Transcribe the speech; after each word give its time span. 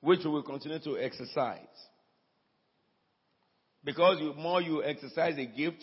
which 0.00 0.20
we 0.24 0.30
will 0.30 0.42
continue 0.42 0.78
to 0.80 0.98
exercise. 0.98 1.58
Because 3.84 4.18
the 4.18 4.34
more 4.34 4.60
you 4.60 4.82
exercise 4.84 5.36
a 5.38 5.46
gift, 5.46 5.82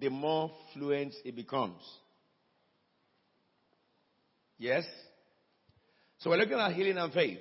the 0.00 0.08
more 0.08 0.50
fluent 0.72 1.14
it 1.24 1.36
becomes. 1.36 1.82
Yes? 4.58 4.84
So 6.18 6.30
we're 6.30 6.36
looking 6.36 6.58
at 6.58 6.72
healing 6.72 6.98
and 6.98 7.12
faith. 7.12 7.38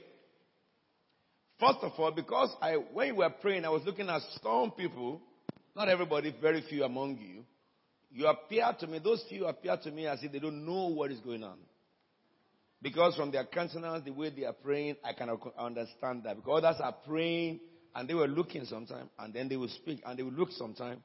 First 1.59 1.79
of 1.81 1.93
all, 1.97 2.11
because 2.11 2.49
I, 2.61 2.73
when 2.73 3.07
you 3.07 3.15
were 3.15 3.29
praying, 3.29 3.63
I 3.63 3.69
was 3.69 3.83
looking 3.85 4.09
at 4.09 4.21
some 4.41 4.71
people, 4.71 5.21
not 5.75 5.87
everybody, 5.87 6.35
very 6.41 6.61
few 6.67 6.83
among 6.83 7.17
you. 7.17 7.43
You 8.11 8.27
appear 8.27 8.69
to 8.79 8.87
me, 8.87 8.99
those 8.99 9.23
few 9.29 9.45
appear 9.45 9.77
to 9.77 9.91
me 9.91 10.05
as 10.05 10.19
if 10.21 10.31
they 10.31 10.39
don't 10.39 10.65
know 10.65 10.87
what 10.87 11.11
is 11.11 11.19
going 11.19 11.43
on. 11.43 11.57
Because 12.83 13.15
from 13.15 13.31
their 13.31 13.45
countenance, 13.45 14.03
the 14.03 14.11
way 14.11 14.29
they 14.29 14.43
are 14.43 14.53
praying, 14.53 14.97
I 15.05 15.13
cannot 15.13 15.39
understand 15.57 16.23
that. 16.25 16.35
Because 16.35 16.63
others 16.65 16.81
are 16.83 16.95
praying 17.07 17.61
and 17.95 18.09
they 18.09 18.13
were 18.13 18.27
looking 18.27 18.65
sometime, 18.65 19.09
and 19.17 19.33
then 19.33 19.47
they 19.47 19.55
will 19.55 19.69
speak 19.69 20.01
and 20.05 20.19
they 20.19 20.23
will 20.23 20.33
look 20.33 20.51
sometime. 20.51 21.01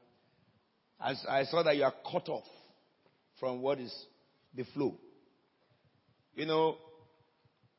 As 1.00 1.24
I 1.28 1.44
saw 1.44 1.62
that 1.62 1.76
you 1.76 1.84
are 1.84 1.94
cut 2.10 2.28
off 2.28 2.46
from 3.38 3.62
what 3.62 3.78
is 3.78 3.94
the 4.54 4.64
flow. 4.74 4.96
You 6.34 6.46
know, 6.46 6.78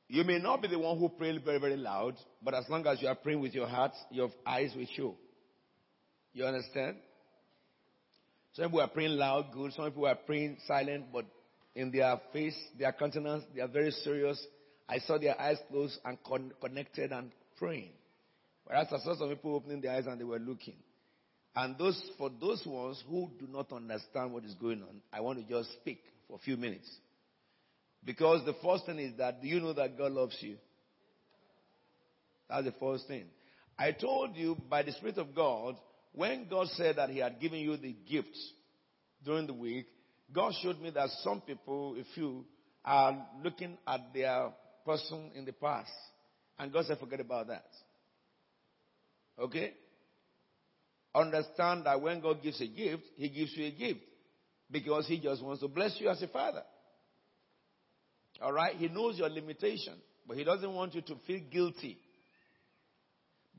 you 0.07 0.23
may 0.23 0.39
not 0.39 0.61
be 0.61 0.69
the 0.69 0.79
one 0.79 0.97
who 0.97 1.09
prayed 1.09 1.43
very, 1.43 1.59
very 1.59 1.75
loud, 1.75 2.15
but 2.41 2.53
as 2.53 2.63
long 2.69 2.87
as 2.87 3.01
you 3.01 3.09
are 3.09 3.15
praying 3.15 3.41
with 3.41 3.53
your 3.53 3.67
heart, 3.67 3.91
your 4.11 4.31
eyes 4.45 4.71
will 4.77 4.87
show. 4.95 5.15
You 6.31 6.45
understand? 6.45 6.95
Some 8.53 8.65
people 8.65 8.79
are 8.81 8.87
praying 8.87 9.11
loud, 9.11 9.51
good. 9.51 9.73
Some 9.73 9.85
people 9.85 10.05
are 10.05 10.15
praying 10.15 10.57
silent, 10.65 11.07
but 11.11 11.25
in 11.75 11.91
their 11.91 12.19
face, 12.33 12.57
their 12.77 12.91
countenance, 12.91 13.43
they 13.55 13.61
are 13.61 13.67
very 13.67 13.91
serious. 13.91 14.43
I 14.87 14.99
saw 14.99 15.17
their 15.17 15.39
eyes 15.39 15.57
closed 15.69 15.97
and 16.03 16.17
con- 16.23 16.51
connected 16.61 17.11
and 17.11 17.31
praying. 17.57 17.91
Whereas 18.65 18.87
I 18.91 18.99
saw 18.99 19.15
some 19.15 19.29
people 19.29 19.55
opening 19.55 19.81
their 19.81 19.91
eyes 19.91 20.05
and 20.07 20.19
they 20.19 20.25
were 20.25 20.39
looking. 20.39 20.75
And 21.55 21.77
those, 21.77 22.01
for 22.17 22.29
those 22.39 22.63
ones 22.65 23.03
who 23.09 23.29
do 23.39 23.47
not 23.47 23.71
understand 23.71 24.33
what 24.33 24.45
is 24.45 24.53
going 24.55 24.81
on, 24.81 25.01
I 25.11 25.21
want 25.21 25.39
to 25.39 25.45
just 25.45 25.71
speak 25.73 26.01
for 26.27 26.35
a 26.35 26.39
few 26.39 26.57
minutes. 26.57 26.89
Because 28.03 28.45
the 28.45 28.55
first 28.63 28.85
thing 28.85 28.99
is 28.99 29.17
that, 29.17 29.41
do 29.41 29.47
you 29.47 29.59
know 29.59 29.73
that 29.73 29.97
God 29.97 30.11
loves 30.11 30.37
you? 30.39 30.55
That's 32.49 32.65
the 32.65 32.73
first 32.79 33.07
thing. 33.07 33.25
I 33.77 33.91
told 33.91 34.35
you 34.35 34.57
by 34.69 34.83
the 34.83 34.91
Spirit 34.93 35.17
of 35.17 35.35
God, 35.35 35.75
when 36.13 36.47
God 36.49 36.67
said 36.73 36.95
that 36.97 37.09
He 37.09 37.19
had 37.19 37.39
given 37.39 37.59
you 37.59 37.77
the 37.77 37.95
gifts 38.09 38.53
during 39.23 39.47
the 39.47 39.53
week, 39.53 39.87
God 40.33 40.53
showed 40.61 40.79
me 40.79 40.91
that 40.91 41.09
some 41.23 41.41
people, 41.41 41.95
a 41.99 42.03
few, 42.13 42.45
are 42.85 43.25
looking 43.43 43.77
at 43.87 44.13
their 44.13 44.49
person 44.85 45.31
in 45.35 45.45
the 45.45 45.53
past. 45.53 45.91
And 46.57 46.71
God 46.71 46.85
said, 46.85 46.99
forget 46.99 47.19
about 47.19 47.47
that. 47.47 47.65
Okay? 49.39 49.73
Understand 51.15 51.85
that 51.85 52.01
when 52.01 52.21
God 52.21 52.43
gives 52.43 52.61
a 52.61 52.67
gift, 52.67 53.03
He 53.17 53.29
gives 53.29 53.51
you 53.55 53.65
a 53.65 53.71
gift 53.71 54.01
because 54.69 55.07
He 55.07 55.19
just 55.19 55.43
wants 55.43 55.61
to 55.61 55.67
bless 55.67 55.95
you 55.99 56.09
as 56.09 56.21
a 56.21 56.27
father. 56.27 56.63
All 58.41 58.53
right? 58.53 58.75
He 58.75 58.87
knows 58.87 59.17
your 59.17 59.29
limitation, 59.29 59.95
but 60.27 60.37
He 60.37 60.43
doesn't 60.43 60.73
want 60.73 60.93
you 60.93 61.01
to 61.01 61.15
feel 61.25 61.39
guilty. 61.51 61.97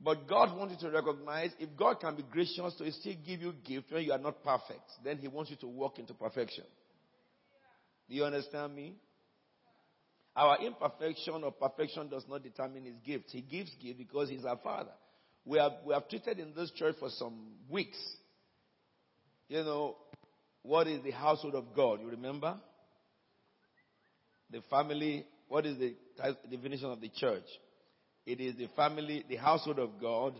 But 0.03 0.27
God 0.27 0.57
wants 0.57 0.75
you 0.81 0.89
to 0.89 0.95
recognize 0.95 1.51
if 1.59 1.69
God 1.77 1.99
can 1.99 2.15
be 2.15 2.23
gracious 2.23 2.73
to 2.77 2.91
still 2.91 3.13
give 3.25 3.41
you 3.41 3.53
gift 3.63 3.91
when 3.91 4.03
you 4.03 4.11
are 4.11 4.17
not 4.17 4.43
perfect, 4.43 4.89
then 5.03 5.17
He 5.19 5.27
wants 5.27 5.51
you 5.51 5.57
to 5.57 5.67
walk 5.67 5.99
into 5.99 6.13
perfection. 6.13 6.63
Do 8.09 8.15
you 8.15 8.25
understand 8.25 8.75
me? 8.75 8.95
Our 10.35 10.57
imperfection 10.65 11.43
or 11.43 11.51
perfection 11.51 12.09
does 12.09 12.25
not 12.27 12.41
determine 12.41 12.85
His 12.85 12.95
gift. 13.05 13.25
He 13.29 13.41
gives 13.41 13.69
gift 13.75 13.99
because 13.99 14.29
He's 14.29 14.43
our 14.43 14.57
Father. 14.57 14.91
We 15.45 15.59
have, 15.59 15.73
we 15.85 15.93
have 15.93 16.09
treated 16.09 16.39
in 16.39 16.53
this 16.55 16.71
church 16.71 16.95
for 16.99 17.09
some 17.09 17.51
weeks. 17.69 17.97
You 19.49 19.63
know, 19.63 19.97
what 20.63 20.87
is 20.87 21.03
the 21.03 21.11
household 21.11 21.55
of 21.55 21.75
God? 21.75 22.01
You 22.01 22.09
remember? 22.09 22.55
The 24.49 24.61
family, 24.69 25.25
what 25.47 25.65
is 25.65 25.77
the 25.77 25.95
definition 26.49 26.89
of 26.89 27.01
the 27.01 27.09
church? 27.09 27.45
It 28.25 28.39
is 28.39 28.55
the 28.55 28.67
family, 28.75 29.25
the 29.27 29.37
household 29.37 29.79
of 29.79 29.99
God, 29.99 30.35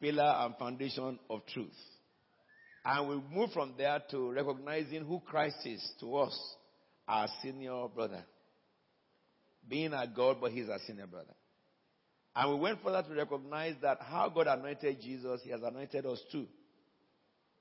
pillar 0.00 0.34
and 0.40 0.56
foundation 0.56 1.18
of 1.30 1.46
truth. 1.46 1.76
And 2.84 3.08
we 3.08 3.36
move 3.36 3.50
from 3.52 3.74
there 3.76 4.00
to 4.10 4.30
recognizing 4.32 5.04
who 5.04 5.20
Christ 5.20 5.58
is 5.64 5.84
to 6.00 6.16
us, 6.16 6.38
our 7.08 7.28
senior 7.42 7.88
brother. 7.94 8.24
Being 9.68 9.92
our 9.92 10.06
God, 10.06 10.36
but 10.40 10.52
he's 10.52 10.68
our 10.68 10.78
senior 10.86 11.06
brother. 11.06 11.34
And 12.36 12.52
we 12.52 12.60
went 12.60 12.82
further 12.82 13.02
to 13.02 13.14
recognize 13.14 13.74
that 13.80 13.98
how 14.02 14.28
God 14.28 14.46
anointed 14.46 15.00
Jesus, 15.00 15.40
He 15.42 15.50
has 15.50 15.62
anointed 15.62 16.04
us 16.04 16.20
too. 16.30 16.46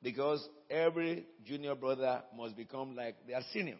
Because 0.03 0.45
every 0.69 1.25
junior 1.45 1.75
brother 1.75 2.21
must 2.37 2.57
become 2.57 2.95
like 2.95 3.15
their 3.25 3.39
senior. 3.53 3.77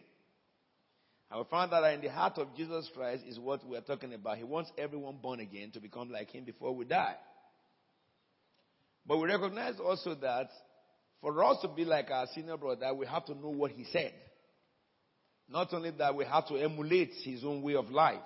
And 1.30 1.40
we 1.40 1.46
found 1.50 1.72
that 1.72 1.92
in 1.92 2.00
the 2.00 2.10
heart 2.10 2.38
of 2.38 2.54
Jesus 2.56 2.88
Christ 2.94 3.24
is 3.26 3.38
what 3.38 3.66
we 3.66 3.76
are 3.76 3.82
talking 3.82 4.14
about. 4.14 4.38
He 4.38 4.44
wants 4.44 4.70
everyone 4.78 5.16
born 5.20 5.40
again 5.40 5.70
to 5.72 5.80
become 5.80 6.10
like 6.10 6.30
Him 6.30 6.44
before 6.44 6.74
we 6.74 6.84
die. 6.84 7.16
But 9.06 9.18
we 9.18 9.26
recognize 9.26 9.74
also 9.80 10.14
that 10.16 10.50
for 11.20 11.44
us 11.44 11.58
to 11.62 11.68
be 11.68 11.84
like 11.84 12.10
our 12.10 12.26
senior 12.34 12.56
brother, 12.56 12.94
we 12.94 13.06
have 13.06 13.24
to 13.26 13.34
know 13.34 13.50
what 13.50 13.72
He 13.72 13.84
said. 13.92 14.12
Not 15.48 15.72
only 15.72 15.90
that, 15.92 16.14
we 16.14 16.24
have 16.24 16.46
to 16.48 16.56
emulate 16.56 17.12
His 17.24 17.44
own 17.44 17.62
way 17.62 17.74
of 17.74 17.90
life. 17.90 18.22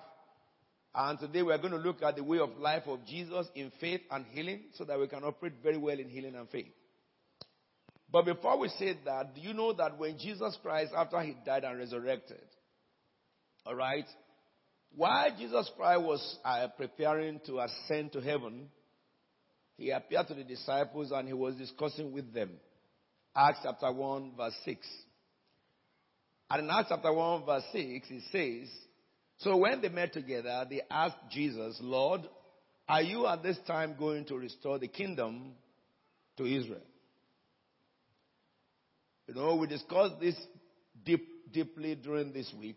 And 0.94 1.18
today 1.18 1.42
we 1.42 1.52
are 1.52 1.58
going 1.58 1.72
to 1.72 1.78
look 1.78 2.02
at 2.02 2.16
the 2.16 2.24
way 2.24 2.38
of 2.38 2.50
life 2.58 2.82
of 2.86 3.06
Jesus 3.06 3.46
in 3.54 3.70
faith 3.80 4.00
and 4.10 4.26
healing 4.32 4.64
so 4.74 4.84
that 4.84 4.98
we 4.98 5.06
can 5.06 5.22
operate 5.22 5.54
very 5.62 5.76
well 5.76 5.98
in 5.98 6.08
healing 6.08 6.34
and 6.34 6.48
faith. 6.48 6.72
But 8.12 8.24
before 8.24 8.58
we 8.58 8.68
say 8.70 8.98
that, 9.04 9.34
do 9.34 9.40
you 9.40 9.54
know 9.54 9.72
that 9.74 9.96
when 9.98 10.18
Jesus 10.18 10.58
Christ, 10.62 10.92
after 10.96 11.20
he 11.20 11.36
died 11.46 11.62
and 11.62 11.78
resurrected, 11.78 12.40
all 13.66 13.74
right, 13.74 14.06
while 14.96 15.30
Jesus 15.36 15.70
Christ 15.76 16.02
was 16.02 16.38
uh, 16.44 16.68
preparing 16.76 17.40
to 17.46 17.60
ascend 17.60 18.12
to 18.12 18.20
heaven, 18.20 18.68
he 19.76 19.90
appeared 19.90 20.28
to 20.28 20.34
the 20.34 20.44
disciples 20.44 21.12
and 21.12 21.28
he 21.28 21.34
was 21.34 21.54
discussing 21.56 22.12
with 22.12 22.32
them. 22.34 22.50
Acts 23.34 23.60
chapter 23.62 23.92
1, 23.92 24.32
verse 24.36 24.54
6. 24.64 24.86
And 26.50 26.64
in 26.64 26.70
Acts 26.70 26.88
chapter 26.88 27.12
1, 27.12 27.46
verse 27.46 27.62
6, 27.72 28.08
it 28.10 28.22
says, 28.32 28.70
so 29.38 29.56
when 29.56 29.80
they 29.80 29.88
met 29.88 30.12
together, 30.12 30.66
they 30.68 30.82
asked 30.90 31.16
Jesus, 31.30 31.78
Lord, 31.80 32.22
are 32.88 33.02
you 33.02 33.26
at 33.26 33.42
this 33.42 33.56
time 33.66 33.94
going 33.98 34.26
to 34.26 34.36
restore 34.36 34.78
the 34.78 34.88
kingdom 34.88 35.52
to 36.36 36.44
Israel? 36.44 36.82
You 39.28 39.34
know, 39.34 39.54
we 39.54 39.66
discussed 39.66 40.20
this 40.20 40.34
deep, 41.04 41.26
deeply 41.52 41.94
during 41.94 42.32
this 42.32 42.52
week 42.58 42.76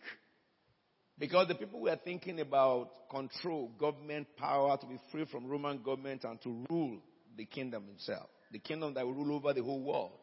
because 1.20 1.48
the 1.48 1.56
people 1.56 1.82
were 1.82 2.00
thinking 2.04 2.40
about 2.40 3.10
control, 3.10 3.72
government 3.80 4.28
power 4.38 4.78
to 4.78 4.86
be 4.86 5.00
free 5.12 5.26
from 5.26 5.48
Roman 5.48 5.82
government 5.82 6.24
and 6.24 6.42
to 6.42 6.66
rule 6.70 7.00
the 7.38 7.46
kingdom 7.46 7.86
itself, 7.94 8.30
the 8.52 8.60
kingdom 8.60 8.94
that 8.96 9.06
will 9.06 9.14
rule 9.14 9.36
over 9.36 9.54
the 9.54 9.64
whole 9.64 9.82
world. 9.82 10.14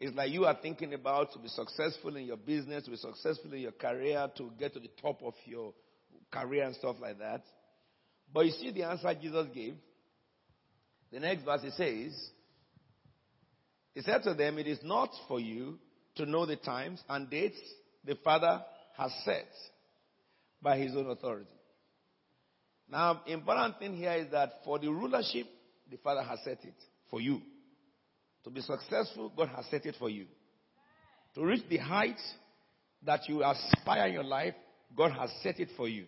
It's 0.00 0.14
like 0.16 0.30
you 0.30 0.44
are 0.44 0.58
thinking 0.60 0.92
about 0.92 1.32
to 1.32 1.38
be 1.38 1.48
successful 1.48 2.16
in 2.16 2.24
your 2.24 2.36
business, 2.36 2.84
to 2.84 2.90
be 2.90 2.96
successful 2.96 3.52
in 3.52 3.60
your 3.60 3.72
career, 3.72 4.28
to 4.36 4.50
get 4.58 4.74
to 4.74 4.80
the 4.80 4.90
top 5.00 5.22
of 5.22 5.34
your 5.44 5.72
career 6.30 6.64
and 6.64 6.74
stuff 6.74 6.96
like 7.00 7.18
that. 7.18 7.42
But 8.32 8.46
you 8.46 8.52
see 8.52 8.72
the 8.72 8.82
answer 8.82 9.14
Jesus 9.14 9.46
gave. 9.54 9.74
The 11.12 11.20
next 11.20 11.44
verse 11.44 11.62
he 11.62 11.70
says, 11.70 12.30
He 13.94 14.02
said 14.02 14.22
to 14.24 14.34
them, 14.34 14.58
It 14.58 14.66
is 14.66 14.80
not 14.82 15.10
for 15.28 15.38
you 15.38 15.78
to 16.16 16.26
know 16.26 16.44
the 16.44 16.56
times 16.56 17.02
and 17.08 17.30
dates 17.30 17.60
the 18.04 18.16
Father 18.24 18.62
has 18.96 19.12
set 19.24 19.48
by 20.62 20.78
his 20.78 20.94
own 20.96 21.10
authority. 21.10 21.50
Now, 22.90 23.22
important 23.26 23.78
thing 23.78 23.96
here 23.96 24.12
is 24.12 24.30
that 24.32 24.60
for 24.64 24.78
the 24.78 24.88
rulership, 24.88 25.46
the 25.90 25.96
Father 25.98 26.22
has 26.22 26.38
set 26.44 26.58
it 26.64 26.74
for 27.10 27.20
you. 27.20 27.40
To 28.44 28.50
be 28.50 28.60
successful, 28.60 29.32
God 29.36 29.48
has 29.48 29.64
set 29.70 29.86
it 29.86 29.96
for 29.98 30.10
you. 30.10 30.26
To 31.34 31.44
reach 31.44 31.62
the 31.68 31.78
heights 31.78 32.22
that 33.04 33.28
you 33.28 33.42
aspire 33.42 34.06
in 34.06 34.14
your 34.14 34.24
life, 34.24 34.54
God 34.96 35.12
has 35.12 35.30
set 35.42 35.58
it 35.58 35.70
for 35.76 35.88
you. 35.88 36.04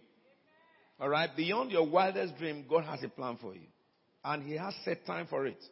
All 1.00 1.08
right? 1.08 1.30
Beyond 1.34 1.70
your 1.70 1.86
wildest 1.86 2.38
dream, 2.38 2.64
God 2.68 2.84
has 2.84 3.02
a 3.02 3.08
plan 3.08 3.38
for 3.40 3.54
you. 3.54 3.66
And 4.24 4.42
He 4.42 4.56
has 4.56 4.74
set 4.84 5.04
time 5.06 5.26
for 5.28 5.46
it. 5.46 5.62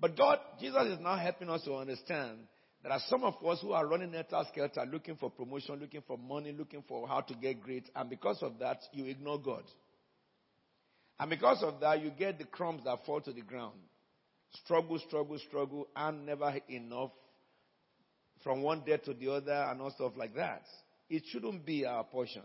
But 0.00 0.16
God, 0.16 0.38
Jesus 0.60 0.86
is 0.88 1.00
now 1.00 1.16
helping 1.16 1.50
us 1.50 1.62
to 1.64 1.74
understand 1.74 2.38
there 2.82 2.92
are 2.92 3.00
some 3.08 3.22
of 3.22 3.34
us 3.46 3.60
who 3.60 3.72
are 3.72 3.86
running 3.86 4.12
helter 4.12 4.42
skelter, 4.50 4.84
looking 4.90 5.16
for 5.16 5.30
promotion, 5.30 5.78
looking 5.80 6.02
for 6.06 6.18
money, 6.18 6.52
looking 6.52 6.82
for 6.88 7.06
how 7.06 7.20
to 7.20 7.34
get 7.34 7.62
great. 7.62 7.88
And 7.94 8.10
because 8.10 8.42
of 8.42 8.58
that, 8.58 8.78
you 8.92 9.06
ignore 9.06 9.38
God. 9.40 9.62
And 11.20 11.30
because 11.30 11.62
of 11.62 11.78
that, 11.80 12.02
you 12.02 12.10
get 12.10 12.38
the 12.38 12.44
crumbs 12.44 12.82
that 12.84 13.04
fall 13.06 13.20
to 13.20 13.32
the 13.32 13.42
ground 13.42 13.74
struggle, 14.64 14.98
struggle, 14.98 15.38
struggle, 15.48 15.88
and 15.96 16.26
never 16.26 16.54
enough 16.68 17.10
from 18.44 18.62
one 18.62 18.82
day 18.84 18.98
to 18.98 19.14
the 19.14 19.32
other 19.32 19.66
and 19.70 19.80
all 19.80 19.90
stuff 19.90 20.12
like 20.16 20.34
that. 20.34 20.62
It 21.08 21.22
shouldn't 21.30 21.64
be 21.64 21.86
our 21.86 22.04
portion. 22.04 22.42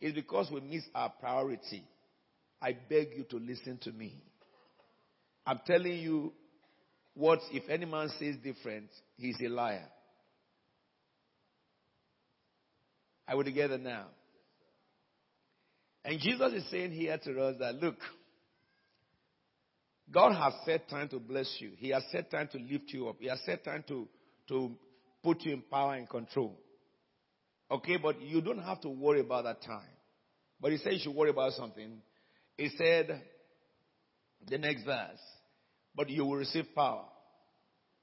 It's 0.00 0.14
because 0.14 0.50
we 0.50 0.60
miss 0.60 0.84
our 0.94 1.10
priority. 1.20 1.84
I 2.60 2.76
beg 2.88 3.08
you 3.16 3.24
to 3.30 3.36
listen 3.36 3.78
to 3.82 3.92
me. 3.92 4.14
I'm 5.46 5.60
telling 5.66 5.98
you 5.98 6.32
what, 7.14 7.40
if 7.52 7.68
any 7.68 7.86
man 7.86 8.08
says 8.18 8.36
different, 8.42 8.88
he's 9.16 9.36
a 9.44 9.48
liar. 9.48 9.86
Are 13.28 13.36
we 13.36 13.44
together 13.44 13.78
now? 13.78 14.06
And 16.04 16.20
Jesus 16.20 16.52
is 16.52 16.70
saying 16.70 16.92
here 16.92 17.16
to 17.16 17.42
us 17.42 17.56
that, 17.60 17.76
look, 17.76 17.96
God 20.12 20.34
has 20.34 20.52
set 20.66 20.90
time 20.90 21.08
to 21.08 21.18
bless 21.18 21.56
you. 21.60 21.70
He 21.76 21.88
has 21.90 22.02
set 22.12 22.30
time 22.30 22.48
to 22.52 22.58
lift 22.58 22.92
you 22.92 23.08
up. 23.08 23.16
He 23.20 23.28
has 23.28 23.40
set 23.46 23.64
time 23.64 23.84
to, 23.88 24.06
to 24.48 24.72
put 25.22 25.40
you 25.42 25.54
in 25.54 25.62
power 25.70 25.94
and 25.94 26.08
control. 26.08 26.58
Okay, 27.70 27.96
but 27.96 28.20
you 28.20 28.42
don't 28.42 28.62
have 28.62 28.82
to 28.82 28.90
worry 28.90 29.20
about 29.20 29.44
that 29.44 29.62
time. 29.62 29.88
But 30.60 30.72
he 30.72 30.78
said 30.78 30.92
you 30.92 30.98
should 30.98 31.14
worry 31.14 31.30
about 31.30 31.52
something. 31.52 32.02
He 32.58 32.68
said, 32.76 33.22
the 34.46 34.58
next 34.58 34.84
verse, 34.84 35.18
but 35.94 36.10
you 36.10 36.24
will 36.24 36.36
receive 36.36 36.66
power 36.74 37.04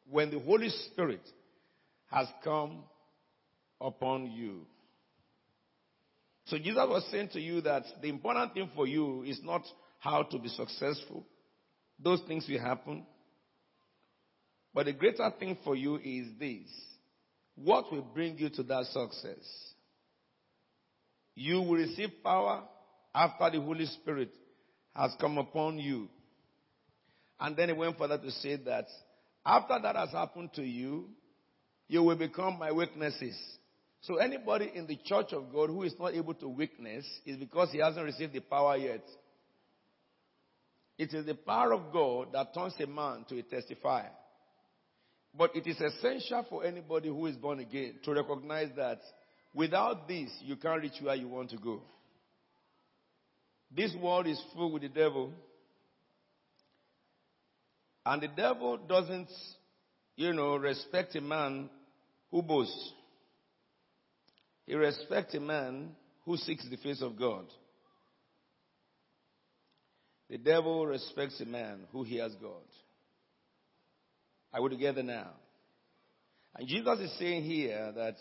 when 0.10 0.32
the 0.32 0.40
Holy 0.40 0.70
Spirit 0.70 1.22
has 2.10 2.28
come 2.44 2.84
upon 3.80 4.32
you. 4.32 4.66
So 6.46 6.58
Jesus 6.58 6.76
was 6.76 7.08
saying 7.12 7.30
to 7.34 7.40
you 7.40 7.62
that 7.62 7.84
the 8.02 8.10
important 8.10 8.54
thing 8.54 8.70
for 8.76 8.88
you 8.88 9.24
is 9.24 9.40
not 9.44 9.62
how 10.00 10.24
to 10.24 10.40
be 10.40 10.50
successful. 10.50 11.26
Those 12.00 12.22
things 12.28 12.46
will 12.50 12.60
happen. 12.60 13.06
But 14.74 14.86
the 14.86 14.94
greater 14.94 15.32
thing 15.40 15.58
for 15.64 15.76
you 15.76 15.98
is 15.98 16.28
this. 16.40 16.68
What 17.56 17.92
will 17.92 18.02
bring 18.02 18.38
you 18.38 18.50
to 18.50 18.64
that 18.64 18.86
success? 18.86 19.74
You 21.36 21.62
will 21.62 21.76
receive 21.76 22.10
power 22.24 22.64
after 23.14 23.52
the 23.52 23.62
Holy 23.62 23.86
Spirit 23.86 24.32
has 24.96 25.12
come 25.20 25.38
upon 25.38 25.78
you. 25.78 26.10
And 27.42 27.58
then 27.58 27.68
he 27.70 27.74
went 27.74 27.98
further 27.98 28.18
to 28.18 28.32
say 28.32 28.56
that 28.56 28.86
after 29.46 29.78
that 29.82 29.98
has 29.98 30.12
happened 30.12 30.54
to 30.54 30.64
you, 30.64 31.10
you 31.90 32.04
will 32.04 32.16
become 32.16 32.58
my 32.58 32.72
witnesses 32.72 33.36
so 34.02 34.16
anybody 34.16 34.72
in 34.74 34.88
the 34.88 34.98
church 35.06 35.32
of 35.32 35.54
God 35.54 35.70
who 35.70 35.84
is 35.84 35.94
not 36.00 36.16
able 36.16 36.34
to 36.36 36.48
witness 36.48 37.06
is 37.26 37.38
because 37.38 37.72
he 37.72 37.78
hasn't 37.78 38.04
received 38.04 38.34
the 38.34 38.40
power 38.40 38.76
yet. 38.76 39.04
It 40.98 41.14
is 41.14 41.26
the 41.26 41.36
power 41.36 41.74
of 41.74 41.94
God 41.94 42.30
that 42.34 42.54
turns 42.54 42.74
a 42.80 42.88
man 42.88 43.26
to 43.30 43.38
a 43.38 43.44
testifier. 43.44 44.10
But 45.38 45.56
it 45.56 45.68
is 45.68 45.80
essential 45.80 46.46
for 46.50 46.66
anybody 46.66 47.10
who 47.10 47.28
is 47.28 47.36
born 47.36 47.60
again 47.60 48.00
to 48.04 48.14
recognize 48.14 48.70
that 48.76 49.00
without 49.54 50.08
this, 50.08 50.30
you 50.44 50.56
can't 50.56 50.82
reach 50.82 51.00
where 51.02 51.16
you 51.16 51.28
want 51.28 51.52
to 51.52 51.58
go. 51.58 51.82
This 53.74 53.96
world 54.02 54.28
is 54.28 54.42
full 54.54 54.72
with 54.72 54.82
the 54.82 54.90
devil. 54.90 55.32
And 58.06 58.21
the 58.21 58.27
devil 58.27 58.77
doesn't, 58.77 59.30
you 60.15 60.33
know, 60.33 60.56
respect 60.56 61.15
a 61.15 61.21
man 61.21 61.69
who 62.31 62.42
boasts. 62.42 62.94
He 64.65 64.75
respects 64.75 65.33
a 65.36 65.39
man 65.39 65.92
who 66.25 66.38
seeks 66.38 66.68
the 66.69 66.77
face 66.77 67.01
of 67.01 67.18
God. 67.18 67.45
The 70.30 70.38
devil 70.38 70.88
respects 70.88 71.39
a 71.42 71.45
man 71.45 71.81
who 71.92 72.03
hears 72.03 72.33
God. 72.42 72.63
Are 74.53 74.62
we 74.62 74.69
together 74.69 75.03
now? 75.03 75.31
And 76.56 76.68
Jesus 76.68 77.00
is 77.00 77.19
saying 77.19 77.44
here 77.44 77.92
that 77.95 78.15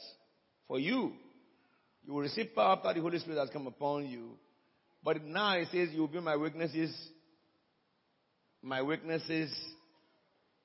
for 0.66 0.78
you, 0.78 1.12
you 2.04 2.12
will 2.12 2.20
receive 2.20 2.54
power 2.54 2.76
after 2.76 2.94
the 2.94 3.00
Holy 3.00 3.18
Spirit 3.18 3.38
has 3.38 3.50
come 3.50 3.66
upon 3.66 4.06
you. 4.06 4.30
But 5.02 5.24
now 5.24 5.58
he 5.58 5.64
says 5.66 5.92
you 5.92 6.00
will 6.00 6.08
be 6.08 6.20
my 6.20 6.36
witnesses, 6.36 6.94
my 8.62 8.82
witnesses 8.82 9.50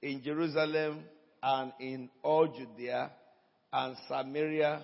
in 0.02 0.22
Jerusalem 0.24 1.04
and 1.42 1.72
in 1.80 2.10
all 2.24 2.48
Judea 2.48 3.12
and 3.72 3.96
Samaria 4.08 4.84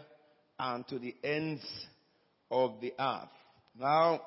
and 0.60 0.88
to 0.88 1.00
the 1.00 1.16
ends 1.24 1.62
of 2.50 2.80
the 2.82 2.94
earth. 3.00 3.30
Now, 3.80 4.22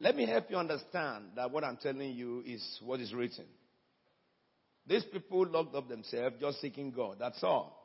let 0.00 0.16
me 0.16 0.26
help 0.26 0.50
you 0.50 0.56
understand 0.56 1.30
that 1.36 1.50
what 1.50 1.64
I'm 1.64 1.76
telling 1.76 2.12
you 2.12 2.42
is 2.46 2.62
what 2.84 3.00
is 3.00 3.12
written. 3.12 3.46
These 4.86 5.04
people 5.12 5.46
locked 5.46 5.74
up 5.74 5.88
themselves 5.88 6.36
just 6.40 6.60
seeking 6.60 6.90
God. 6.90 7.16
That's 7.18 7.42
all. 7.42 7.80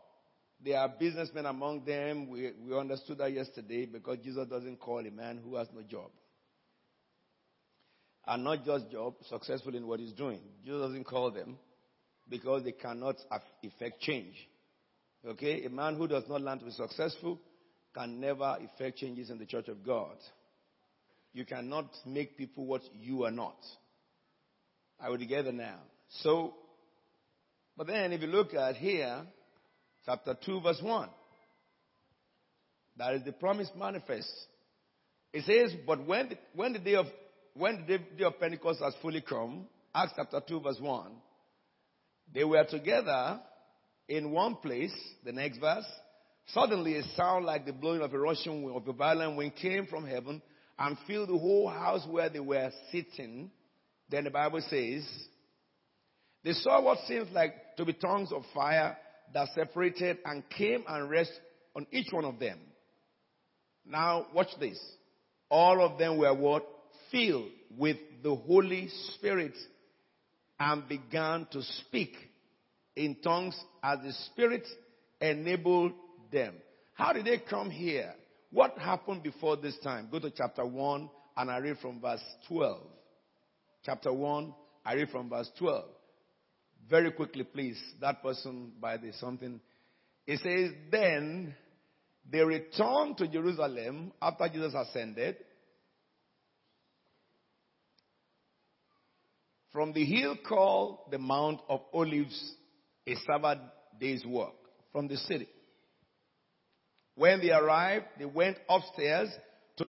There 0.63 0.78
are 0.78 0.94
businessmen 1.00 1.45
among 1.45 1.86
them. 1.86 2.30
We, 2.30 2.52
we 2.68 2.78
understood 2.78 3.19
that 3.19 3.31
yesterday 3.31 3.86
because 3.86 4.18
Jesus 4.24 4.48
doesn't 4.50 4.80
call 4.80 5.00
a 5.00 5.12
man 5.12 5.40
who 5.44 5.56
has 5.56 5.68
no 5.74 5.81
job. 5.84 6.12
And 8.30 8.44
not 8.44 8.64
just 8.64 8.92
job, 8.92 9.16
successful 9.28 9.74
in 9.76 9.88
what 9.88 10.00
he's 10.00 10.12
doing. 10.12 10.40
Jesus 10.64 10.81
doesn't 10.81 11.06
call 11.06 11.31
them 11.31 11.58
because 12.30 12.64
they 12.64 12.74
cannot 12.74 13.16
effect 13.64 14.02
change. 14.02 14.36
Okay? 15.28 15.66
A 15.66 15.70
man 15.72 15.96
who 15.96 16.08
does 16.08 16.26
not 16.30 16.40
learn 16.40 16.60
to 16.60 16.66
be 16.66 16.72
successful 16.72 17.40
can 17.92 18.20
never 18.20 18.56
effect 18.62 19.00
changes 19.00 19.31
in 19.31 19.40
the 19.40 19.48
church 19.48 19.68
of 19.68 19.84
God. 19.84 20.16
You 21.34 21.44
cannot 21.44 21.90
make 22.06 22.38
people 22.38 22.68
what 22.68 22.84
you 22.94 23.24
are 23.24 23.31
not. 23.31 23.58
Are 25.00 25.12
we 25.12 25.18
together 25.18 25.52
now? 25.52 25.80
So, 26.22 26.54
but 27.76 27.88
then 27.88 28.14
if 28.14 28.22
you 28.22 28.28
look 28.28 28.54
at 28.54 28.76
here, 28.76 29.24
chapter 30.06 30.38
2, 30.46 30.62
verse 30.62 30.80
1, 30.84 31.10
that 32.98 33.16
is 33.16 33.24
the 33.24 33.31
promise 33.31 33.72
manifest. 33.76 34.31
It 35.34 35.46
says, 35.46 35.76
but 35.88 36.06
when 36.06 36.30
the, 36.30 36.38
when 36.54 36.74
the 36.74 36.80
day 36.80 36.94
of 36.94 37.08
when 37.60 37.84
the 37.86 37.98
day 37.98 38.24
of 38.24 38.40
Pentecost 38.40 38.80
has 38.82 38.94
fully 39.02 39.22
come, 39.22 39.66
Acts 39.94 40.14
chapter 40.16 40.42
2, 40.48 40.62
verse 40.62 40.80
1, 40.80 41.12
they 42.34 42.46
were 42.46 42.64
together 42.64 43.42
in 44.08 44.32
one 44.32 44.56
place, 44.56 44.94
the 45.26 45.34
next 45.34 45.60
verse. 45.60 45.86
Suddenly 46.54 46.96
a 46.96 47.04
sound 47.18 47.46
like 47.46 47.66
the 47.66 47.74
blowing 47.74 48.02
of 48.02 48.14
a 48.14 48.18
rushing 48.18 48.64
wind, 48.64 48.78
of 48.78 48.88
a 48.88 48.94
violent 48.94 49.36
wind 49.36 49.56
came 49.58 49.88
from 49.88 50.08
heaven 50.08 50.42
and 50.80 50.98
filled 51.06 51.28
the 51.28 51.38
whole 51.38 51.68
house 51.68 52.08
where 52.10 52.30
they 52.30 52.40
were 52.40 52.72
sitting. 52.94 53.52
Then 54.10 54.24
the 54.24 54.32
Bible 54.32 54.62
says, 54.62 55.06
they 56.46 56.54
saw 56.54 56.82
what 56.82 57.00
seemed 57.08 57.32
like 57.32 57.76
to 57.76 57.84
be 57.84 57.92
tongues 57.92 58.32
of 58.32 58.44
fire 58.54 58.98
that 59.34 59.50
separated 59.54 60.18
and 60.24 60.44
came 60.50 60.86
and 60.88 61.10
rest 61.10 61.34
on 61.76 61.86
each 61.92 62.08
one 62.12 62.24
of 62.24 62.40
them. 62.40 62.58
Now 63.86 64.28
watch 64.34 64.48
this. 64.62 64.80
All 65.50 65.86
of 65.86 66.00
them 66.00 66.18
were 66.18 66.34
what? 66.34 66.66
Filled 67.11 67.49
with 67.78 67.97
the 68.23 68.35
Holy 68.35 68.89
Spirit 69.16 69.54
and 70.59 70.87
began 70.87 71.47
to 71.51 71.61
speak 71.63 72.13
in 72.95 73.16
tongues 73.23 73.57
as 73.81 73.99
the 74.04 74.13
Spirit 74.28 74.68
enabled 75.21 75.94
them. 76.31 76.56
How 76.94 77.13
did 77.13 77.25
they 77.25 77.37
come 77.37 77.69
here? 77.69 78.13
What 78.51 78.78
happened 78.78 79.23
before 79.23 79.56
this 79.57 79.78
time? 79.80 80.09
Go 80.11 80.19
to 80.19 80.31
chapter 80.31 80.66
1 80.66 81.09
and 81.37 81.49
I 81.49 81.57
read 81.57 81.78
from 81.80 82.01
verse 82.01 82.23
12. 82.47 82.81
Chapter 83.85 84.11
1, 84.11 84.54
I 84.85 84.94
read 84.95 85.09
from 85.09 85.30
verse 85.30 85.49
12. 85.57 85.85
Very 86.89 87.11
quickly, 87.11 87.44
please. 87.44 87.80
That 88.01 88.21
person 88.21 88.73
by 88.81 88.97
the 88.97 89.13
something. 89.13 89.61
It 90.28 90.39
says, 90.39 90.75
Then 90.92 91.56
they 92.30 92.44
returned 92.44 93.18
to 93.18 93.28
Jerusalem 93.28 94.11
after 94.21 94.49
Jesus 94.49 94.73
ascended 94.73 95.37
from 99.71 99.94
the 99.94 100.04
hill 100.04 100.35
called 100.47 100.99
the 101.11 101.18
Mount 101.18 101.61
of 101.69 101.81
Olives 101.94 102.54
a 103.07 103.16
Sabbath 103.26 103.59
day's 103.99 104.26
work 104.26 104.54
from 104.92 105.07
the 105.07 105.18
city. 105.18 105.47
When 107.16 107.42
they 107.42 107.52
arrived, 107.52 108.06
they 108.18 108.26
went 108.26 108.57
upstairs 108.69 109.30
to 109.78 109.85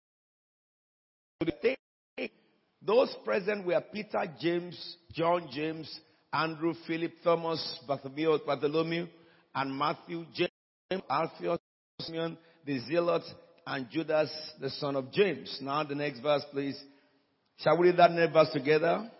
the 1.41 1.51
table. 1.61 2.33
Those 2.81 3.15
present 3.23 3.65
were 3.65 3.81
Peter, 3.93 4.23
James, 4.39 4.95
John, 5.13 5.49
James, 5.51 5.99
Andrew, 6.31 6.73
Philip, 6.87 7.13
Thomas, 7.23 7.79
Bartholomew, 7.87 8.39
Bartholomew 8.45 9.07
and 9.53 9.77
Matthew, 9.77 10.25
James, 10.33 11.03
Alphaeus, 11.09 11.59
Simeon, 12.01 12.37
the 12.65 12.79
Zealot, 12.79 13.23
and 13.67 13.89
Judas, 13.89 14.31
the 14.59 14.69
son 14.69 14.95
of 14.95 15.11
James. 15.11 15.59
Now 15.61 15.83
the 15.83 15.95
next 15.95 16.21
verse, 16.21 16.43
please. 16.51 16.81
Shall 17.57 17.77
we 17.77 17.87
read 17.87 17.97
that 17.97 18.11
next 18.11 18.33
verse 18.33 18.49
together? 18.53 19.11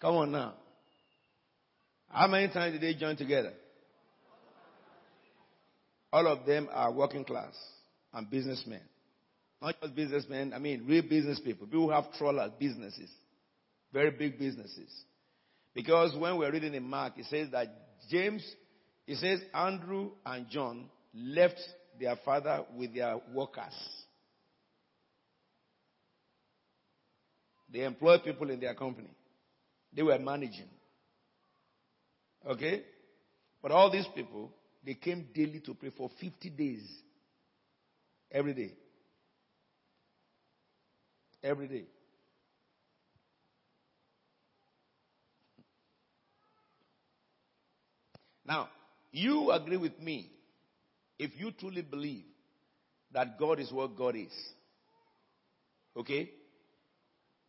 Come 0.00 0.16
on 0.16 0.32
now. 0.32 0.54
How 2.08 2.26
many 2.26 2.52
times 2.52 2.72
did 2.72 2.80
they 2.80 2.98
join 2.98 3.16
together? 3.16 3.52
All 6.12 6.26
of 6.26 6.44
them 6.44 6.68
are 6.72 6.92
working 6.92 7.24
class 7.24 7.54
and 8.12 8.28
businessmen. 8.28 8.80
Not 9.62 9.80
just 9.80 9.94
businessmen, 9.94 10.52
I 10.54 10.58
mean 10.58 10.84
real 10.88 11.02
business 11.02 11.38
people. 11.38 11.66
People 11.66 11.86
who 11.86 11.90
have 11.90 12.12
trawler 12.14 12.50
businesses. 12.58 13.10
Very 13.92 14.10
big 14.10 14.38
businesses. 14.38 14.90
Because 15.74 16.16
when 16.16 16.36
we're 16.38 16.50
reading 16.50 16.74
in 16.74 16.82
Mark, 16.82 17.12
it 17.16 17.26
says 17.26 17.48
that 17.52 17.68
James, 18.10 18.42
it 19.06 19.18
says 19.18 19.40
Andrew 19.54 20.10
and 20.24 20.48
John 20.48 20.86
left 21.14 21.60
their 22.00 22.16
father 22.24 22.64
with 22.76 22.94
their 22.94 23.20
workers. 23.32 23.74
They 27.72 27.84
employed 27.84 28.24
people 28.24 28.50
in 28.50 28.58
their 28.58 28.74
company. 28.74 29.10
They 29.92 30.02
were 30.02 30.18
managing. 30.18 30.68
Okay? 32.46 32.82
But 33.62 33.72
all 33.72 33.90
these 33.90 34.06
people, 34.14 34.52
they 34.84 34.94
came 34.94 35.28
daily 35.34 35.60
to 35.60 35.74
pray 35.74 35.90
for 35.96 36.10
50 36.20 36.50
days. 36.50 36.88
Every 38.30 38.54
day. 38.54 38.72
Every 41.42 41.68
day. 41.68 41.84
Now, 48.44 48.68
you 49.12 49.50
agree 49.50 49.76
with 49.76 49.98
me 50.00 50.30
if 51.18 51.30
you 51.38 51.52
truly 51.52 51.82
believe 51.82 52.24
that 53.12 53.38
God 53.38 53.60
is 53.60 53.70
what 53.72 53.96
God 53.96 54.16
is. 54.16 54.32
Okay? 55.96 56.30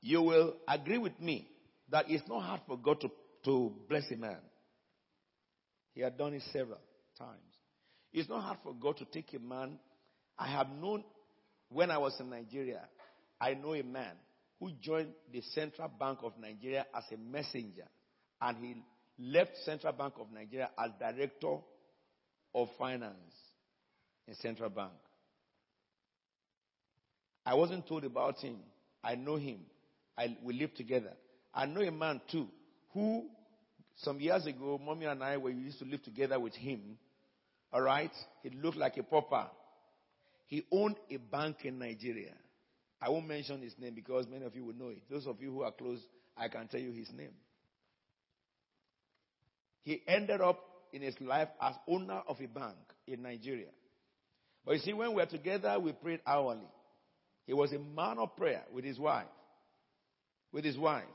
You 0.01 0.21
will 0.21 0.55
agree 0.67 0.97
with 0.97 1.19
me 1.19 1.47
that 1.91 2.05
it's 2.09 2.27
not 2.27 2.41
hard 2.43 2.61
for 2.67 2.77
God 2.77 3.01
to, 3.01 3.11
to 3.45 3.73
bless 3.89 4.03
a 4.11 4.15
man. 4.15 4.37
He 5.93 6.01
had 6.01 6.17
done 6.17 6.33
it 6.33 6.43
several 6.53 6.79
times. 7.17 7.39
It's 8.13 8.29
not 8.29 8.43
hard 8.43 8.57
for 8.63 8.73
God 8.73 8.97
to 8.97 9.05
take 9.05 9.33
a 9.33 9.39
man. 9.39 9.77
I 10.37 10.47
have 10.51 10.67
known 10.69 11.03
when 11.69 11.91
I 11.91 11.97
was 11.97 12.13
in 12.19 12.29
Nigeria, 12.29 12.81
I 13.39 13.53
know 13.53 13.73
a 13.73 13.83
man 13.83 14.13
who 14.59 14.71
joined 14.81 15.09
the 15.31 15.41
Central 15.53 15.87
Bank 15.87 16.19
of 16.23 16.33
Nigeria 16.39 16.85
as 16.95 17.03
a 17.13 17.17
messenger 17.17 17.85
and 18.41 18.57
he 18.57 18.75
left 19.17 19.51
Central 19.63 19.93
Bank 19.93 20.15
of 20.19 20.27
Nigeria 20.31 20.69
as 20.77 20.91
director 20.99 21.57
of 22.53 22.67
finance 22.77 23.15
in 24.27 24.35
Central 24.35 24.69
Bank. 24.69 24.91
I 27.45 27.55
wasn't 27.55 27.87
told 27.87 28.03
about 28.03 28.37
him. 28.39 28.57
I 29.03 29.15
know 29.15 29.37
him. 29.37 29.59
I, 30.17 30.37
we 30.43 30.53
live 30.53 30.75
together. 30.75 31.13
I 31.53 31.65
know 31.65 31.81
a 31.81 31.91
man 31.91 32.21
too 32.31 32.47
who 32.93 33.25
some 33.97 34.19
years 34.19 34.45
ago, 34.45 34.79
mommy 34.83 35.05
and 35.05 35.23
I 35.23 35.37
were 35.37 35.51
used 35.51 35.79
to 35.79 35.85
live 35.85 36.03
together 36.03 36.39
with 36.39 36.55
him. 36.55 36.97
All 37.71 37.81
right? 37.81 38.11
He 38.43 38.49
looked 38.49 38.77
like 38.77 38.97
a 38.97 39.03
pauper. 39.03 39.47
He 40.47 40.63
owned 40.71 40.97
a 41.09 41.17
bank 41.17 41.57
in 41.63 41.79
Nigeria. 41.79 42.33
I 43.01 43.09
won't 43.09 43.27
mention 43.27 43.61
his 43.61 43.73
name 43.79 43.93
because 43.95 44.27
many 44.27 44.45
of 44.45 44.55
you 44.55 44.65
will 44.65 44.75
know 44.75 44.89
it. 44.89 45.03
Those 45.09 45.27
of 45.27 45.41
you 45.41 45.51
who 45.51 45.61
are 45.61 45.71
close, 45.71 45.99
I 46.35 46.47
can 46.47 46.67
tell 46.67 46.79
you 46.79 46.91
his 46.91 47.09
name. 47.15 47.31
He 49.83 50.01
ended 50.07 50.41
up 50.41 50.59
in 50.93 51.01
his 51.01 51.15
life 51.21 51.47
as 51.61 51.73
owner 51.87 52.21
of 52.27 52.37
a 52.41 52.47
bank 52.47 52.75
in 53.07 53.21
Nigeria. 53.21 53.69
But 54.65 54.73
you 54.73 54.79
see, 54.79 54.93
when 54.93 55.09
we 55.09 55.15
were 55.15 55.25
together, 55.25 55.79
we 55.79 55.93
prayed 55.93 56.19
hourly. 56.25 56.67
He 57.47 57.53
was 57.53 57.71
a 57.71 57.79
man 57.79 58.19
of 58.19 58.35
prayer 58.35 58.63
with 58.71 58.83
his 58.83 58.99
wife. 58.99 59.25
With 60.51 60.65
his 60.65 60.77
wife. 60.77 61.05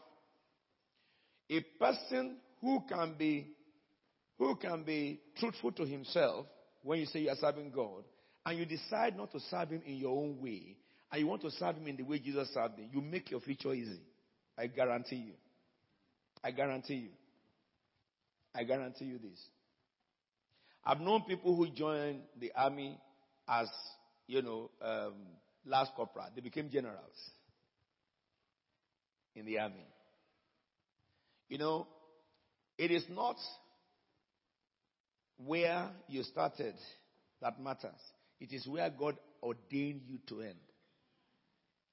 A 1.50 1.60
person 1.78 2.36
who 2.60 2.82
can 2.88 3.14
be 3.18 3.52
who 4.38 4.54
can 4.56 4.82
be 4.82 5.20
truthful 5.38 5.72
to 5.72 5.86
himself 5.86 6.46
when 6.82 6.98
you 7.00 7.06
say 7.06 7.20
you 7.20 7.30
are 7.30 7.36
serving 7.36 7.70
God 7.70 8.04
and 8.44 8.58
you 8.58 8.66
decide 8.66 9.16
not 9.16 9.32
to 9.32 9.40
serve 9.50 9.70
him 9.70 9.82
in 9.86 9.96
your 9.96 10.16
own 10.16 10.40
way 10.40 10.76
and 11.10 11.20
you 11.20 11.26
want 11.26 11.42
to 11.42 11.50
serve 11.52 11.76
him 11.76 11.86
in 11.86 11.96
the 11.96 12.02
way 12.02 12.18
Jesus 12.18 12.52
served 12.52 12.78
him, 12.78 12.90
you 12.92 13.00
make 13.00 13.30
your 13.30 13.40
future 13.40 13.72
easy. 13.72 14.00
I 14.58 14.66
guarantee 14.66 15.16
you. 15.16 15.32
I 16.42 16.50
guarantee 16.50 16.94
you. 16.94 17.10
I 18.54 18.64
guarantee 18.64 19.06
you 19.06 19.18
this. 19.18 19.40
I've 20.84 21.00
known 21.00 21.22
people 21.22 21.56
who 21.56 21.68
joined 21.70 22.20
the 22.40 22.52
army 22.54 22.98
as, 23.48 23.68
you 24.26 24.42
know, 24.42 24.70
um, 24.80 25.14
last 25.64 25.92
corporal. 25.96 26.26
They 26.34 26.40
became 26.40 26.70
generals 26.70 27.30
in 29.34 29.44
the 29.44 29.58
army. 29.58 29.86
You 31.48 31.58
know, 31.58 31.86
it 32.78 32.90
is 32.90 33.04
not 33.08 33.36
where 35.44 35.88
you 36.08 36.22
started 36.22 36.74
that 37.40 37.60
matters. 37.60 38.00
It 38.40 38.52
is 38.52 38.66
where 38.66 38.90
God 38.90 39.16
ordained 39.42 40.02
you 40.08 40.18
to 40.28 40.42
end. 40.42 40.58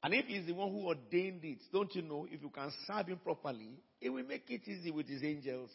And 0.01 0.13
if 0.13 0.25
He's 0.25 0.45
the 0.45 0.53
one 0.53 0.71
who 0.71 0.87
ordained 0.87 1.43
it, 1.43 1.59
don't 1.71 1.93
you 1.95 2.01
know, 2.01 2.27
if 2.29 2.41
you 2.41 2.49
can 2.49 2.71
serve 2.85 3.07
Him 3.07 3.19
properly, 3.23 3.79
He 3.99 4.09
will 4.09 4.25
make 4.25 4.49
it 4.49 4.61
easy 4.67 4.91
with 4.91 5.07
His 5.07 5.23
angels. 5.23 5.69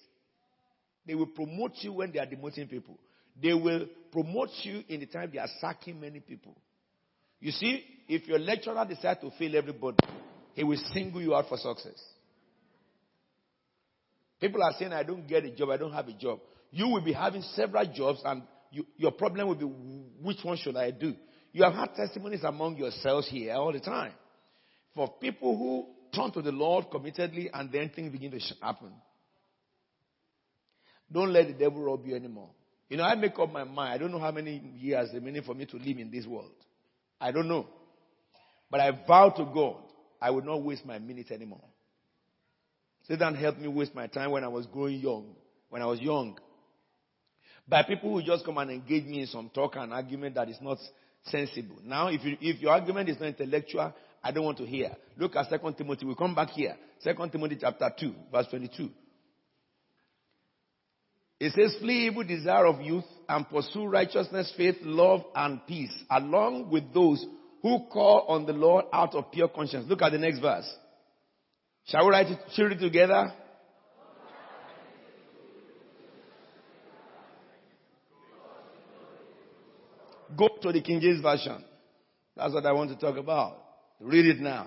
They 1.06 1.14
will 1.14 1.26
promote 1.26 1.72
you 1.76 1.94
when 1.94 2.12
they 2.12 2.18
are 2.18 2.26
demoting 2.26 2.68
people. 2.68 2.98
They 3.40 3.54
will 3.54 3.86
promote 4.12 4.50
you 4.62 4.82
in 4.88 5.00
the 5.00 5.06
time 5.06 5.30
they 5.32 5.38
are 5.38 5.48
sacking 5.60 5.98
many 6.00 6.20
people. 6.20 6.54
You 7.40 7.52
see, 7.52 7.84
if 8.08 8.26
your 8.26 8.38
lecturer 8.38 8.84
decides 8.86 9.20
to 9.20 9.30
fail 9.38 9.56
everybody, 9.56 9.96
he 10.54 10.64
will 10.64 10.80
single 10.92 11.22
you 11.22 11.34
out 11.34 11.48
for 11.48 11.56
success. 11.56 12.02
People 14.40 14.62
are 14.62 14.72
saying, 14.78 14.92
I 14.92 15.02
don't 15.02 15.26
get 15.26 15.44
a 15.44 15.50
job, 15.50 15.70
I 15.70 15.76
don't 15.76 15.92
have 15.92 16.08
a 16.08 16.12
job. 16.12 16.40
You 16.70 16.88
will 16.88 17.00
be 17.00 17.12
having 17.12 17.42
several 17.54 17.84
jobs, 17.92 18.20
and 18.24 18.42
you, 18.70 18.86
your 18.96 19.12
problem 19.12 19.48
will 19.48 19.54
be, 19.54 19.64
which 19.64 20.38
one 20.42 20.56
should 20.56 20.76
I 20.76 20.90
do? 20.90 21.14
You 21.52 21.64
have 21.64 21.74
had 21.74 21.94
testimonies 21.94 22.44
among 22.44 22.76
yourselves 22.76 23.28
here 23.28 23.54
all 23.54 23.72
the 23.72 23.80
time. 23.80 24.12
For 24.94 25.08
people 25.20 25.56
who 25.56 25.86
turn 26.14 26.30
to 26.32 26.42
the 26.42 26.52
Lord 26.52 26.86
committedly 26.90 27.48
and 27.52 27.72
then 27.72 27.90
things 27.94 28.12
begin 28.12 28.30
to 28.30 28.40
happen. 28.60 28.92
Don't 31.10 31.32
let 31.32 31.46
the 31.46 31.54
devil 31.54 31.82
rob 31.82 32.06
you 32.06 32.14
anymore. 32.14 32.50
You 32.88 32.96
know, 32.96 33.04
I 33.04 33.14
make 33.14 33.38
up 33.38 33.50
my 33.50 33.64
mind. 33.64 33.94
I 33.94 33.98
don't 33.98 34.10
know 34.10 34.18
how 34.18 34.30
many 34.30 34.62
years 34.76 35.08
remaining 35.12 35.42
for 35.42 35.54
me 35.54 35.66
to 35.66 35.76
live 35.76 35.98
in 35.98 36.10
this 36.10 36.26
world. 36.26 36.50
I 37.20 37.32
don't 37.32 37.48
know. 37.48 37.66
But 38.70 38.80
I 38.80 38.90
vow 39.06 39.30
to 39.30 39.44
God, 39.44 39.76
I 40.20 40.30
will 40.30 40.44
not 40.44 40.62
waste 40.62 40.84
my 40.84 40.98
minute 40.98 41.30
anymore. 41.30 41.64
Satan 43.08 43.34
helped 43.34 43.58
me 43.58 43.68
waste 43.68 43.94
my 43.94 44.06
time 44.06 44.30
when 44.32 44.44
I 44.44 44.48
was 44.48 44.66
growing 44.66 45.00
young, 45.00 45.34
when 45.70 45.80
I 45.80 45.86
was 45.86 46.00
young. 46.00 46.38
By 47.66 47.82
people 47.82 48.12
who 48.12 48.22
just 48.22 48.44
come 48.44 48.58
and 48.58 48.70
engage 48.70 49.04
me 49.04 49.20
in 49.20 49.26
some 49.26 49.50
talk 49.54 49.76
and 49.76 49.92
argument 49.92 50.34
that 50.34 50.48
is 50.48 50.58
not 50.60 50.78
sensible. 51.24 51.76
Now, 51.84 52.08
if, 52.08 52.24
you, 52.24 52.36
if 52.40 52.60
your 52.60 52.72
argument 52.72 53.08
is 53.08 53.18
not 53.18 53.28
intellectual, 53.28 53.92
I 54.22 54.30
don't 54.30 54.44
want 54.44 54.58
to 54.58 54.66
hear. 54.66 54.96
Look 55.16 55.36
at 55.36 55.48
2 55.48 55.72
Timothy. 55.72 56.06
We 56.06 56.14
come 56.14 56.34
back 56.34 56.50
here. 56.50 56.76
2 57.04 57.14
Timothy 57.30 57.58
chapter 57.60 57.90
2, 57.98 58.14
verse 58.32 58.46
22. 58.50 58.90
It 61.40 61.52
says, 61.52 61.76
flee 61.80 62.06
evil 62.06 62.24
desire 62.24 62.66
of 62.66 62.80
youth 62.80 63.04
and 63.28 63.48
pursue 63.48 63.86
righteousness, 63.86 64.52
faith, 64.56 64.76
love, 64.82 65.22
and 65.34 65.64
peace, 65.66 65.94
along 66.10 66.70
with 66.70 66.92
those 66.92 67.24
who 67.62 67.86
call 67.92 68.26
on 68.28 68.44
the 68.44 68.52
Lord 68.52 68.86
out 68.92 69.14
of 69.14 69.30
pure 69.30 69.48
conscience. 69.48 69.86
Look 69.88 70.02
at 70.02 70.10
the 70.10 70.18
next 70.18 70.40
verse. 70.40 70.68
Shall 71.88 72.04
we 72.04 72.10
write 72.10 72.26
it, 72.26 72.38
together? 72.78 73.32
Go 80.36 80.48
to 80.60 80.70
the 80.70 80.82
King 80.82 81.00
James 81.00 81.22
Version. 81.22 81.64
That's 82.36 82.52
what 82.52 82.66
I 82.66 82.72
want 82.72 82.90
to 82.90 82.96
talk 82.96 83.16
about. 83.16 83.56
Read 84.00 84.26
it 84.26 84.38
now. 84.38 84.66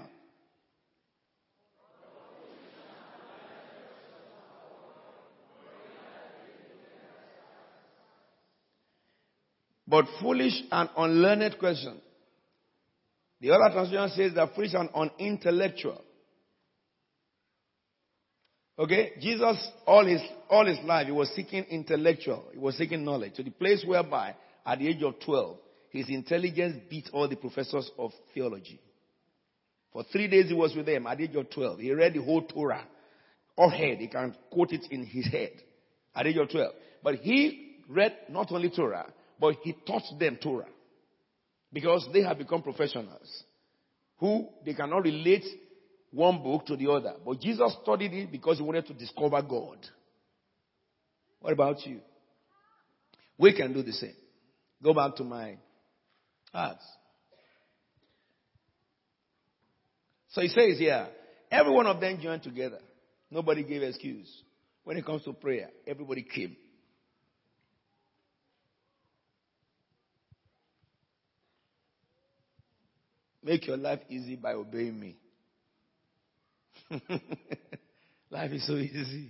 But 9.87 10.05
foolish 10.19 10.63
and 10.71 10.89
unlearned 10.97 11.59
question. 11.59 12.01
The 13.41 13.51
other 13.51 13.73
translation 13.73 14.09
says 14.15 14.33
that 14.35 14.55
foolish 14.55 14.73
and 14.73 14.89
unintellectual. 14.95 16.01
Okay? 18.81 19.11
Jesus, 19.19 19.57
all 19.85 20.03
his, 20.05 20.21
all 20.49 20.65
his 20.65 20.79
life, 20.83 21.05
he 21.05 21.11
was 21.11 21.29
seeking 21.35 21.63
intellectual. 21.65 22.45
He 22.51 22.57
was 22.57 22.75
seeking 22.75 23.05
knowledge. 23.05 23.35
To 23.35 23.43
the 23.43 23.51
place 23.51 23.83
whereby, 23.85 24.35
at 24.65 24.79
the 24.79 24.87
age 24.87 25.03
of 25.03 25.19
12, 25.23 25.57
his 25.91 26.09
intelligence 26.09 26.77
beat 26.89 27.07
all 27.13 27.29
the 27.29 27.35
professors 27.35 27.91
of 27.99 28.11
theology. 28.33 28.81
For 29.93 30.03
three 30.11 30.27
days 30.27 30.47
he 30.47 30.55
was 30.55 30.75
with 30.75 30.87
them 30.87 31.05
at 31.05 31.19
the 31.19 31.25
age 31.25 31.35
of 31.35 31.51
12. 31.51 31.79
He 31.79 31.91
read 31.91 32.15
the 32.15 32.23
whole 32.23 32.41
Torah. 32.41 32.83
All 33.55 33.69
head. 33.69 33.99
He 33.99 34.07
can 34.07 34.35
quote 34.49 34.71
it 34.71 34.85
in 34.89 35.05
his 35.05 35.27
head 35.27 35.51
at 36.15 36.23
the 36.23 36.29
age 36.29 36.37
of 36.37 36.49
12. 36.49 36.73
But 37.03 37.15
he 37.15 37.75
read 37.87 38.15
not 38.29 38.51
only 38.51 38.71
Torah, 38.71 39.13
but 39.39 39.57
he 39.61 39.75
taught 39.85 40.03
them 40.19 40.39
Torah. 40.41 40.69
Because 41.71 42.07
they 42.11 42.23
have 42.23 42.39
become 42.39 42.63
professionals 42.63 43.43
who 44.17 44.47
they 44.65 44.73
cannot 44.73 45.03
relate 45.03 45.43
one 46.11 46.43
book 46.43 46.65
to 46.67 46.75
the 46.75 46.91
other. 46.91 47.13
But 47.25 47.39
Jesus 47.39 47.75
studied 47.81 48.13
it 48.13 48.31
because 48.31 48.57
he 48.57 48.63
wanted 48.63 48.85
to 48.87 48.93
discover 48.93 49.41
God. 49.41 49.77
What 51.39 51.53
about 51.53 51.85
you? 51.85 52.01
We 53.37 53.55
can 53.55 53.73
do 53.73 53.81
the 53.81 53.93
same. 53.93 54.15
Go 54.83 54.93
back 54.93 55.15
to 55.15 55.23
my 55.23 55.57
Acts. 56.53 56.85
So 60.29 60.41
he 60.41 60.47
says 60.49 60.77
here, 60.77 61.07
every 61.49 61.71
one 61.71 61.87
of 61.87 61.99
them 61.99 62.19
joined 62.21 62.43
together. 62.43 62.79
Nobody 63.29 63.63
gave 63.63 63.83
excuse. 63.83 64.29
When 64.83 64.97
it 64.97 65.05
comes 65.05 65.23
to 65.23 65.33
prayer, 65.33 65.69
everybody 65.87 66.23
came. 66.23 66.55
Make 73.43 73.65
your 73.67 73.77
life 73.77 73.99
easy 74.09 74.35
by 74.35 74.53
obeying 74.53 74.99
me. 74.99 75.15
life 78.29 78.51
is 78.51 78.65
so 78.67 78.73
easy. 78.73 79.29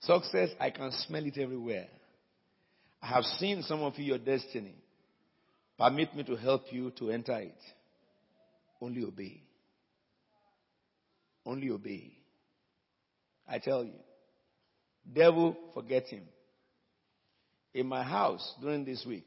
Success, 0.00 0.50
I 0.60 0.70
can 0.70 0.90
smell 1.06 1.24
it 1.24 1.38
everywhere. 1.38 1.86
I 3.02 3.06
have 3.08 3.24
seen 3.38 3.62
some 3.62 3.82
of 3.82 3.98
you 3.98 4.04
your 4.04 4.18
destiny. 4.18 4.74
Permit 5.78 6.14
me 6.14 6.22
to 6.24 6.36
help 6.36 6.62
you 6.70 6.90
to 6.92 7.10
enter 7.10 7.38
it. 7.38 7.58
Only 8.80 9.04
obey. 9.04 9.42
Only 11.44 11.70
obey. 11.70 12.12
I 13.48 13.58
tell 13.58 13.84
you. 13.84 13.98
Devil, 15.10 15.56
forget 15.74 16.06
him. 16.06 16.22
In 17.74 17.86
my 17.86 18.02
house 18.02 18.54
during 18.60 18.84
this 18.84 19.04
week, 19.06 19.26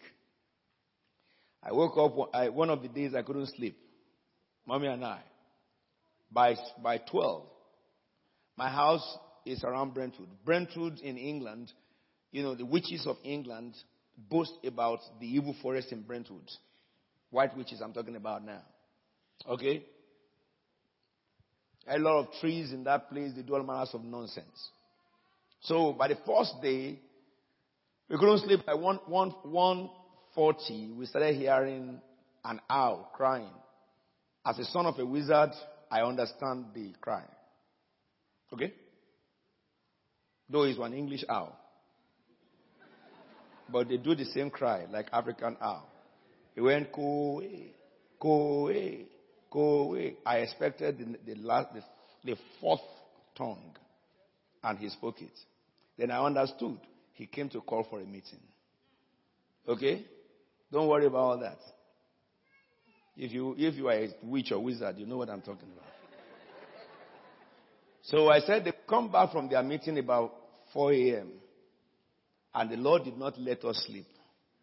I 1.62 1.74
woke 1.74 1.98
up 1.98 2.30
I, 2.34 2.50
one 2.50 2.70
of 2.70 2.82
the 2.82 2.88
days 2.88 3.14
I 3.14 3.22
couldn't 3.22 3.48
sleep. 3.56 3.78
Mommy 4.66 4.88
and 4.88 5.04
I. 5.04 5.20
By, 6.32 6.56
by 6.84 6.98
12, 6.98 7.44
my 8.58 8.70
house 8.70 9.18
is 9.46 9.64
around 9.64 9.94
Brentwood. 9.94 10.30
Brentwood 10.44 11.00
in 11.00 11.18
England, 11.18 11.72
you 12.32 12.44
know, 12.44 12.56
the 12.56 12.66
witches 12.66 13.06
of 13.08 13.18
England 13.24 13.76
boast 14.18 14.54
about 14.66 15.00
the 15.20 15.28
evil 15.28 15.56
forest 15.62 15.92
in 15.92 16.02
Brentwood. 16.02 16.50
White 17.30 17.56
witches 17.56 17.82
I'm 17.82 17.94
talking 17.94 18.16
about 18.16 18.44
now. 18.44 18.62
Okay? 19.48 19.86
A 21.88 21.98
lot 21.98 22.20
of 22.20 22.28
trees 22.42 22.74
in 22.74 22.84
that 22.84 23.10
place, 23.10 23.32
they 23.36 23.42
do 23.42 23.56
all 23.56 23.64
manners 23.64 23.92
of 23.94 24.04
nonsense. 24.04 24.70
So 25.62 25.94
by 25.94 26.10
the 26.10 26.18
first 26.26 26.56
day, 26.62 27.00
we 28.10 28.18
couldn't 28.18 28.40
sleep 28.40 28.66
by 28.66 28.74
1, 28.74 29.00
1, 29.06 29.30
140. 29.44 30.94
We 30.98 31.06
started 31.06 31.36
hearing 31.36 32.02
an 32.44 32.62
owl 32.70 33.12
crying. 33.14 33.52
As 34.46 34.58
a 34.60 34.66
son 34.66 34.86
of 34.86 34.98
a 34.98 35.06
wizard, 35.06 35.52
I 35.90 36.02
understand 36.02 36.66
the 36.74 36.94
cry. 37.00 37.24
Okay? 38.54 38.74
Though 40.50 40.64
it's 40.64 40.80
an 40.80 40.94
English 40.94 41.24
owl. 41.30 41.58
But 43.70 43.90
they 43.90 43.98
do 43.98 44.16
the 44.16 44.26
same 44.26 44.50
cry 44.50 44.86
like 44.90 45.08
African 45.12 45.58
owl. 45.62 45.88
He 46.56 46.62
went, 46.62 46.92
go 46.92 47.02
away, 47.02 47.74
go 48.20 48.30
away, 48.30 49.06
go 49.52 49.80
away. 49.82 50.16
I 50.26 50.38
expected 50.38 50.98
the, 50.98 51.34
the 51.34 51.40
last, 51.42 51.74
the, 51.74 51.84
the 52.24 52.38
fourth 52.60 52.82
tongue. 53.38 53.76
And 54.64 54.80
he 54.80 54.90
spoke 54.90 55.22
it. 55.22 55.38
Then 55.98 56.12
I 56.12 56.24
understood. 56.26 56.80
He 57.14 57.26
came 57.26 57.50
to 57.50 57.62
call 57.62 57.86
for 57.90 58.00
a 58.00 58.06
meeting. 58.06 58.40
Okay? 59.68 60.06
Don't 60.72 60.88
worry 60.88 61.06
about 61.06 61.18
all 61.18 61.40
that. 61.40 61.60
If 63.18 63.32
you, 63.32 63.56
if 63.58 63.76
you 63.76 63.88
are 63.88 63.94
a 63.94 64.10
witch 64.22 64.52
or 64.52 64.60
wizard, 64.60 64.98
you 64.98 65.06
know 65.06 65.18
what 65.18 65.30
I'm 65.30 65.42
talking 65.42 65.70
about. 65.74 65.86
So 68.04 68.30
I 68.30 68.40
said 68.40 68.64
they 68.64 68.72
come 68.88 69.12
back 69.12 69.34
from 69.34 69.50
their 69.50 69.62
meeting 69.62 69.98
about 69.98 70.34
4 70.74 70.94
a.m. 70.94 71.32
And 72.56 72.70
the 72.70 72.78
Lord 72.78 73.04
did 73.04 73.18
not 73.18 73.38
let 73.38 73.66
us 73.66 73.84
sleep. 73.86 74.06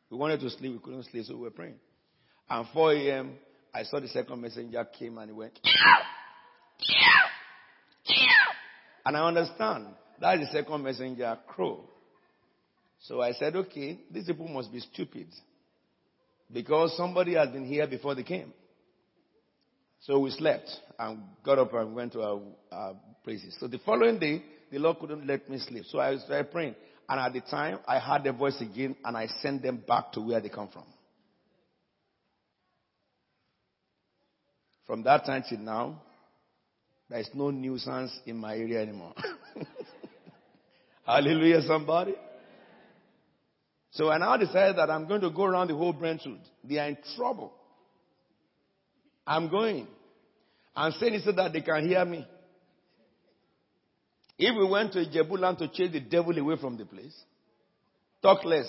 We 0.08 0.16
wanted 0.16 0.40
to 0.40 0.50
sleep, 0.50 0.72
we 0.72 0.78
couldn't 0.78 1.04
sleep, 1.10 1.26
so 1.26 1.34
we 1.34 1.42
were 1.42 1.50
praying. 1.50 1.74
And 2.48 2.66
4 2.72 2.92
a.m., 2.94 3.34
I 3.74 3.82
saw 3.82 4.00
the 4.00 4.08
second 4.08 4.40
messenger 4.40 4.82
came 4.98 5.18
and 5.18 5.28
he 5.30 5.36
went, 5.36 5.58
and 9.04 9.16
I 9.16 9.26
understand 9.26 9.88
that 10.20 10.40
is 10.40 10.48
the 10.48 10.58
second 10.60 10.82
messenger 10.82 11.36
crow. 11.48 11.84
So 13.00 13.20
I 13.20 13.32
said, 13.32 13.56
okay, 13.56 13.98
these 14.10 14.26
people 14.26 14.48
must 14.48 14.72
be 14.72 14.80
stupid. 14.80 15.26
Because 16.52 16.96
somebody 16.96 17.34
has 17.34 17.48
been 17.50 17.64
here 17.64 17.86
before 17.86 18.14
they 18.14 18.22
came. 18.22 18.52
So 20.00 20.18
we 20.18 20.30
slept 20.30 20.68
and 20.98 21.20
got 21.44 21.58
up 21.58 21.72
and 21.72 21.94
went 21.94 22.12
to 22.12 22.22
our, 22.22 22.40
our 22.70 22.94
places. 23.24 23.56
So 23.58 23.66
the 23.66 23.78
following 23.78 24.18
day, 24.18 24.42
the 24.70 24.78
Lord 24.78 24.98
couldn't 24.98 25.26
let 25.26 25.48
me 25.48 25.58
sleep. 25.58 25.84
So 25.88 25.98
I 25.98 26.16
started 26.18 26.50
praying. 26.50 26.74
And 27.08 27.20
at 27.20 27.32
the 27.32 27.40
time, 27.40 27.78
I 27.86 27.98
heard 27.98 28.24
the 28.24 28.32
voice 28.32 28.60
again 28.60 28.96
and 29.04 29.16
I 29.16 29.26
sent 29.40 29.62
them 29.62 29.82
back 29.86 30.12
to 30.12 30.20
where 30.20 30.40
they 30.40 30.48
come 30.48 30.68
from. 30.68 30.84
From 34.86 35.02
that 35.04 35.24
time 35.24 35.42
till 35.48 35.58
now, 35.58 36.02
there 37.08 37.20
is 37.20 37.30
no 37.34 37.50
nuisance 37.50 38.12
in 38.26 38.36
my 38.36 38.56
area 38.56 38.82
anymore. 38.82 39.14
Hallelujah, 41.06 41.62
somebody. 41.62 42.14
So 43.94 44.10
I 44.10 44.18
now 44.18 44.36
decided 44.36 44.76
that 44.76 44.90
I'm 44.90 45.06
going 45.06 45.20
to 45.20 45.30
go 45.30 45.44
around 45.44 45.68
the 45.68 45.76
whole 45.76 45.92
Brentwood. 45.92 46.40
They 46.64 46.78
are 46.78 46.88
in 46.88 46.98
trouble. 47.16 47.52
I'm 49.24 49.48
going. 49.48 49.86
I'm 50.74 50.92
saying 50.92 51.14
it 51.14 51.22
so 51.24 51.30
that 51.32 51.52
they 51.52 51.60
can 51.60 51.88
hear 51.88 52.04
me. 52.04 52.26
If 54.36 54.56
we 54.56 54.68
went 54.68 54.92
to 54.94 55.04
Jebuland 55.04 55.58
to 55.58 55.68
chase 55.68 55.92
the 55.92 56.00
devil 56.00 56.36
away 56.36 56.56
from 56.60 56.76
the 56.76 56.84
place, 56.84 57.14
talk 58.20 58.44
less. 58.44 58.66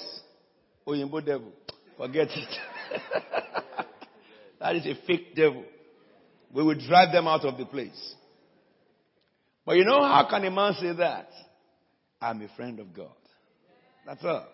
Oyinbo 0.88 1.26
devil. 1.26 1.52
Forget 1.98 2.28
it. 2.30 2.58
that 4.60 4.76
is 4.76 4.86
a 4.86 4.94
fake 5.08 5.36
devil. 5.36 5.64
We 6.54 6.62
will 6.62 6.80
drive 6.88 7.12
them 7.12 7.28
out 7.28 7.44
of 7.46 7.58
the 7.58 7.66
place. 7.66 8.14
But 9.66 9.78
you 9.78 9.86
know 9.86 10.04
how 10.04 10.28
can 10.30 10.46
a 10.46 10.52
man 10.52 10.74
say 10.80 10.94
that? 10.94 11.30
I'm 12.22 12.44
a 12.44 12.48
friend 12.56 12.80
of 12.80 12.94
God. 12.96 13.10
That's 14.06 14.24
all. 14.24 14.46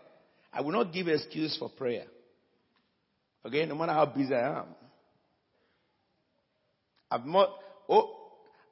I 0.54 0.62
will 0.62 0.72
not 0.72 0.94
give 0.94 1.08
excuse 1.08 1.56
for 1.58 1.70
prayer. 1.70 2.06
Okay, 3.46 3.66
no 3.66 3.76
matter 3.76 3.94
how 3.94 4.06
busy 4.06 4.34
I 4.34 4.60
am. 4.60 4.66
I've 7.10 7.26
not, 7.26 7.50
oh, 7.90 8.16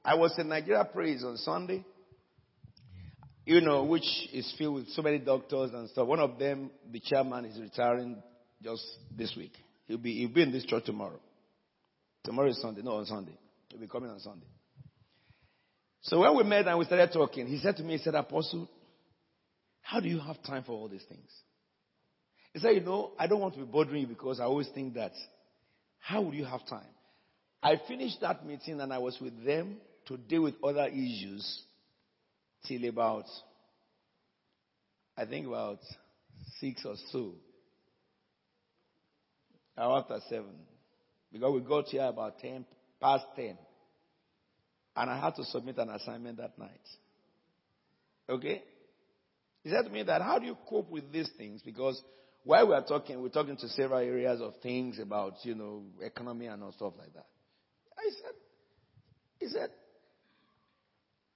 I 0.03 0.15
was 0.15 0.33
in 0.37 0.47
Nigeria 0.47 0.85
praise 0.85 1.23
on 1.23 1.37
Sunday, 1.37 1.83
you 3.45 3.61
know, 3.61 3.83
which 3.83 4.05
is 4.31 4.53
filled 4.57 4.75
with 4.75 4.89
so 4.89 5.01
many 5.01 5.19
doctors 5.19 5.71
and 5.73 5.89
stuff. 5.89 6.07
One 6.07 6.19
of 6.19 6.37
them, 6.37 6.69
the 6.91 6.99
chairman, 6.99 7.45
is 7.45 7.59
retiring 7.59 8.21
just 8.63 8.83
this 9.15 9.33
week. 9.35 9.53
He'll 9.87 9.97
be, 9.97 10.13
he'll 10.13 10.33
be 10.33 10.43
in 10.43 10.51
this 10.51 10.65
church 10.65 10.85
tomorrow. 10.85 11.19
Tomorrow 12.23 12.49
is 12.49 12.61
Sunday, 12.61 12.81
no, 12.81 12.91
on 12.97 13.05
Sunday. 13.05 13.37
He'll 13.69 13.79
be 13.79 13.87
coming 13.87 14.09
on 14.09 14.19
Sunday. 14.19 14.45
So 16.01 16.19
when 16.19 16.37
we 16.37 16.43
met 16.43 16.67
and 16.67 16.77
we 16.77 16.85
started 16.85 17.11
talking, 17.11 17.47
he 17.47 17.59
said 17.59 17.75
to 17.77 17.83
me, 17.83 17.97
he 17.97 18.03
said, 18.03 18.15
Apostle, 18.15 18.69
how 19.81 19.99
do 19.99 20.07
you 20.07 20.19
have 20.19 20.41
time 20.43 20.63
for 20.63 20.73
all 20.73 20.87
these 20.87 21.03
things? 21.09 21.29
He 22.53 22.59
said, 22.59 22.71
You 22.71 22.81
know, 22.81 23.11
I 23.17 23.27
don't 23.27 23.39
want 23.39 23.53
to 23.55 23.59
be 23.59 23.65
bothering 23.65 24.01
you 24.01 24.07
because 24.07 24.39
I 24.39 24.43
always 24.43 24.67
think 24.69 24.95
that, 24.95 25.11
how 25.99 26.21
would 26.21 26.33
you 26.33 26.45
have 26.45 26.65
time? 26.67 26.87
I 27.61 27.75
finished 27.87 28.21
that 28.21 28.45
meeting 28.45 28.79
and 28.79 28.93
I 28.93 28.97
was 28.97 29.17
with 29.19 29.45
them 29.45 29.77
to 30.07 30.17
deal 30.17 30.43
with 30.43 30.55
other 30.63 30.87
issues 30.87 31.61
till 32.67 32.85
about, 32.85 33.25
I 35.17 35.25
think 35.25 35.47
about 35.47 35.79
six 36.59 36.85
or 36.85 36.95
so. 37.11 37.33
after 39.77 40.19
seven. 40.29 40.55
Because 41.31 41.53
we 41.53 41.61
got 41.61 41.85
here 41.85 42.05
about 42.05 42.39
10, 42.39 42.65
past 42.99 43.25
10. 43.35 43.57
And 44.95 45.09
I 45.09 45.19
had 45.19 45.35
to 45.35 45.43
submit 45.45 45.77
an 45.77 45.89
assignment 45.89 46.37
that 46.37 46.57
night. 46.57 46.69
Okay? 48.27 48.63
He 49.63 49.69
said 49.69 49.83
to 49.83 49.89
me 49.89 50.03
that, 50.03 50.21
how 50.21 50.39
do 50.39 50.45
you 50.45 50.57
cope 50.67 50.89
with 50.89 51.11
these 51.11 51.29
things? 51.37 51.61
Because 51.61 52.01
while 52.43 52.67
we 52.67 52.73
are 52.73 52.83
talking, 52.83 53.21
we're 53.21 53.29
talking 53.29 53.57
to 53.57 53.67
several 53.69 53.99
areas 53.99 54.41
of 54.41 54.53
things 54.61 54.99
about, 54.99 55.33
you 55.43 55.55
know, 55.55 55.83
economy 56.01 56.47
and 56.47 56.63
all 56.63 56.71
stuff 56.71 56.93
like 56.97 57.13
that. 57.13 57.25
I 57.97 58.09
said, 58.09 58.33
he 59.39 59.47
said, 59.47 59.69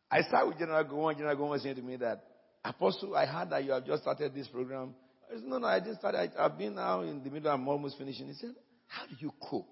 I 0.09 0.21
started 0.21 0.49
with 0.49 0.59
General 0.59 0.83
Gowon. 0.85 1.17
General 1.17 1.35
Gowon 1.35 1.49
was 1.49 1.63
saying 1.63 1.75
to 1.75 1.81
me 1.81 1.97
that, 1.97 2.23
Apostle, 2.63 3.15
I 3.15 3.25
heard 3.25 3.49
that 3.49 3.63
you 3.65 3.71
have 3.71 3.85
just 3.85 4.03
started 4.03 4.33
this 4.33 4.47
program. 4.47 4.93
I 5.29 5.35
said, 5.35 5.43
no, 5.43 5.57
no, 5.57 5.67
I 5.67 5.79
just 5.79 5.99
started. 5.99 6.31
I, 6.37 6.43
have 6.43 6.57
been 6.57 6.75
now 6.75 7.01
in 7.01 7.23
the 7.23 7.29
middle. 7.29 7.51
I'm 7.51 7.67
almost 7.67 7.97
finishing. 7.97 8.27
He 8.27 8.33
said, 8.33 8.53
how 8.87 9.05
do 9.05 9.15
you 9.19 9.33
cope? 9.41 9.67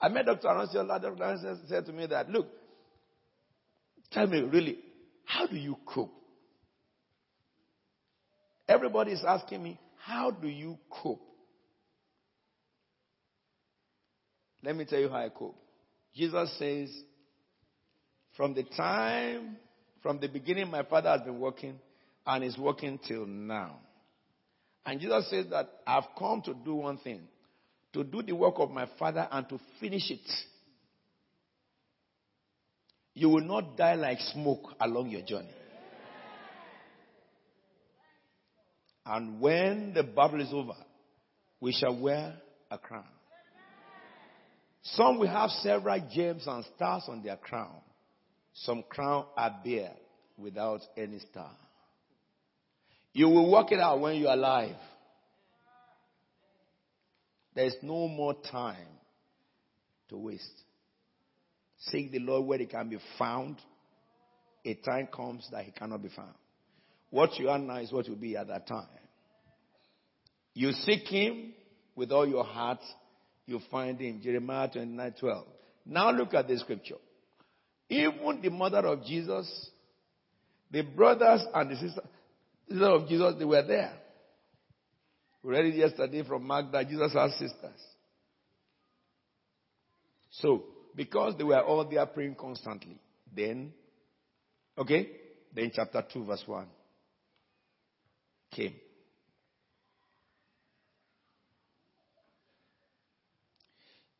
I 0.00 0.08
met 0.08 0.24
Dr. 0.24 0.48
Anansi 0.48 0.74
Dr. 0.74 1.10
Anansi 1.12 1.68
said 1.68 1.84
to 1.86 1.92
me 1.92 2.06
that, 2.06 2.30
look, 2.30 2.46
tell 4.10 4.26
me 4.26 4.40
really, 4.40 4.78
how 5.24 5.46
do 5.46 5.56
you 5.56 5.76
cope? 5.84 6.12
Everybody 8.66 9.12
is 9.12 9.24
asking 9.26 9.62
me, 9.62 9.80
how 10.04 10.30
do 10.30 10.48
you 10.48 10.78
cope? 10.90 11.20
Let 14.62 14.76
me 14.76 14.84
tell 14.84 14.98
you 15.00 15.08
how 15.08 15.16
I 15.16 15.28
cope. 15.28 15.56
Jesus 16.14 16.54
says, 16.58 16.90
from 18.36 18.54
the 18.54 18.64
time, 18.76 19.56
from 20.02 20.20
the 20.20 20.28
beginning, 20.28 20.70
my 20.70 20.82
father 20.82 21.10
has 21.10 21.22
been 21.22 21.38
working 21.38 21.78
and 22.26 22.44
is 22.44 22.56
working 22.58 22.98
till 23.06 23.26
now. 23.26 23.76
And 24.84 25.00
Jesus 25.00 25.28
says 25.30 25.46
that 25.50 25.68
I've 25.86 26.04
come 26.18 26.42
to 26.42 26.54
do 26.54 26.74
one 26.74 26.98
thing 26.98 27.20
to 27.92 28.04
do 28.04 28.22
the 28.22 28.32
work 28.32 28.54
of 28.58 28.70
my 28.70 28.88
father 28.98 29.26
and 29.30 29.48
to 29.48 29.58
finish 29.80 30.10
it. 30.10 30.20
You 33.14 33.28
will 33.28 33.42
not 33.42 33.76
die 33.76 33.94
like 33.94 34.18
smoke 34.32 34.74
along 34.80 35.10
your 35.10 35.22
journey. 35.22 35.48
And 39.10 39.40
when 39.40 39.92
the 39.92 40.04
battle 40.04 40.40
is 40.40 40.52
over, 40.52 40.76
we 41.60 41.72
shall 41.72 42.00
wear 42.00 42.32
a 42.70 42.78
crown. 42.78 43.02
Some 44.82 45.18
will 45.18 45.26
have 45.26 45.50
several 45.50 46.00
gems 46.14 46.46
and 46.46 46.64
stars 46.76 47.02
on 47.08 47.20
their 47.20 47.36
crown. 47.36 47.74
Some 48.54 48.84
crown 48.88 49.24
are 49.36 49.56
bare 49.64 49.94
without 50.38 50.82
any 50.96 51.18
star. 51.18 51.50
You 53.12 53.28
will 53.28 53.50
work 53.50 53.72
it 53.72 53.80
out 53.80 54.00
when 54.00 54.14
you 54.14 54.28
are 54.28 54.36
alive. 54.36 54.76
There 57.56 57.66
is 57.66 57.74
no 57.82 58.06
more 58.06 58.36
time 58.52 58.86
to 60.10 60.18
waste. 60.18 60.62
Seek 61.78 62.12
the 62.12 62.20
Lord 62.20 62.46
where 62.46 62.58
he 62.58 62.66
can 62.66 62.88
be 62.88 62.98
found. 63.18 63.56
A 64.64 64.74
time 64.74 65.08
comes 65.12 65.48
that 65.50 65.64
he 65.64 65.72
cannot 65.72 66.00
be 66.00 66.10
found. 66.10 66.34
What 67.10 67.36
you 67.40 67.48
are 67.48 67.58
now 67.58 67.78
is 67.78 67.90
what 67.90 68.08
will 68.08 68.14
be 68.14 68.36
at 68.36 68.46
that 68.46 68.68
time. 68.68 68.86
You 70.54 70.72
seek 70.72 71.06
him 71.06 71.52
with 71.94 72.10
all 72.12 72.26
your 72.26 72.44
heart, 72.44 72.80
you 73.46 73.60
find 73.70 73.98
him. 74.00 74.20
Jeremiah 74.22 74.68
29 74.68 75.14
12. 75.18 75.46
Now 75.86 76.10
look 76.10 76.34
at 76.34 76.48
the 76.48 76.58
scripture. 76.58 76.96
Even 77.88 78.40
the 78.42 78.50
mother 78.50 78.86
of 78.86 79.04
Jesus, 79.04 79.70
the 80.70 80.82
brothers 80.82 81.44
and 81.52 81.70
the 81.70 81.74
sisters 81.76 82.04
of 82.80 83.08
Jesus, 83.08 83.34
they 83.38 83.44
were 83.44 83.62
there. 83.62 83.92
We 85.42 85.52
read 85.52 85.66
it 85.66 85.74
yesterday 85.74 86.22
from 86.22 86.46
Mark 86.46 86.70
that 86.72 86.88
Jesus 86.88 87.12
has 87.14 87.32
sisters. 87.32 87.80
So, 90.32 90.64
because 90.94 91.34
they 91.36 91.44
were 91.44 91.60
all 91.60 91.84
there 91.84 92.06
praying 92.06 92.36
constantly, 92.36 93.00
then, 93.34 93.72
okay, 94.78 95.08
then 95.54 95.72
chapter 95.74 96.04
2, 96.12 96.24
verse 96.24 96.42
1 96.46 96.66
came. 98.52 98.74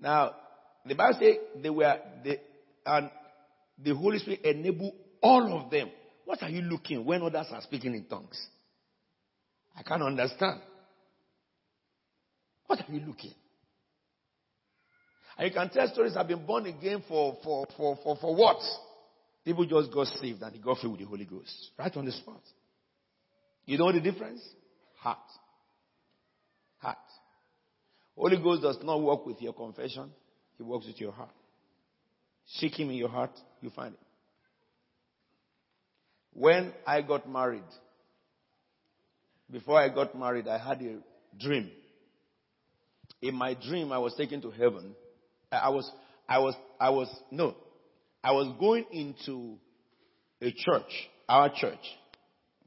Now, 0.00 0.34
the 0.86 0.94
Bible 0.94 1.18
says 1.20 1.62
they 1.62 1.70
were, 1.70 1.98
and 2.86 3.10
the 3.82 3.94
Holy 3.94 4.18
Spirit 4.18 4.40
enabled 4.44 4.94
all 5.22 5.60
of 5.60 5.70
them. 5.70 5.90
What 6.24 6.42
are 6.42 6.48
you 6.48 6.62
looking 6.62 7.04
when 7.04 7.22
others 7.22 7.46
are 7.50 7.62
speaking 7.62 7.94
in 7.94 8.04
tongues? 8.04 8.40
I 9.76 9.82
can't 9.82 10.02
understand. 10.02 10.60
What 12.66 12.80
are 12.80 12.92
you 12.92 13.00
looking? 13.06 13.34
And 15.36 15.48
you 15.48 15.54
can 15.54 15.70
tell 15.70 15.88
stories 15.88 16.16
I've 16.16 16.28
been 16.28 16.44
born 16.46 16.66
again 16.66 17.02
for, 17.08 17.36
for, 17.42 17.66
for, 17.76 17.98
for, 18.02 18.16
for 18.20 18.34
what? 18.34 18.58
People 19.44 19.64
just 19.64 19.92
got 19.92 20.06
saved 20.06 20.42
and 20.42 20.54
they 20.54 20.58
got 20.58 20.78
filled 20.78 20.92
with 20.92 21.00
the 21.00 21.06
Holy 21.06 21.24
Ghost. 21.24 21.70
Right 21.78 21.94
on 21.96 22.04
the 22.04 22.12
spot. 22.12 22.42
You 23.64 23.78
know 23.78 23.90
the 23.90 24.00
difference? 24.00 24.40
Heart. 24.98 25.18
Heart. 26.78 26.98
Holy 28.16 28.36
Ghost 28.36 28.62
does 28.62 28.78
not 28.82 29.00
work 29.00 29.24
with 29.26 29.40
your 29.40 29.52
confession. 29.52 30.10
He 30.56 30.62
works 30.62 30.86
with 30.86 31.00
your 31.00 31.12
heart. 31.12 31.30
Seek 32.46 32.78
Him 32.78 32.90
in 32.90 32.96
your 32.96 33.08
heart, 33.08 33.32
you 33.60 33.70
find 33.70 33.94
Him. 33.94 34.00
When 36.32 36.72
I 36.86 37.02
got 37.02 37.28
married, 37.30 37.64
before 39.50 39.80
I 39.80 39.88
got 39.88 40.18
married, 40.18 40.46
I 40.48 40.58
had 40.58 40.80
a 40.82 40.98
dream. 41.38 41.70
In 43.20 43.34
my 43.34 43.54
dream, 43.54 43.92
I 43.92 43.98
was 43.98 44.14
taken 44.14 44.40
to 44.42 44.50
heaven. 44.50 44.94
I 45.50 45.68
was, 45.70 45.90
I 46.28 46.38
was, 46.38 46.54
I 46.78 46.90
was, 46.90 47.08
no, 47.30 47.54
I 48.22 48.32
was 48.32 48.54
going 48.58 48.86
into 48.92 49.56
a 50.40 50.52
church, 50.52 51.08
our 51.28 51.50
church, 51.54 51.80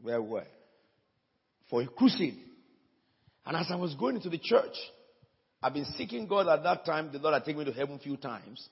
where 0.01 0.21
we 0.21 0.29
were, 0.29 0.47
for 1.69 1.81
a 1.81 1.87
crusade. 1.87 2.39
And 3.45 3.55
as 3.57 3.67
I 3.69 3.75
was 3.75 3.95
going 3.95 4.15
into 4.15 4.29
the 4.29 4.37
church, 4.37 4.75
I've 5.63 5.73
been 5.73 5.85
seeking 5.97 6.27
God 6.27 6.49
at 6.49 6.61
that 6.63 6.85
time. 6.85 7.09
The 7.13 7.19
Lord 7.19 7.33
had 7.33 7.45
taken 7.45 7.59
me 7.59 7.65
to 7.65 7.71
heaven 7.71 7.95
a 7.95 7.99
few 7.99 8.17
times. 8.17 8.67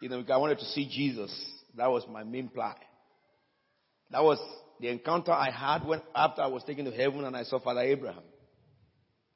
You 0.00 0.08
know, 0.08 0.24
I 0.32 0.36
wanted 0.36 0.58
to 0.60 0.64
see 0.66 0.88
Jesus. 0.88 1.36
That 1.76 1.90
was 1.90 2.04
my 2.08 2.22
main 2.22 2.48
plan. 2.48 2.76
That 4.12 4.22
was 4.22 4.38
the 4.78 4.88
encounter 4.88 5.32
I 5.32 5.50
had 5.50 5.84
when 5.84 6.00
after 6.14 6.42
I 6.42 6.46
was 6.46 6.62
taken 6.62 6.84
to 6.84 6.92
heaven 6.92 7.24
and 7.24 7.36
I 7.36 7.42
saw 7.42 7.58
Father 7.58 7.80
Abraham. 7.80 8.22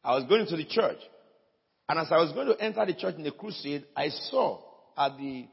I 0.05 0.15
was 0.15 0.25
going 0.29 0.47
to 0.47 0.57
the 0.57 0.65
church. 0.65 0.99
And 1.89 1.99
as 1.99 2.07
I 2.11 2.19
was 2.19 2.31
going 2.33 2.47
to 2.47 2.61
enter 2.61 2.87
the 2.87 2.95
church 2.95 3.17
in 3.17 3.25
the 3.25 3.33
crusade, 3.33 3.85
I 3.97 4.09
saw 4.09 4.61
at 4.97 5.17
the 5.17 5.47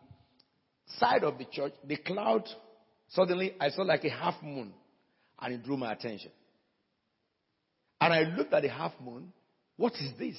side 0.99 1.23
of 1.23 1.39
the 1.39 1.45
church 1.45 1.73
the 1.83 1.97
cloud. 1.97 2.43
Suddenly, 3.09 3.55
I 3.59 3.69
saw 3.69 3.81
like 3.81 4.03
a 4.03 4.09
half 4.09 4.35
moon, 4.43 4.73
and 5.39 5.53
it 5.53 5.63
drew 5.63 5.77
my 5.77 5.93
attention. 5.93 6.31
And 8.01 8.13
I 8.13 8.21
looked 8.21 8.53
at 8.53 8.61
the 8.61 8.69
half 8.69 8.93
moon. 9.03 9.31
What 9.77 9.93
is 9.93 10.11
this? 10.19 10.35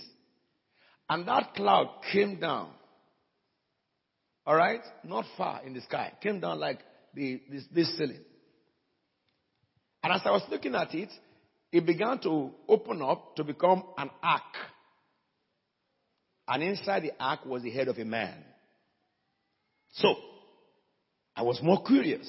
And 1.08 1.26
that 1.28 1.54
cloud 1.54 1.90
came 2.12 2.40
down. 2.40 2.70
All 4.46 4.56
right? 4.56 4.80
Not 5.04 5.24
far 5.36 5.62
in 5.64 5.74
the 5.74 5.80
sky. 5.82 6.12
Came 6.22 6.40
down 6.40 6.58
like 6.58 6.80
the, 7.14 7.40
this, 7.50 7.64
this 7.74 7.98
ceiling. 7.98 8.20
And 10.02 10.12
as 10.12 10.20
I 10.24 10.30
was 10.30 10.42
looking 10.50 10.74
at 10.74 10.94
it, 10.94 11.08
it 11.72 11.86
began 11.86 12.18
to 12.20 12.50
open 12.68 13.02
up 13.02 13.36
to 13.36 13.44
become 13.44 13.82
an 13.96 14.10
ark. 14.22 14.42
And 16.46 16.62
inside 16.62 17.04
the 17.04 17.12
ark 17.18 17.46
was 17.46 17.62
the 17.62 17.70
head 17.70 17.88
of 17.88 17.98
a 17.98 18.04
man. 18.04 18.34
So, 19.94 20.14
I 21.34 21.42
was 21.42 21.60
more 21.62 21.82
curious. 21.82 22.26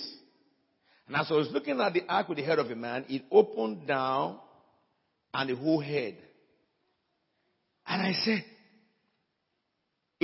And 1.08 1.16
as 1.16 1.28
I 1.30 1.36
was 1.36 1.50
looking 1.52 1.80
at 1.80 1.94
the 1.94 2.04
ark 2.08 2.30
with 2.30 2.38
the 2.38 2.44
head 2.44 2.60
of 2.60 2.72
a 2.72 2.76
man, 2.76 3.06
it 3.10 3.24
opened 3.32 3.88
down 3.88 4.40
and 5.34 5.50
the 5.50 5.56
whole 5.56 5.82
head. 5.82 6.16
And 7.86 8.02
I 8.02 8.14
said, 8.24 8.44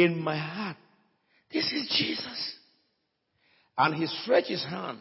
in 0.03 0.19
my 0.19 0.37
heart, 0.37 0.77
this 1.51 1.71
is 1.71 1.93
Jesus. 1.97 2.55
And 3.77 3.95
he 3.95 4.07
stretched 4.07 4.49
his 4.49 4.63
hand 4.63 4.99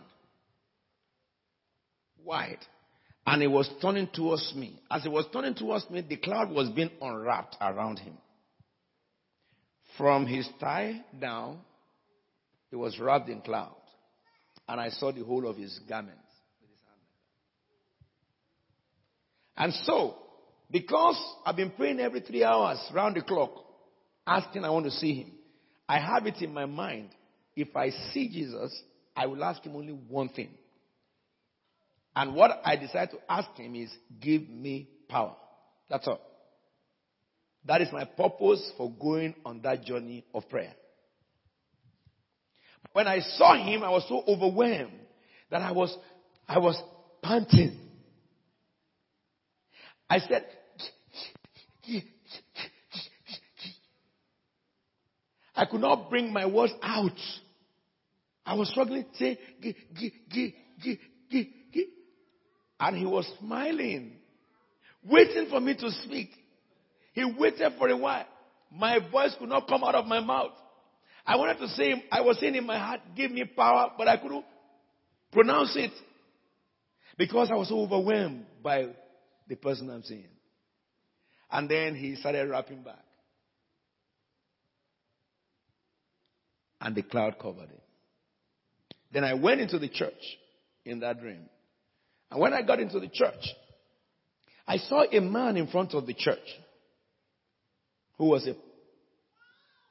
wide 2.24 2.58
and 3.26 3.42
he 3.42 3.48
was 3.48 3.68
turning 3.80 4.08
towards 4.12 4.52
me. 4.56 4.80
As 4.90 5.02
he 5.02 5.08
was 5.08 5.26
turning 5.32 5.54
towards 5.54 5.88
me, 5.90 6.04
the 6.06 6.16
cloud 6.16 6.50
was 6.50 6.68
being 6.70 6.90
unwrapped 7.00 7.56
around 7.60 7.98
him. 7.98 8.14
From 9.96 10.26
his 10.26 10.48
thigh 10.60 11.00
down, 11.20 11.58
he 12.70 12.76
was 12.76 12.98
wrapped 12.98 13.28
in 13.28 13.40
cloud. 13.42 13.74
And 14.68 14.80
I 14.80 14.88
saw 14.90 15.12
the 15.12 15.24
whole 15.24 15.48
of 15.48 15.56
his 15.56 15.78
garments. 15.88 16.18
And 19.56 19.74
so, 19.84 20.16
because 20.70 21.20
I've 21.44 21.56
been 21.56 21.72
praying 21.72 22.00
every 22.00 22.20
three 22.20 22.44
hours 22.44 22.78
round 22.94 23.16
the 23.16 23.22
clock, 23.22 23.50
asking, 24.30 24.64
I 24.64 24.70
want 24.70 24.84
to 24.86 24.92
see 24.92 25.14
him. 25.14 25.32
I 25.88 25.98
have 25.98 26.26
it 26.26 26.36
in 26.40 26.54
my 26.54 26.66
mind. 26.66 27.10
If 27.56 27.74
I 27.74 27.90
see 28.12 28.28
Jesus, 28.28 28.72
I 29.16 29.26
will 29.26 29.42
ask 29.42 29.62
him 29.62 29.74
only 29.74 29.92
one 29.92 30.28
thing. 30.28 30.50
And 32.14 32.34
what 32.34 32.62
I 32.64 32.76
decide 32.76 33.10
to 33.10 33.18
ask 33.28 33.50
him 33.56 33.74
is, 33.74 33.90
give 34.20 34.48
me 34.48 34.88
power. 35.08 35.34
That's 35.88 36.06
all. 36.06 36.20
That 37.66 37.80
is 37.80 37.88
my 37.92 38.04
purpose 38.04 38.70
for 38.76 38.90
going 38.90 39.34
on 39.44 39.62
that 39.62 39.84
journey 39.84 40.24
of 40.32 40.48
prayer. 40.48 40.74
When 42.92 43.06
I 43.06 43.20
saw 43.20 43.54
him, 43.56 43.82
I 43.82 43.90
was 43.90 44.04
so 44.08 44.22
overwhelmed 44.26 44.92
that 45.50 45.60
I 45.60 45.72
was, 45.72 45.96
I 46.48 46.58
was 46.58 46.80
panting. 47.22 47.78
I 50.08 50.18
said, 50.20 50.46
I 55.61 55.66
could 55.66 55.83
not 55.83 56.09
bring 56.09 56.33
my 56.33 56.46
words 56.46 56.73
out. 56.83 57.20
I 58.46 58.55
was 58.55 58.70
struggling 58.70 59.05
to 59.05 59.18
say. 59.18 59.38
And 62.81 62.96
he 62.96 63.05
was 63.05 63.31
smiling, 63.38 64.12
waiting 65.05 65.49
for 65.51 65.61
me 65.61 65.75
to 65.75 65.90
speak. 65.90 66.31
He 67.12 67.27
waited 67.38 67.73
for 67.79 67.90
a 67.90 67.96
while. 67.99 68.25
My 68.73 69.01
voice 69.12 69.37
could 69.38 69.51
not 69.51 69.68
come 69.68 69.85
out 69.85 69.94
of 69.94 70.07
my 70.07 70.20
mouth. 70.20 70.53
I 71.27 71.37
wanted 71.37 71.59
to 71.59 71.68
say, 71.68 72.07
I 72.11 72.23
was 72.23 72.40
saying 72.40 72.55
in 72.55 72.64
my 72.64 72.79
heart, 72.79 73.01
give 73.14 73.31
me 73.31 73.44
power, 73.44 73.90
but 73.99 74.09
I 74.09 74.16
couldn't 74.16 74.46
pronounce 75.31 75.77
it 75.77 75.92
because 77.18 77.51
I 77.53 77.57
was 77.57 77.70
overwhelmed 77.70 78.46
by 78.62 78.87
the 79.46 79.57
person 79.57 79.90
I'm 79.90 80.05
seeing. 80.05 80.25
And 81.51 81.68
then 81.68 81.96
he 81.96 82.16
started 82.16 82.49
wrapping 82.49 82.83
back. 82.83 83.05
And 86.80 86.94
the 86.94 87.02
cloud 87.02 87.38
covered 87.38 87.70
it. 87.70 87.82
Then 89.12 89.24
I 89.24 89.34
went 89.34 89.60
into 89.60 89.78
the 89.78 89.88
church 89.88 90.38
in 90.84 91.00
that 91.00 91.20
dream. 91.20 91.48
And 92.30 92.40
when 92.40 92.52
I 92.52 92.62
got 92.62 92.80
into 92.80 93.00
the 93.00 93.08
church, 93.08 93.44
I 94.66 94.76
saw 94.78 95.02
a 95.02 95.20
man 95.20 95.56
in 95.56 95.66
front 95.66 95.94
of 95.94 96.06
the 96.06 96.14
church 96.14 96.38
who 98.18 98.26
was 98.26 98.46
a 98.46 98.54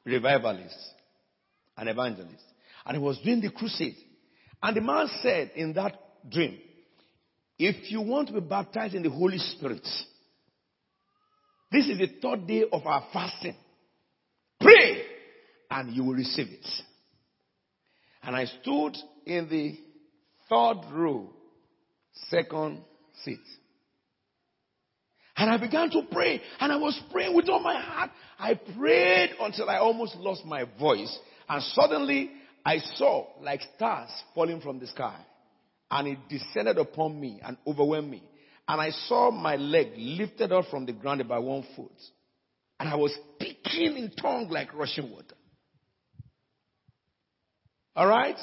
revivalist, 0.06 0.78
an 1.78 1.88
evangelist, 1.88 2.44
and 2.86 2.98
he 2.98 3.04
was 3.04 3.20
doing 3.24 3.42
the 3.42 3.52
crusade. 3.52 3.98
And 4.64 4.76
the 4.76 4.82
man 4.82 5.08
said 5.22 5.52
in 5.56 5.74
that 5.74 6.00
dream, 6.30 6.58
If 7.58 7.92
you 7.92 8.02
want 8.02 8.30
to 8.30 8.34
be 8.36 8.40
baptized 8.40 8.96
in 8.96 9.04
the 9.04 9.10
Holy 9.10 9.38
Spirit, 9.38 9.88
this 11.72 11.88
is 11.88 11.98
the 11.98 12.08
third 12.22 12.48
day 12.48 12.64
of 12.72 12.86
our 12.86 13.08
fasting. 13.12 13.56
And 15.70 15.94
you 15.96 16.04
will 16.04 16.16
receive 16.16 16.48
it. 16.48 16.66
And 18.24 18.36
I 18.36 18.46
stood 18.46 18.98
in 19.26 19.48
the 19.50 19.78
third 20.50 20.92
row, 20.92 21.30
second 22.30 22.82
seat. 23.24 23.40
And 25.38 25.50
I 25.50 25.58
began 25.58 25.90
to 25.92 26.02
pray. 26.12 26.42
And 26.60 26.72
I 26.72 26.76
was 26.76 27.00
praying 27.12 27.36
with 27.36 27.48
all 27.48 27.62
my 27.62 27.80
heart. 27.80 28.12
I 28.38 28.56
prayed 28.78 29.32
until 29.40 29.70
I 29.70 29.78
almost 29.78 30.16
lost 30.16 30.44
my 30.44 30.66
voice. 30.78 31.18
And 31.48 31.64
suddenly 31.64 32.32
I 32.66 32.80
saw 32.96 33.28
like 33.42 33.62
stars 33.76 34.10
falling 34.36 34.60
from 34.60 34.80
the 34.80 34.88
sky. 34.88 35.18
And 35.90 36.10
it 36.10 36.18
descended 36.30 36.78
upon 36.78 37.20
me 37.20 37.40
and 37.44 37.58
overwhelmed 37.66 38.12
me. 38.12 38.24
And 38.68 38.82
I 38.82 38.92
saw 39.08 39.32
my 39.32 39.56
leg 39.56 39.94
lifted 39.96 40.52
up 40.52 40.66
from 40.70 40.86
the 40.86 40.94
ground 40.94 41.26
by 41.28 41.40
one 41.40 41.66
foot. 41.76 41.92
And 42.80 42.90
I 42.90 42.96
was 42.96 43.18
speaking 43.36 43.98
in 43.98 44.12
tongue 44.12 44.50
like 44.50 44.74
rushing 44.74 45.10
water. 45.10 45.36
Alright? 48.00 48.38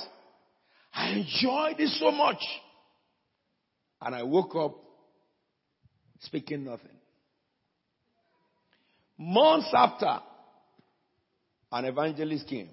I 0.92 1.12
enjoyed 1.12 1.81
it 1.81 1.88
so 1.99 2.11
much. 2.11 2.42
And 4.03 4.14
I 4.14 4.23
woke 4.23 4.55
up 4.55 4.77
speaking 6.21 6.64
nothing. 6.64 6.90
Months 9.16 9.73
after, 9.75 10.19
an 11.73 11.87
evangelist 11.87 12.47
came. 12.47 12.69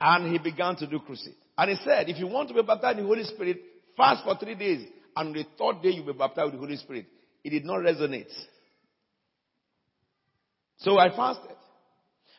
And 0.00 0.30
he 0.30 0.38
began 0.38 0.76
to 0.76 0.86
do 0.86 1.00
crusade. 1.00 1.34
And 1.58 1.70
he 1.70 1.76
said, 1.84 2.08
if 2.08 2.18
you 2.18 2.28
want 2.28 2.48
to 2.48 2.54
be 2.54 2.62
baptized 2.62 2.98
in 2.98 3.04
the 3.04 3.08
Holy 3.08 3.24
Spirit, 3.24 3.58
fast 3.96 4.22
for 4.22 4.36
three 4.36 4.54
days. 4.54 4.86
And 5.16 5.28
on 5.28 5.32
the 5.32 5.44
third 5.58 5.82
day 5.82 5.90
you'll 5.90 6.06
be 6.06 6.12
baptized 6.12 6.52
with 6.52 6.54
the 6.54 6.66
Holy 6.66 6.76
Spirit. 6.76 7.06
It 7.42 7.50
did 7.50 7.64
not 7.64 7.80
resonate. 7.80 8.30
So 10.78 10.98
I 10.98 11.10
fasted. 11.10 11.56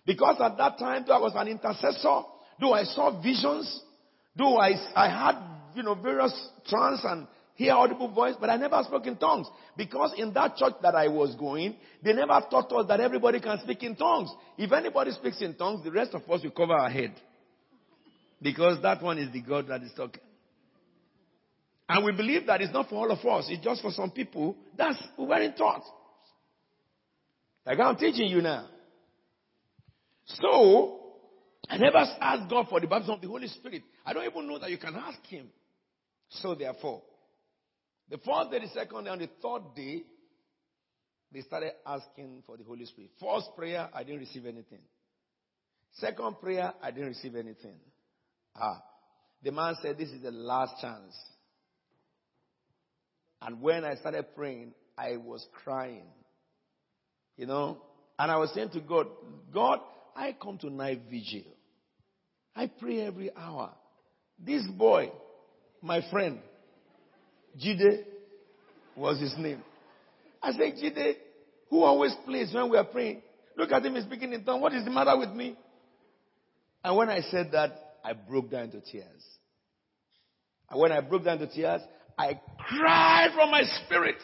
Because 0.06 0.36
at 0.42 0.58
that 0.58 0.78
time, 0.78 1.06
though 1.08 1.16
I 1.16 1.20
was 1.20 1.34
an 1.36 1.48
intercessor, 1.48 2.22
though 2.60 2.74
I 2.74 2.84
saw 2.84 3.22
visions, 3.22 3.82
though 4.36 4.58
I, 4.58 4.72
I 4.96 5.10
had, 5.10 5.38
you 5.76 5.84
know, 5.84 5.96
various 5.96 6.34
trance 6.68 7.02
and 7.04 7.28
hear 7.56 7.74
audible 7.74 8.10
voice, 8.10 8.36
but 8.40 8.50
I 8.50 8.58
never 8.58 8.82
spoke 8.84 9.06
in 9.08 9.16
tongues. 9.16 9.48
Because 9.78 10.14
in 10.18 10.34
that 10.34 10.58
church 10.58 10.74
that 10.82 10.96
I 10.96 11.08
was 11.08 11.36
going, 11.36 11.76
they 12.04 12.14
never 12.14 12.42
taught 12.50 12.72
us 12.74 12.88
that 12.88 13.00
everybody 13.00 13.40
can 13.40 13.60
speak 13.60 13.84
in 13.84 13.96
tongues. 13.96 14.30
If 14.58 14.72
anybody 14.72 15.12
speaks 15.12 15.42
in 15.42 15.56
tongues, 15.56 15.84
the 15.84 15.92
rest 15.92 16.14
of 16.14 16.30
us 16.30 16.44
will 16.44 16.52
cover 16.52 16.74
our 16.74 16.90
head. 16.90 17.14
Because 18.42 18.82
that 18.82 19.02
one 19.02 19.18
is 19.18 19.32
the 19.32 19.42
God 19.42 19.68
that 19.70 19.82
is 19.84 19.92
talking. 19.96 20.22
And 21.88 22.06
we 22.06 22.12
believe 22.12 22.48
that 22.48 22.62
it's 22.62 22.74
not 22.74 22.90
for 22.90 22.96
all 22.96 23.12
of 23.12 23.20
us, 23.26 23.46
it's 23.50 23.64
just 23.64 23.82
for 23.82 23.92
some 23.92 24.12
people. 24.12 24.56
That's 24.78 24.98
we 25.18 25.26
weren't 25.26 25.58
taught. 25.58 25.84
Like 27.66 27.80
I'm 27.80 27.96
teaching 27.98 28.28
you 28.28 28.42
now. 28.42 28.68
So, 30.26 31.00
I 31.70 31.78
never 31.78 31.98
asked 31.98 32.50
God 32.50 32.68
for 32.70 32.80
the 32.80 32.88
baptism 32.88 33.16
of 33.16 33.22
the 33.22 33.28
Holy 33.28 33.48
Spirit. 33.48 33.84
I 34.06 34.14
don't 34.14 34.26
even 34.26 34.48
know 34.48 34.60
that 34.60 34.70
you 34.70 34.78
can 34.78 34.96
ask 34.96 35.20
Him. 35.28 35.48
So 36.30 36.56
therefore, 36.56 37.02
the 38.10 38.18
fourth 38.18 38.52
day, 38.52 38.60
the 38.60 38.68
second 38.68 39.06
day, 39.06 39.12
and 39.12 39.22
the 39.22 39.30
third 39.42 39.76
day, 39.76 40.04
they 41.32 41.42
started 41.42 41.72
asking 41.86 42.44
for 42.46 42.58
the 42.58 42.64
Holy 42.64 42.86
Spirit. 42.86 43.12
First 43.20 43.50
prayer, 43.56 43.90
I 43.94 44.04
didn't 44.04 44.20
receive 44.20 44.46
anything. 44.46 44.82
Second 45.94 46.40
prayer, 46.40 46.74
I 46.82 46.92
didn't 46.92 47.10
receive 47.10 47.36
anything. 47.36 47.78
Ah. 48.56 48.84
The 49.44 49.52
man 49.52 49.76
said, 49.82 49.98
This 49.98 50.10
is 50.10 50.22
the 50.22 50.32
last 50.32 50.80
chance. 50.82 51.16
And 53.42 53.62
when 53.62 53.84
I 53.84 53.96
started 53.96 54.34
praying, 54.36 54.74
I 54.98 55.18
was 55.18 55.46
crying. 55.64 56.06
You 57.36 57.46
know? 57.46 57.82
And 58.18 58.32
I 58.32 58.38
was 58.38 58.52
saying 58.54 58.70
to 58.70 58.80
God, 58.80 59.08
God, 59.54 59.80
I 60.16 60.36
come 60.42 60.58
to 60.60 60.70
night 60.70 61.02
vigil. 61.10 61.44
I 62.56 62.68
pray 62.68 63.02
every 63.02 63.36
hour. 63.36 63.72
This 64.40 64.64
boy, 64.78 65.12
my 65.82 66.02
friend, 66.12 66.40
Jide 67.58 68.04
was 68.96 69.20
his 69.20 69.34
name. 69.38 69.64
I 70.42 70.52
said, 70.52 70.76
Jide, 70.82 71.16
who 71.70 71.84
always 71.84 72.14
plays 72.26 72.54
when 72.54 72.70
we 72.70 72.78
are 72.78 72.84
praying? 72.84 73.22
Look 73.58 73.72
at 73.72 73.86
him 73.86 73.96
he's 73.96 74.04
speaking 74.04 74.34
in 74.34 74.44
tongues. 74.44 74.62
What 74.62 74.74
is 74.74 74.84
the 74.84 74.92
matter 74.92 75.18
with 75.18 75.30
me? 75.30 75.56
And 76.84 76.98
when 76.98 77.10
I 77.10 77.22
said 77.22 77.52
that, 77.54 77.96
I 78.04 78.14
broke 78.14 78.52
down 78.52 78.66
into 78.66 78.82
tears. 78.82 79.24
And 80.70 80.80
when 80.80 80.92
I 80.92 81.02
broke 81.02 81.24
down 81.24 81.42
into 81.42 81.54
tears, 81.54 81.82
I 82.18 82.40
cried 82.58 83.30
from 83.34 83.52
my 83.52 83.64
spirit. 83.86 84.18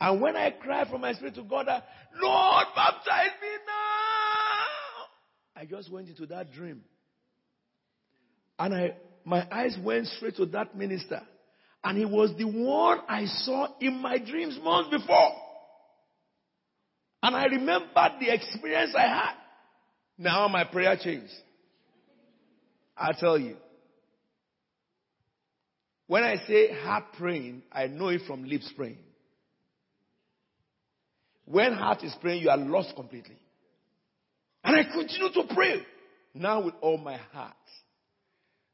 And 0.00 0.20
when 0.20 0.36
I 0.36 0.50
cried 0.50 0.88
from 0.88 1.00
my 1.00 1.12
spirit 1.14 1.36
to 1.36 1.42
God, 1.42 1.68
I, 1.68 1.82
Lord, 2.20 2.66
baptize. 2.74 3.30
I 5.62 5.64
just 5.64 5.92
went 5.92 6.08
into 6.08 6.26
that 6.26 6.52
dream. 6.52 6.82
And 8.58 8.74
I, 8.74 8.96
my 9.24 9.46
eyes 9.48 9.78
went 9.80 10.08
straight 10.08 10.34
to 10.38 10.46
that 10.46 10.76
minister. 10.76 11.22
And 11.84 11.96
he 11.96 12.04
was 12.04 12.32
the 12.36 12.46
one 12.46 12.98
I 13.08 13.26
saw 13.26 13.68
in 13.80 14.02
my 14.02 14.18
dreams 14.18 14.58
months 14.60 14.90
before. 14.90 15.30
And 17.22 17.36
I 17.36 17.44
remembered 17.44 18.12
the 18.18 18.34
experience 18.34 18.92
I 18.98 19.02
had. 19.02 19.34
Now 20.18 20.48
my 20.48 20.64
prayer 20.64 20.96
changed. 21.00 21.32
I 22.96 23.12
tell 23.12 23.38
you. 23.38 23.56
When 26.08 26.24
I 26.24 26.38
say 26.48 26.72
heart 26.72 27.04
praying, 27.16 27.62
I 27.70 27.86
know 27.86 28.08
it 28.08 28.22
from 28.26 28.46
lips 28.46 28.68
praying. 28.76 28.98
When 31.44 31.72
heart 31.72 32.02
is 32.02 32.16
praying, 32.20 32.42
you 32.42 32.50
are 32.50 32.56
lost 32.56 32.96
completely. 32.96 33.36
And 34.64 34.76
I 34.76 34.84
continue 34.84 35.32
to 35.32 35.54
pray 35.54 35.82
now 36.34 36.62
with 36.62 36.74
all 36.80 36.98
my 36.98 37.16
heart. 37.16 37.54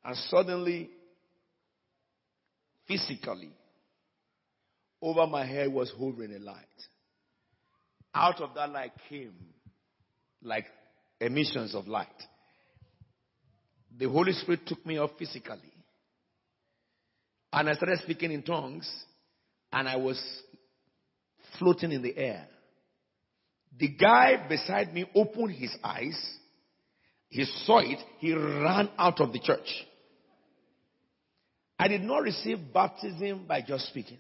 And 0.04 0.16
suddenly 0.16 0.90
physically. 2.86 3.50
Over 5.00 5.26
my 5.26 5.46
head 5.46 5.72
was 5.72 5.92
hovering 5.96 6.34
a 6.34 6.38
light. 6.38 6.64
Out 8.14 8.40
of 8.40 8.54
that 8.54 8.70
light 8.70 8.92
came 9.08 9.34
like 10.42 10.64
emissions 11.20 11.74
of 11.74 11.86
light. 11.86 12.08
The 13.96 14.08
Holy 14.08 14.32
Spirit 14.32 14.60
took 14.66 14.84
me 14.84 14.98
up 14.98 15.18
physically. 15.18 15.72
And 17.52 17.68
I 17.68 17.74
started 17.74 18.00
speaking 18.00 18.32
in 18.32 18.42
tongues, 18.42 18.90
and 19.72 19.88
I 19.88 19.96
was 19.96 20.20
floating 21.58 21.92
in 21.92 22.02
the 22.02 22.16
air. 22.16 22.46
The 23.78 23.88
guy 23.88 24.46
beside 24.48 24.92
me 24.92 25.08
opened 25.14 25.52
his 25.52 25.74
eyes. 25.82 26.18
He 27.28 27.44
saw 27.64 27.78
it. 27.78 27.98
He 28.18 28.34
ran 28.34 28.90
out 28.98 29.20
of 29.20 29.32
the 29.32 29.38
church. 29.38 29.68
I 31.78 31.86
did 31.86 32.02
not 32.02 32.22
receive 32.22 32.58
baptism 32.74 33.46
by 33.46 33.62
just 33.62 33.86
speaking. 33.88 34.18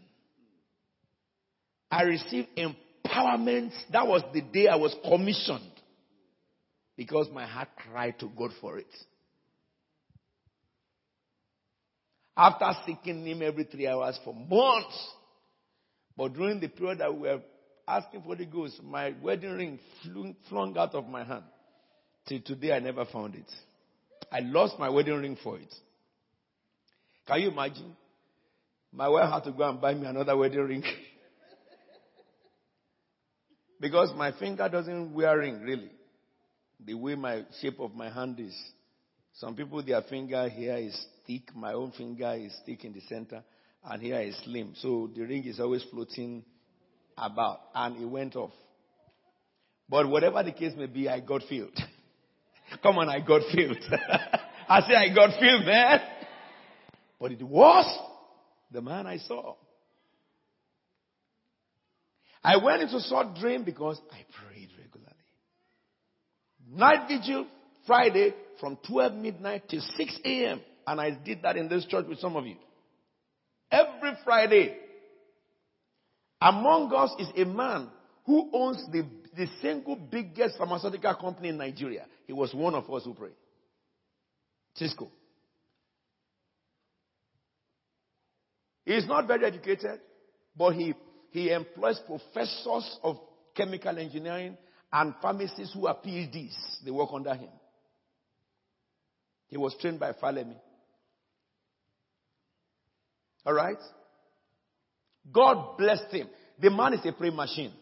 I 1.90 2.02
received 2.02 2.48
empowerment. 2.56 3.72
That 3.92 4.06
was 4.06 4.22
the 4.32 4.42
day 4.42 4.68
I 4.68 4.76
was 4.76 4.94
commissioned 5.02 5.72
because 6.96 7.28
my 7.32 7.46
heart 7.46 7.68
cried 7.90 8.18
to 8.20 8.30
God 8.36 8.50
for 8.60 8.78
it. 8.78 8.86
After 12.36 12.70
seeking 12.86 13.26
Him 13.26 13.42
every 13.42 13.64
three 13.64 13.88
hours 13.88 14.20
for 14.24 14.34
months, 14.34 15.08
but 16.16 16.34
during 16.34 16.60
the 16.60 16.68
period 16.68 16.98
that 16.98 17.12
we 17.12 17.20
were 17.22 17.40
asking 17.88 18.22
for 18.22 18.36
the 18.36 18.44
ghost, 18.44 18.82
my 18.82 19.14
wedding 19.22 19.52
ring 19.52 19.78
flung 20.48 20.76
out 20.76 20.94
of 20.94 21.08
my 21.08 21.24
hand. 21.24 21.44
Till 22.28 22.40
today, 22.40 22.72
I 22.72 22.80
never 22.80 23.06
found 23.06 23.34
it. 23.34 23.50
I 24.30 24.40
lost 24.40 24.78
my 24.78 24.90
wedding 24.90 25.14
ring 25.14 25.38
for 25.42 25.58
it. 25.58 25.74
Can 27.26 27.40
you 27.40 27.50
imagine? 27.50 27.96
My 28.92 29.08
wife 29.08 29.30
had 29.30 29.44
to 29.44 29.52
go 29.52 29.68
and 29.68 29.80
buy 29.80 29.94
me 29.94 30.06
another 30.06 30.36
wedding 30.36 30.60
ring. 30.60 30.82
because 33.80 34.12
my 34.16 34.32
finger 34.32 34.68
doesn't 34.68 35.14
wear 35.14 35.38
ring, 35.38 35.60
really. 35.60 35.90
The 36.84 36.94
way 36.94 37.14
my 37.14 37.44
shape 37.60 37.80
of 37.80 37.94
my 37.94 38.10
hand 38.10 38.38
is. 38.38 38.56
Some 39.34 39.54
people, 39.54 39.82
their 39.82 40.02
finger 40.02 40.48
here 40.48 40.76
is 40.76 41.06
thick. 41.26 41.54
My 41.54 41.72
own 41.72 41.92
finger 41.92 42.34
is 42.34 42.54
thick 42.66 42.84
in 42.84 42.92
the 42.92 43.00
center. 43.08 43.42
And 43.84 44.02
here 44.02 44.20
is 44.20 44.36
slim. 44.44 44.74
So 44.76 45.10
the 45.14 45.22
ring 45.22 45.44
is 45.44 45.60
always 45.60 45.84
floating 45.90 46.44
about. 47.20 47.60
And 47.74 48.00
it 48.00 48.06
went 48.06 48.36
off. 48.36 48.52
But 49.88 50.08
whatever 50.08 50.42
the 50.42 50.52
case 50.52 50.72
may 50.76 50.86
be, 50.86 51.08
I 51.08 51.20
got 51.20 51.42
filled. 51.48 51.78
Come 52.82 52.98
on, 52.98 53.08
I 53.08 53.20
got 53.20 53.42
filled. 53.54 53.78
I 54.68 54.80
say 54.82 54.94
I 54.94 55.14
got 55.14 55.38
filled, 55.40 55.64
man. 55.64 56.00
But 57.18 57.32
it 57.32 57.42
was 57.42 57.86
the 58.70 58.82
man 58.82 59.06
I 59.06 59.16
saw. 59.18 59.56
I 62.44 62.56
went 62.62 62.82
into 62.82 63.00
short 63.00 63.34
dream 63.34 63.64
because 63.64 64.00
I 64.10 64.24
prayed 64.46 64.68
regularly. 64.78 65.16
Night 66.70 67.08
vigil, 67.08 67.46
Friday, 67.86 68.34
from 68.60 68.78
12 68.86 69.14
midnight 69.14 69.64
till 69.68 69.80
6 69.80 70.20
a.m. 70.24 70.60
And 70.86 71.00
I 71.00 71.10
did 71.10 71.42
that 71.42 71.56
in 71.56 71.68
this 71.68 71.84
church 71.86 72.06
with 72.08 72.18
some 72.18 72.36
of 72.36 72.46
you. 72.46 72.56
Every 73.70 74.12
Friday. 74.24 74.76
Among 76.40 76.92
us 76.94 77.12
is 77.18 77.28
a 77.36 77.44
man 77.44 77.88
who 78.24 78.48
owns 78.52 78.84
the, 78.92 79.04
the 79.36 79.46
single 79.60 79.96
biggest 79.96 80.56
pharmaceutical 80.58 81.14
company 81.14 81.48
in 81.48 81.56
Nigeria. 81.56 82.06
He 82.26 82.32
was 82.32 82.54
one 82.54 82.74
of 82.74 82.88
us 82.90 83.04
who 83.04 83.14
prayed. 83.14 83.32
Cisco. 84.74 85.10
He 88.84 88.94
is 88.94 89.06
not 89.06 89.26
very 89.26 89.44
educated, 89.44 90.00
but 90.56 90.74
he, 90.74 90.94
he 91.30 91.50
employs 91.50 92.00
professors 92.06 92.98
of 93.02 93.16
chemical 93.54 93.98
engineering 93.98 94.56
and 94.92 95.14
pharmacists 95.20 95.74
who 95.74 95.86
are 95.86 95.96
PhDs. 95.96 96.54
They 96.84 96.90
work 96.90 97.10
under 97.12 97.34
him. 97.34 97.50
He 99.48 99.56
was 99.56 99.74
trained 99.80 99.98
by 99.98 100.12
Falemi. 100.12 100.56
All 103.44 103.54
right? 103.54 103.78
God 105.32 105.76
blessed 105.76 106.12
him. 106.12 106.28
The 106.60 106.70
man 106.70 106.94
is 106.94 107.00
a 107.04 107.12
praying 107.12 107.36
machine. 107.36 107.72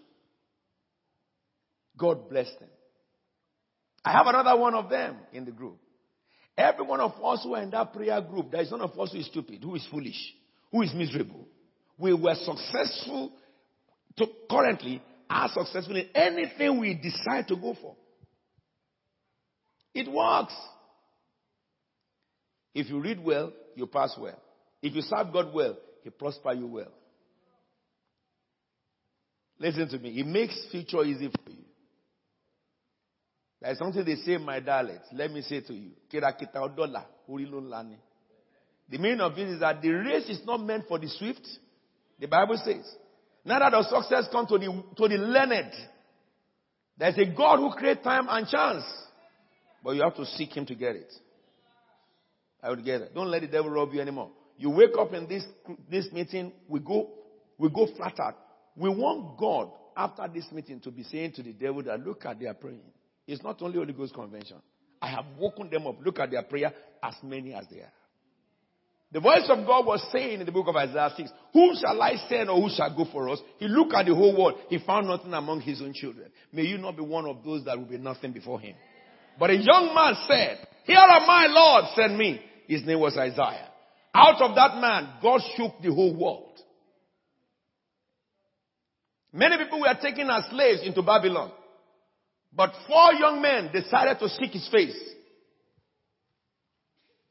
God 1.96 2.28
blessed 2.28 2.59
him. 2.61 2.68
I 4.04 4.12
have 4.12 4.26
another 4.26 4.56
one 4.56 4.74
of 4.74 4.90
them 4.90 5.16
in 5.32 5.44
the 5.44 5.50
group. 5.50 5.78
Every 6.56 6.85
one 6.85 7.00
of 7.00 7.12
us 7.22 7.42
who 7.42 7.54
are 7.54 7.62
in 7.62 7.70
that 7.70 7.92
prayer 7.92 8.20
group, 8.20 8.50
there 8.50 8.62
is 8.62 8.70
none 8.70 8.80
of 8.80 8.98
us 8.98 9.12
who 9.12 9.18
is 9.18 9.26
stupid, 9.26 9.62
who 9.62 9.74
is 9.74 9.87
foolish, 9.90 10.35
who 10.70 10.82
is 10.82 10.92
miserable. 10.94 11.46
We 11.98 12.14
were 12.14 12.35
successful 12.35 13.32
to 14.16 14.26
currently 14.48 15.02
are 15.28 15.48
successful 15.52 15.96
in 15.96 16.09
anything 16.14 16.78
we 16.80 16.94
decide 16.94 17.48
to 17.48 17.56
go 17.56 17.76
for. 17.80 17.96
It 19.94 20.11
works. 20.11 20.54
If 22.74 22.88
you 22.88 23.00
read 23.00 23.22
well, 23.22 23.52
you 23.74 23.87
pass 23.87 24.14
well. 24.18 24.40
If 24.82 24.94
you 24.94 25.02
serve 25.02 25.32
God 25.32 25.52
well, 25.52 25.76
He 26.02 26.11
prosper 26.11 26.52
you 26.52 26.66
well. 26.66 26.92
Listen 29.59 29.88
to 29.88 29.99
me. 29.99 30.21
It 30.21 30.27
makes 30.27 30.66
future 30.71 31.03
easy 31.03 31.29
for 31.29 31.51
you. 31.51 31.64
There's 33.61 33.79
something 33.79 34.05
they 34.05 34.16
say 34.16 34.35
in 34.35 34.45
my 34.45 34.61
dialect. 34.61 35.07
Let 35.12 35.31
me 35.33 35.40
say 35.42 35.61
to 35.62 35.75
you. 35.75 35.92
The 38.88 38.99
meaning 38.99 39.21
of 39.21 39.35
this 39.35 39.51
is 39.51 39.61
that 39.61 39.81
the 39.81 39.90
race 39.90 40.29
is 40.29 40.40
not 40.45 40.59
meant 40.59 40.87
for 40.87 40.99
the 40.99 41.09
swift. 41.09 41.47
The 42.21 42.27
Bible 42.27 42.61
says. 42.62 42.85
Neither 43.45 43.71
does 43.71 43.88
success 43.88 44.29
come 44.31 44.47
to 44.47 44.59
the, 44.59 44.66
to 44.97 45.09
the 45.09 45.16
learned. 45.16 45.73
There's 46.99 47.16
a 47.19 47.27
God 47.27 47.59
who 47.59 47.71
creates 47.73 48.03
time 48.03 48.27
and 48.29 48.47
chance. 48.47 48.85
But 49.83 49.97
you 49.97 50.03
have 50.03 50.16
to 50.16 50.27
seek 50.27 50.57
Him 50.57 50.66
to 50.66 50.75
get 50.75 50.97
it. 50.97 51.12
I 52.62 52.71
would 52.71 52.85
get 52.85 53.03
it. 53.03 53.14
Don't 53.14 53.29
let 53.29 53.42
the 53.42 53.49
devil 53.49 53.71
rob 53.71 53.92
you 53.92 54.01
anymore. 54.01 54.31
You 54.59 54.71
wake 54.71 54.97
up 54.99 55.12
in 55.12 55.29
this, 55.29 55.45
this 55.90 56.11
meeting, 56.12 56.53
we 56.69 56.81
go, 56.81 57.11
we 57.59 57.69
go 57.69 57.87
flat 57.97 58.19
out. 58.19 58.37
We 58.77 58.91
want 58.91 59.39
God 59.39 59.71
after 59.97 60.29
this 60.33 60.47
meeting 60.53 60.81
to 60.81 60.91
be 60.91 61.03
saying 61.03 61.33
to 61.33 61.43
the 61.43 61.53
devil 61.53 61.83
that 61.85 62.01
look 62.01 62.25
at 62.27 62.39
their 62.39 62.55
praying. 62.55 62.81
It's 63.27 63.43
not 63.43 63.61
only 63.62 63.79
Holy 63.79 63.93
Ghost 63.93 64.15
convention. 64.15 64.59
I 65.01 65.09
have 65.09 65.25
woken 65.39 65.71
them 65.71 65.87
up. 65.87 65.97
Look 66.05 66.19
at 66.19 66.31
their 66.31 66.43
prayer, 66.43 66.73
as 67.03 67.15
many 67.23 67.55
as 67.55 67.65
they 67.71 67.81
are. 67.81 67.93
The 69.12 69.21
voice 69.21 69.49
of 69.49 69.65
God 69.67 69.87
was 69.87 70.05
saying 70.12 70.41
in 70.41 70.47
the 70.47 70.53
book 70.53 70.67
of 70.69 70.77
Isaiah 70.77 71.12
6, 71.17 71.31
Who 71.53 71.75
shall 71.81 72.01
I 72.03 72.17
send 72.29 72.51
or 72.51 72.61
who 72.61 72.69
shall 72.75 72.95
go 72.95 73.11
for 73.11 73.29
us? 73.31 73.39
He 73.59 73.69
looked 73.69 73.95
at 73.95 74.07
the 74.07 74.15
whole 74.15 74.37
world. 74.37 74.59
He 74.69 74.79
found 74.85 75.07
nothing 75.07 75.33
among 75.33 75.61
his 75.61 75.81
own 75.81 75.93
children. 75.95 76.31
May 76.53 76.62
you 76.62 76.77
not 76.77 76.97
be 76.97 77.03
one 77.03 77.25
of 77.25 77.45
those 77.45 77.65
that 77.65 77.79
will 77.79 77.87
be 77.87 77.99
nothing 77.99 78.33
before 78.33 78.61
him. 78.61 78.75
But 79.39 79.51
a 79.51 79.57
young 79.57 79.95
man 79.95 80.15
said, 80.29 80.67
Here 80.85 80.99
am 80.99 81.31
I, 81.31 81.47
Lord, 81.49 81.85
send 81.95 82.19
me. 82.19 82.41
His 82.67 82.85
name 82.85 82.99
was 82.99 83.17
Isaiah. 83.17 83.71
Out 84.12 84.41
of 84.43 84.57
that 84.57 84.81
man, 84.81 85.09
God 85.23 85.41
shook 85.57 85.73
the 85.83 85.95
whole 85.95 86.15
world. 86.15 86.61
Many 89.37 89.59
people 89.59 89.81
were 89.81 89.99
taken 90.01 90.31
as 90.31 90.44
slaves 90.51 90.81
into 90.83 91.03
Babylon. 91.03 91.53
But 92.55 92.72
four 92.87 93.12
young 93.12 93.42
men 93.42 93.70
decided 93.70 94.18
to 94.18 94.31
seek 94.31 94.53
his 94.53 94.66
face. 94.72 94.99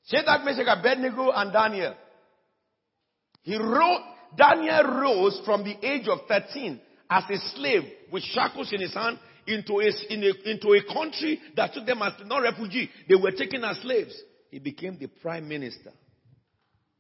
Shadrach, 0.07 0.45
Meshach, 0.45 0.67
Abednego, 0.67 1.31
and 1.31 1.51
Daniel. 1.51 1.95
He 3.41 3.57
wrote, 3.57 4.01
Daniel 4.37 4.83
rose 4.83 5.41
from 5.45 5.63
the 5.63 5.75
age 5.83 6.07
of 6.07 6.19
13 6.27 6.79
as 7.09 7.23
a 7.27 7.37
slave 7.55 7.83
with 8.11 8.21
shackles 8.21 8.71
in 8.71 8.81
his 8.81 8.93
hand 8.93 9.17
into 9.47 9.79
a, 9.79 10.13
in 10.13 10.23
a, 10.23 10.49
into 10.51 10.73
a 10.73 10.93
country 10.93 11.39
that 11.55 11.73
took 11.73 11.87
them 11.87 12.03
as 12.03 12.13
not 12.25 12.43
refugee. 12.43 12.89
They 13.09 13.15
were 13.15 13.31
taken 13.31 13.63
as 13.63 13.77
slaves. 13.81 14.15
He 14.51 14.59
became 14.59 14.99
the 14.99 15.07
prime 15.07 15.47
minister. 15.47 15.91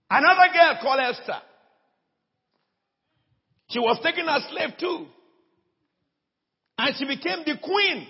Another 0.09 0.51
girl 0.51 0.79
called 0.81 0.99
Esther. 0.99 1.41
She 3.69 3.79
was 3.79 3.99
taken 4.03 4.27
as 4.29 4.43
slave 4.49 4.77
too. 4.79 5.07
And 6.77 6.95
she 6.97 7.05
became 7.05 7.39
the 7.45 7.57
queen 7.61 8.07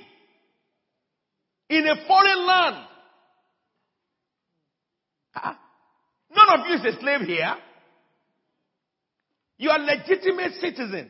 in 1.69 1.87
a 1.87 2.07
foreign 2.07 2.45
land. 2.45 2.87
None 6.35 6.59
of 6.59 6.67
you 6.67 6.75
is 6.75 6.95
a 6.95 6.99
slave 6.99 7.21
here. 7.21 7.55
You 9.57 9.69
are 9.69 9.79
legitimate 9.79 10.53
citizen. 10.59 11.09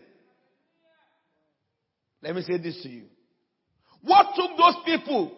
Let 2.22 2.36
me 2.36 2.42
say 2.42 2.58
this 2.58 2.82
to 2.84 2.90
you. 2.90 3.06
What 4.02 4.28
took 4.36 4.58
those 4.58 4.76
people 4.86 5.32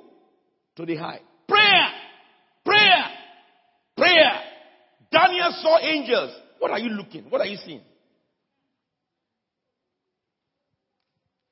to 0.75 0.85
the 0.85 0.95
high? 0.97 1.21
Prayer! 1.47 1.87
Prayer! 2.65 3.05
Prayer! 3.95 4.41
Daniel 5.11 5.51
saw 5.61 5.79
angels. 5.79 6.31
What 6.59 6.71
are 6.71 6.79
you 6.79 6.89
looking? 6.89 7.25
What 7.29 7.41
are 7.41 7.47
you 7.47 7.57
seeing? 7.65 7.81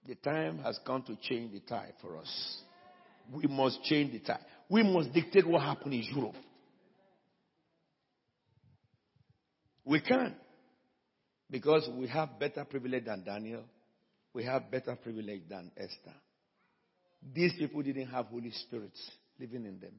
The 0.08 0.16
time 0.16 0.60
has 0.60 0.80
come 0.86 1.04
to 1.04 1.16
change 1.22 1.52
the 1.54 1.62
tide 1.62 1.94
for 2.02 2.18
us. 2.18 2.58
We 3.32 3.48
must 3.48 3.82
change 3.84 4.12
the 4.12 4.20
tide. 4.20 4.46
We 4.70 4.84
must 4.84 5.14
dictate 5.14 5.48
what 5.48 5.64
happened 5.64 5.94
in 5.94 6.04
Europe. 6.16 6.36
We 9.84 10.00
can. 10.02 10.36
Because 11.50 11.90
we 11.96 12.08
have 12.08 12.40
better 12.40 12.66
privilege 12.66 13.06
than 13.06 13.24
Daniel. 13.24 13.64
We 14.34 14.44
have 14.44 14.70
better 14.70 14.96
privilege 14.96 15.42
than 15.50 15.72
Esther. 15.78 16.16
These 17.34 17.54
people 17.58 17.82
didn't 17.82 18.08
have 18.08 18.26
Holy 18.26 18.52
Spirits 18.52 19.10
living 19.40 19.66
in 19.66 19.80
them. 19.80 19.94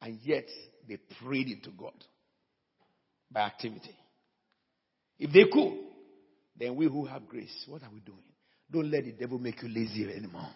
And 0.00 0.18
yet 0.22 0.46
they 0.88 0.98
prayed 1.24 1.48
it 1.48 1.64
to 1.64 1.70
God 1.70 1.94
by 3.30 3.40
activity. 3.40 3.96
If 5.18 5.32
they 5.32 5.44
could, 5.50 5.78
then 6.58 6.76
we 6.76 6.86
who 6.86 7.04
have 7.06 7.26
grace, 7.26 7.64
what 7.66 7.82
are 7.82 7.90
we 7.92 8.00
doing? 8.00 8.18
Don't 8.74 8.90
let 8.90 9.04
the 9.04 9.12
devil 9.12 9.38
make 9.38 9.62
you 9.62 9.68
lazy 9.68 10.02
anymore. 10.12 10.48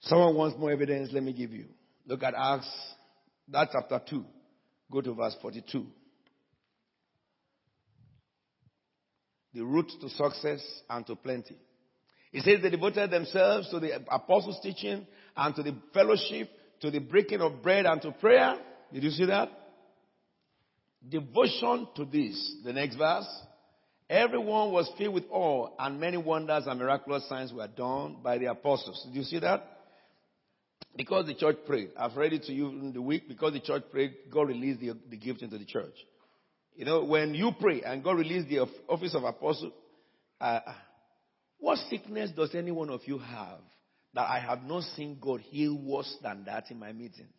Someone 0.00 0.34
wants 0.34 0.58
more 0.58 0.70
evidence, 0.70 1.08
let 1.14 1.22
me 1.22 1.32
give 1.32 1.50
you. 1.50 1.64
Look 2.06 2.22
at 2.22 2.34
Acts, 2.36 2.68
that 3.48 3.70
chapter 3.72 4.02
2. 4.10 4.22
Go 4.92 5.00
to 5.00 5.14
verse 5.14 5.34
42. 5.40 5.86
The 9.54 9.62
route 9.62 9.90
to 10.02 10.10
success 10.10 10.62
and 10.90 11.06
to 11.06 11.16
plenty. 11.16 11.56
He 12.30 12.40
says 12.40 12.60
they 12.62 12.68
devoted 12.68 13.10
themselves 13.10 13.70
to 13.70 13.80
the 13.80 13.98
apostles' 14.10 14.60
teaching 14.62 15.06
and 15.36 15.54
to 15.54 15.62
the 15.62 15.74
fellowship, 15.94 16.50
to 16.82 16.90
the 16.90 16.98
breaking 16.98 17.40
of 17.40 17.62
bread 17.62 17.86
and 17.86 18.02
to 18.02 18.12
prayer. 18.12 18.56
Did 18.92 19.04
you 19.04 19.10
see 19.10 19.24
that? 19.24 19.48
Devotion 21.08 21.88
to 21.96 22.04
this. 22.04 22.56
The 22.62 22.74
next 22.74 22.96
verse. 22.96 23.26
Everyone 24.10 24.72
was 24.72 24.90
filled 24.98 25.14
with 25.14 25.24
awe 25.30 25.68
and 25.78 26.00
many 26.00 26.16
wonders 26.16 26.64
and 26.66 26.80
miraculous 26.80 27.28
signs 27.28 27.52
were 27.52 27.68
done 27.68 28.16
by 28.24 28.38
the 28.38 28.46
apostles. 28.46 29.06
Did 29.06 29.16
you 29.16 29.22
see 29.22 29.38
that? 29.38 29.64
Because 30.96 31.26
the 31.26 31.34
church 31.34 31.58
prayed. 31.64 31.90
I've 31.96 32.16
read 32.16 32.32
it 32.32 32.42
to 32.44 32.52
you 32.52 32.70
in 32.70 32.92
the 32.92 33.00
week. 33.00 33.28
Because 33.28 33.52
the 33.52 33.60
church 33.60 33.84
prayed, 33.92 34.12
God 34.28 34.48
released 34.48 34.80
the, 34.80 34.98
the 35.08 35.16
gift 35.16 35.42
into 35.42 35.58
the 35.58 35.64
church. 35.64 35.94
You 36.74 36.86
know, 36.86 37.04
when 37.04 37.34
you 37.34 37.52
pray 37.60 37.82
and 37.82 38.02
God 38.02 38.18
released 38.18 38.48
the 38.48 38.66
office 38.88 39.14
of 39.14 39.22
apostle, 39.22 39.70
uh, 40.40 40.58
what 41.58 41.78
sickness 41.88 42.32
does 42.36 42.52
any 42.56 42.72
one 42.72 42.90
of 42.90 43.02
you 43.04 43.18
have 43.18 43.60
that 44.14 44.28
I 44.28 44.40
have 44.40 44.64
not 44.64 44.82
seen 44.96 45.18
God 45.20 45.40
heal 45.40 45.78
worse 45.78 46.16
than 46.20 46.46
that 46.46 46.68
in 46.72 46.80
my 46.80 46.90
meetings? 46.90 47.30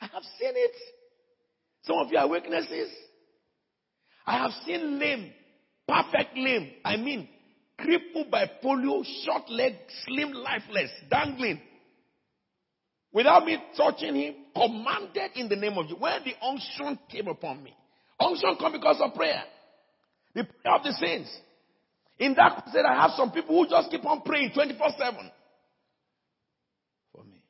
I 0.00 0.06
have 0.06 0.24
seen 0.40 0.54
it. 0.56 0.74
Some 1.84 1.98
of 1.98 2.08
you 2.10 2.18
are 2.18 2.28
witnesses. 2.28 2.90
I 4.26 4.38
have 4.38 4.50
seen 4.66 4.98
lame, 4.98 5.32
perfect 5.92 6.36
lame. 6.36 6.70
I 6.84 6.96
mean, 6.96 7.28
crippled 7.78 8.30
by 8.30 8.50
polio, 8.64 9.04
short 9.24 9.48
leg, 9.50 9.74
slim, 10.06 10.32
lifeless, 10.32 10.90
dangling 11.10 11.60
without 13.12 13.44
me 13.44 13.58
touching 13.76 14.14
him, 14.14 14.34
commanded 14.54 15.32
in 15.34 15.48
the 15.48 15.56
name 15.56 15.76
of 15.76 15.84
Jesus. 15.86 16.00
When 16.00 16.12
the 16.24 16.34
unction 16.42 16.98
came 17.10 17.28
upon 17.28 17.62
me, 17.62 17.74
unction 18.18 18.56
come 18.58 18.72
because 18.72 19.00
of 19.00 19.14
prayer. 19.14 19.42
The 20.34 20.44
prayer 20.44 20.74
of 20.74 20.82
the 20.82 20.92
saints. 20.92 21.30
In 22.18 22.34
that 22.34 22.64
said, 22.72 22.84
I 22.84 23.02
have 23.02 23.10
some 23.16 23.32
people 23.32 23.62
who 23.62 23.68
just 23.68 23.90
keep 23.90 24.04
on 24.06 24.22
praying 24.22 24.52
24 24.54 24.88
7 24.98 25.30
for 27.12 27.24
me. 27.24 27.42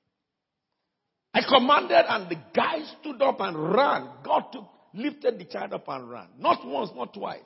I 1.35 1.43
commanded 1.49 2.05
and 2.09 2.29
the 2.29 2.37
guy 2.55 2.79
stood 3.01 3.21
up 3.23 3.41
and 3.41 3.75
ran. 3.75 4.09
God 4.25 4.45
took, 4.53 4.65
lifted 4.95 5.39
the 5.39 5.45
child 5.45 5.75
up 5.75 5.87
and 5.89 6.11
ran. 6.11 6.29
Not 6.39 6.67
once, 6.67 6.91
not 6.97 7.13
twice. 7.13 7.41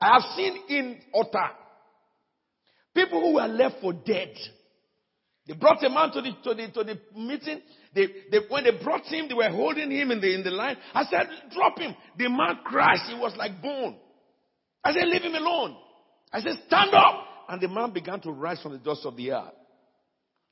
I 0.00 0.12
have 0.14 0.36
seen 0.36 0.62
in 0.68 0.98
Ota 1.14 1.50
people 2.96 3.20
who 3.20 3.34
were 3.34 3.46
left 3.46 3.76
for 3.80 3.92
dead. 3.92 4.34
They 5.46 5.54
brought 5.54 5.84
a 5.84 5.90
man 5.90 6.10
to 6.10 6.22
the, 6.22 6.32
to 6.42 6.54
the, 6.54 6.72
to 6.72 6.84
the 6.84 6.98
meeting. 7.14 7.60
They, 7.94 8.06
they, 8.32 8.38
when 8.48 8.64
they 8.64 8.82
brought 8.82 9.04
him, 9.04 9.28
they 9.28 9.34
were 9.34 9.48
holding 9.48 9.90
him 9.90 10.10
in 10.10 10.20
the, 10.20 10.34
in 10.34 10.42
the 10.42 10.50
line. 10.50 10.76
I 10.92 11.04
said, 11.04 11.28
drop 11.52 11.78
him. 11.78 11.94
The 12.18 12.28
man 12.28 12.58
crashed. 12.64 13.08
He 13.08 13.14
was 13.14 13.34
like 13.36 13.62
bone. 13.62 13.96
I 14.82 14.92
said, 14.92 15.06
leave 15.06 15.22
him 15.22 15.34
alone. 15.34 15.76
I 16.32 16.40
said, 16.40 16.54
stand 16.66 16.94
up. 16.94 17.24
And 17.48 17.60
the 17.60 17.68
man 17.68 17.92
began 17.92 18.20
to 18.22 18.32
rise 18.32 18.60
from 18.60 18.72
the 18.72 18.78
dust 18.78 19.02
of 19.04 19.16
the 19.16 19.32
earth. 19.32 19.52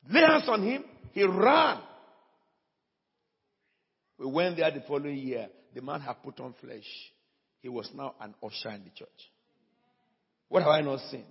Lay 0.09 0.21
hands 0.21 0.49
on 0.49 0.63
him. 0.63 0.85
He 1.13 1.25
ran. 1.25 1.81
We 4.17 4.27
went 4.27 4.59
there 4.59 4.71
the 4.71 4.85
following 4.87 5.17
year. 5.17 5.49
The 5.75 5.83
man 5.83 6.01
had 6.03 6.23
put 6.23 6.39
on 6.39 6.55
flesh. 6.61 6.87
He 7.63 7.69
was 7.69 7.91
now 7.97 8.15
an 8.21 8.35
usher 8.45 8.71
in 8.71 8.85
the 8.85 8.91
church. 8.91 9.09
What 10.49 10.63
have 10.63 10.71
I 10.71 10.81
not 10.81 11.01
seen? 11.11 11.25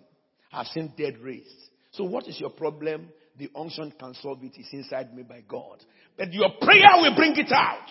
I've 0.52 0.68
seen 0.68 0.94
dead 0.98 1.18
raised. 1.22 1.50
So 1.92 2.04
what 2.04 2.28
is 2.28 2.40
your 2.40 2.50
problem? 2.50 3.10
The 3.38 3.50
unction 3.56 3.94
can 4.00 4.14
solve 4.16 4.44
it. 4.44 4.54
It's 4.56 4.74
inside 4.74 5.16
me 5.16 5.24
by 5.24 5.44
God. 5.48 5.84
But 6.18 6.34
your 6.34 6.50
prayer 6.62 6.98
will 6.98 7.16
bring 7.16 7.36
it 7.36 7.52
out. 7.52 7.88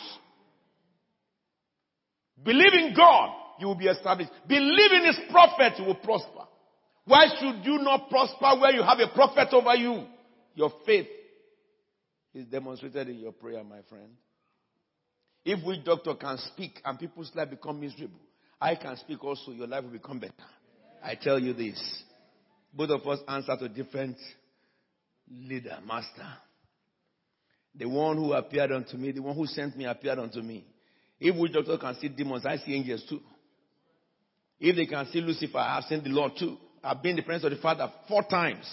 Believe 2.44 2.72
in 2.74 2.94
God, 2.96 3.30
you 3.58 3.66
will 3.66 3.76
be 3.76 3.86
established. 3.86 4.30
Believe 4.46 4.92
in 4.92 5.04
His 5.06 5.18
prophet, 5.30 5.74
you 5.78 5.84
will 5.84 5.96
prosper. 5.96 6.46
Why 7.04 7.26
should 7.38 7.64
you 7.64 7.78
not 7.78 8.08
prosper 8.08 8.60
where 8.60 8.72
you 8.72 8.82
have 8.82 8.98
a 8.98 9.12
prophet 9.12 9.48
over 9.52 9.74
you? 9.74 10.04
Your 10.54 10.72
faith 10.86 11.08
is 12.34 12.46
demonstrated 12.46 13.08
in 13.08 13.18
your 13.18 13.32
prayer, 13.32 13.62
my 13.64 13.80
friend. 13.88 14.10
If 15.44 15.64
we 15.66 15.82
doctor 15.84 16.14
can 16.14 16.38
speak 16.38 16.80
and 16.84 16.98
people's 16.98 17.32
life 17.34 17.50
become 17.50 17.80
miserable, 17.80 18.20
I 18.60 18.76
can 18.76 18.96
speak 18.96 19.22
also, 19.24 19.50
your 19.50 19.66
life 19.66 19.82
will 19.82 19.90
become 19.90 20.20
better. 20.20 20.32
I 21.02 21.14
tell 21.14 21.38
you 21.38 21.52
this. 21.52 21.80
Both 22.72 22.90
of 22.90 23.06
us 23.06 23.18
answer 23.28 23.56
to 23.58 23.68
different 23.68 24.16
leader, 25.30 25.78
master. 25.86 26.26
The 27.74 27.86
one 27.86 28.16
who 28.16 28.32
appeared 28.32 28.72
unto 28.72 28.96
me, 28.96 29.12
the 29.12 29.22
one 29.22 29.34
who 29.34 29.46
sent 29.46 29.76
me 29.76 29.84
appeared 29.84 30.18
unto 30.18 30.40
me. 30.40 30.64
If 31.18 31.36
we 31.36 31.48
doctor 31.48 31.78
can 31.78 31.96
see 32.00 32.08
demons, 32.08 32.44
I 32.46 32.56
see 32.58 32.74
angels 32.74 33.04
too. 33.08 33.20
If 34.60 34.76
they 34.76 34.86
can 34.86 35.06
see 35.06 35.20
Lucifer, 35.20 35.58
I've 35.58 35.84
seen 35.84 36.02
the 36.02 36.10
Lord 36.10 36.32
too. 36.38 36.56
I've 36.84 37.02
been 37.02 37.16
the 37.16 37.22
presence 37.22 37.44
of 37.44 37.56
the 37.56 37.62
Father 37.62 37.90
four 38.08 38.22
times. 38.24 38.68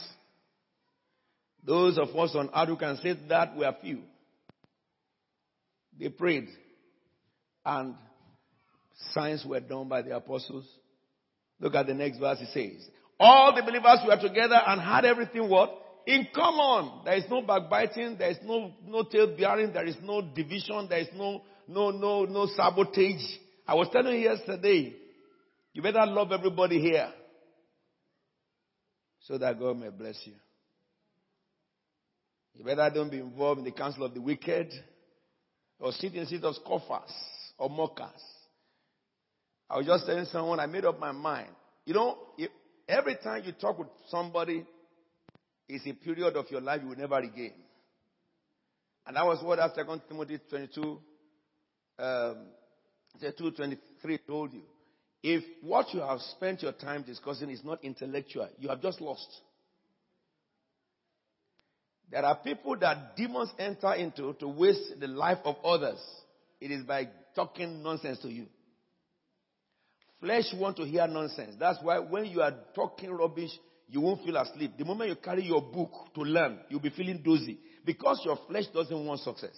Those 1.65 1.97
of 1.97 2.09
us 2.15 2.35
on 2.35 2.49
earth 2.55 2.69
who 2.69 2.77
can 2.77 2.97
say 2.97 3.15
that 3.27 3.55
we 3.55 3.65
are 3.65 3.75
few. 3.81 4.01
They 5.99 6.09
prayed. 6.09 6.47
And 7.65 7.95
signs 9.13 9.45
were 9.45 9.59
done 9.59 9.87
by 9.87 10.01
the 10.01 10.15
apostles. 10.15 10.65
Look 11.59 11.75
at 11.75 11.87
the 11.87 11.93
next 11.93 12.19
verse. 12.19 12.39
It 12.41 12.49
says, 12.53 12.87
All 13.19 13.53
the 13.55 13.61
believers 13.61 13.99
were 14.07 14.27
together 14.27 14.59
and 14.65 14.79
had 14.79 15.05
everything 15.05 15.49
what? 15.49 15.71
In 16.07 16.27
common. 16.33 17.03
There 17.05 17.17
is 17.17 17.25
no 17.29 17.41
backbiting. 17.41 18.17
There 18.17 18.31
is 18.31 18.37
no, 18.43 18.71
no 18.85 19.03
tail 19.03 19.35
bearing. 19.37 19.73
There 19.73 19.85
is 19.85 19.97
no 20.01 20.21
division. 20.21 20.87
There 20.89 20.99
is 20.99 21.09
no, 21.15 21.43
no, 21.67 21.91
no, 21.91 22.25
no 22.25 22.47
sabotage. 22.55 23.23
I 23.67 23.75
was 23.75 23.89
telling 23.91 24.15
you 24.15 24.29
yesterday, 24.29 24.95
you 25.73 25.81
better 25.81 26.05
love 26.05 26.31
everybody 26.31 26.79
here 26.79 27.11
so 29.21 29.37
that 29.37 29.59
God 29.59 29.77
may 29.77 29.89
bless 29.89 30.19
you. 30.25 30.33
You 32.55 32.65
better 32.65 32.89
don't 32.93 33.11
be 33.11 33.19
involved 33.19 33.59
in 33.59 33.65
the 33.65 33.71
counsel 33.71 34.03
of 34.03 34.13
the 34.13 34.21
wicked 34.21 34.71
or 35.79 35.91
sit 35.91 36.13
in 36.13 36.21
the 36.21 36.25
seat 36.25 36.43
of 36.43 36.55
scoffers 36.55 37.13
or 37.57 37.69
mockers. 37.69 38.21
I 39.69 39.77
was 39.77 39.85
just 39.85 40.05
telling 40.05 40.25
someone, 40.25 40.59
I 40.59 40.65
made 40.65 40.85
up 40.85 40.99
my 40.99 41.11
mind. 41.11 41.49
You 41.85 41.93
know, 41.93 42.17
if, 42.37 42.49
every 42.87 43.15
time 43.15 43.43
you 43.45 43.51
talk 43.51 43.77
with 43.77 43.87
somebody, 44.09 44.65
it's 45.67 45.85
a 45.85 45.93
period 45.93 46.35
of 46.35 46.49
your 46.49 46.61
life 46.61 46.81
you 46.81 46.89
will 46.89 46.97
never 46.97 47.15
regain. 47.17 47.53
And 49.05 49.15
that 49.15 49.25
was 49.25 49.43
what 49.43 49.57
that 49.57 49.75
Second 49.75 50.01
Timothy 50.07 50.39
22, 50.49 50.99
um, 51.99 52.37
2, 53.19 53.51
23 53.51 54.17
told 54.27 54.53
you. 54.53 54.61
If 55.21 55.43
what 55.61 55.93
you 55.93 55.99
have 55.99 56.21
spent 56.21 56.63
your 56.63 56.71
time 56.71 57.03
discussing 57.03 57.49
is 57.49 57.63
not 57.63 57.83
intellectual, 57.83 58.49
you 58.57 58.69
have 58.69 58.81
just 58.81 59.01
lost. 59.01 59.27
There 62.09 62.25
are 62.25 62.35
people 62.37 62.75
that 62.77 63.15
demons 63.15 63.49
enter 63.59 63.93
into 63.93 64.33
to 64.33 64.47
waste 64.47 64.99
the 64.99 65.07
life 65.07 65.39
of 65.43 65.57
others. 65.63 65.99
It 66.59 66.71
is 66.71 66.83
by 66.83 67.09
talking 67.35 67.83
nonsense 67.83 68.19
to 68.19 68.29
you. 68.29 68.47
Flesh 70.19 70.45
want 70.55 70.77
to 70.77 70.85
hear 70.85 71.07
nonsense. 71.07 71.55
That's 71.59 71.79
why 71.81 71.99
when 71.99 72.25
you 72.25 72.41
are 72.41 72.53
talking 72.75 73.11
rubbish, 73.11 73.51
you 73.87 74.01
won't 74.01 74.23
feel 74.23 74.37
asleep. 74.37 74.73
The 74.77 74.85
moment 74.85 75.09
you 75.09 75.15
carry 75.15 75.43
your 75.43 75.61
book 75.61 75.91
to 76.15 76.21
learn, 76.21 76.59
you'll 76.69 76.81
be 76.81 76.89
feeling 76.89 77.21
dozy 77.23 77.57
because 77.85 78.21
your 78.23 78.37
flesh 78.47 78.65
doesn't 78.73 79.05
want 79.05 79.21
success. 79.21 79.55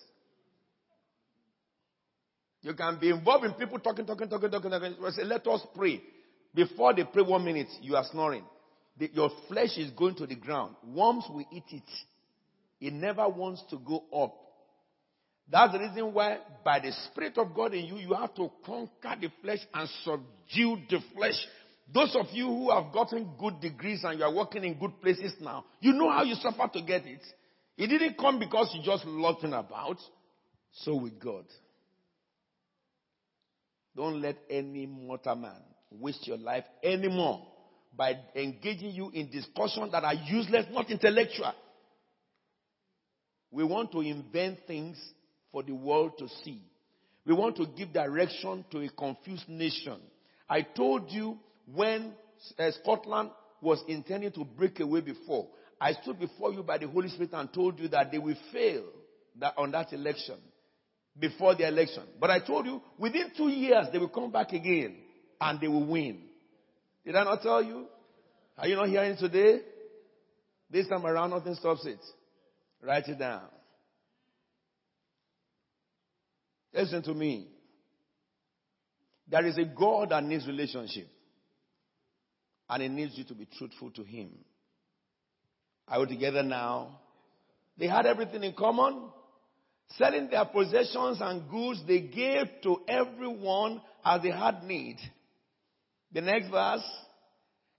You 2.62 2.74
can 2.76 2.99
be 2.99 3.09
involved 3.09 3.45
in 3.45 3.53
people 3.53 3.80
talking, 3.80 4.05
talking, 4.05 4.30
talking, 4.30 4.51
talking, 4.51 4.70
talking. 4.70 4.95
Say, 5.12 5.24
let 5.24 5.45
us 5.47 5.66
pray. 5.76 6.01
Before 6.53 6.93
they 6.93 7.03
pray 7.05 7.24
one 7.24 7.43
minute, 7.43 7.70
you 7.82 7.95
are 7.95 8.05
snoring. 8.12 8.43
The, 8.97 9.09
your 9.14 9.32
flesh 9.47 9.78
is 9.78 9.89
going 9.91 10.16
to 10.16 10.28
the 10.28 10.36
ground. 10.36 10.76
Worms 10.86 11.26
will 11.30 11.45
eat 11.51 11.64
it. 11.72 11.84
It 12.80 12.93
never 12.93 13.28
wants 13.28 13.64
to 13.72 13.78
go 13.80 14.03
up. 14.16 14.36
That's 15.52 15.74
the 15.74 15.80
reason 15.80 16.14
why, 16.14 16.38
by 16.64 16.80
the 16.80 16.93
Spirit 17.12 17.38
of 17.38 17.54
God 17.54 17.74
in 17.74 17.86
you, 17.86 17.97
you 17.97 18.14
have 18.14 18.34
to 18.36 18.49
conquer 18.66 19.16
the 19.20 19.30
flesh 19.41 19.60
and 19.74 19.89
subdue 20.04 20.78
the 20.89 20.99
flesh. 21.14 21.36
Those 21.93 22.16
of 22.16 22.28
you 22.32 22.47
who 22.47 22.72
have 22.72 22.93
gotten 22.93 23.32
good 23.38 23.60
degrees 23.60 24.02
and 24.06 24.18
you 24.18 24.24
are 24.24 24.34
working 24.34 24.64
in 24.64 24.80
good 24.80 25.02
places 25.02 25.34
now, 25.41 25.66
you 25.82 25.91
know 25.91 26.10
how 26.10 26.24
you 26.24 26.36
suffer 26.36 26.70
to 26.72 26.82
get 26.82 27.06
it. 27.06 27.22
It 27.78 27.88
didn't 27.88 28.18
come 28.18 28.39
because 28.39 28.72
you 28.74 28.82
just 28.82 29.04
looking 29.06 29.52
about. 29.52 29.97
So 30.72 30.95
with 30.95 31.20
God. 31.20 31.43
Don't 33.93 34.22
let 34.22 34.38
any 34.49 34.86
mortal 34.86 35.36
man 35.36 35.62
waste 35.91 36.26
your 36.26 36.38
life 36.38 36.64
anymore 36.82 37.45
by 37.93 38.16
engaging 38.36 38.91
you 38.91 39.12
in 39.14 39.30
discussions 39.30 39.91
that 39.91 40.06
are 40.06 40.14
useless, 40.14 40.66
not 40.72 40.89
intellectual. 40.89 41.52
We 43.52 43.66
want 43.66 43.91
to 43.91 43.99
invent 43.99 44.60
things 44.66 44.97
for 45.52 45.64
the 45.64 45.74
world 45.74 46.14
to 46.20 46.28
see. 46.43 46.62
We 47.26 47.34
want 47.34 47.58
to 47.58 47.66
give 47.78 47.93
direction 47.93 48.66
to 48.72 48.80
a 48.80 48.89
confused 48.89 49.47
nation. 49.47 49.97
I 50.49 50.62
told 50.64 51.12
you 51.12 51.38
when 51.74 52.14
uh, 52.58 52.72
Scotland 52.82 53.30
was 53.62 53.84
intending 53.88 54.32
to 54.32 54.43
break 54.43 54.80
away 54.80 55.02
before, 55.02 55.47
I 55.80 55.93
stood 55.93 56.20
before 56.20 56.52
you 56.54 56.64
by 56.64 56.78
the 56.78 56.88
Holy 56.88 57.10
Spirit 57.10 57.34
and 57.34 57.52
told 57.54 57.80
you 57.80 57.88
that 57.89 58.12
they 58.12 58.18
will 58.18 58.36
fail 58.52 58.84
that 59.39 59.54
on 59.58 59.72
that 59.72 59.93
election 59.93 60.36
before 61.18 61.56
the 61.56 61.68
election. 61.68 62.04
But 62.20 62.32
I 62.32 62.39
told 62.39 62.66
you 62.66 62.82
within 62.97 63.32
two 63.36 63.49
years 63.49 63.88
they 63.91 63.97
will 63.97 64.10
come 64.10 64.32
back 64.32 64.52
again 64.54 64.95
and 65.39 65.60
they 65.60 65.68
will 65.68 65.86
win. 65.86 66.22
Did 67.06 67.16
I 67.16 67.24
not 67.24 67.41
tell 67.41 67.64
you? 67.64 67.86
Are 68.58 68.68
you 68.68 68.76
not 68.76 68.89
hearing 68.89 69.18
today? 69.18 69.62
This 70.70 70.88
time 70.88 71.06
around, 71.06 71.32
nothing 71.32 71.56
stops 71.56 71.86
it. 71.86 71.99
Write 72.82 73.08
it 73.08 73.20
down. 73.20 73.41
Listen 76.74 77.01
to 77.03 77.13
me. 77.13 77.47
There 79.28 79.45
is 79.45 79.57
a 79.57 79.65
God 79.65 80.09
that 80.09 80.24
needs 80.24 80.47
relationship. 80.47 81.07
And 82.69 82.84
he 82.84 82.89
needs 82.89 83.17
you 83.17 83.24
to 83.26 83.34
be 83.34 83.47
truthful 83.57 83.91
to 83.91 84.03
him. 84.03 84.32
Are 85.88 85.99
we 85.99 86.07
together 86.07 86.43
now? 86.43 86.99
They 87.78 87.88
had 87.88 88.05
everything 88.05 88.43
in 88.43 88.53
common. 88.53 89.09
Selling 89.97 90.30
their 90.30 90.45
possessions 90.45 91.17
and 91.19 91.49
goods, 91.49 91.82
they 91.86 91.99
gave 91.99 92.45
to 92.63 92.78
everyone 92.88 93.82
as 94.05 94.22
they 94.22 94.32
had 94.32 94.63
need. 94.63 94.97
The 96.13 96.22
next 96.22 96.49
verse. 96.49 96.84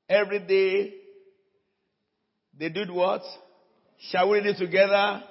Every 0.08 0.40
day, 0.40 0.94
they 2.58 2.68
did 2.68 2.90
what? 2.90 3.22
Shall 4.10 4.28
we 4.28 4.38
read 4.38 4.46
it 4.46 4.58
together? 4.58 5.22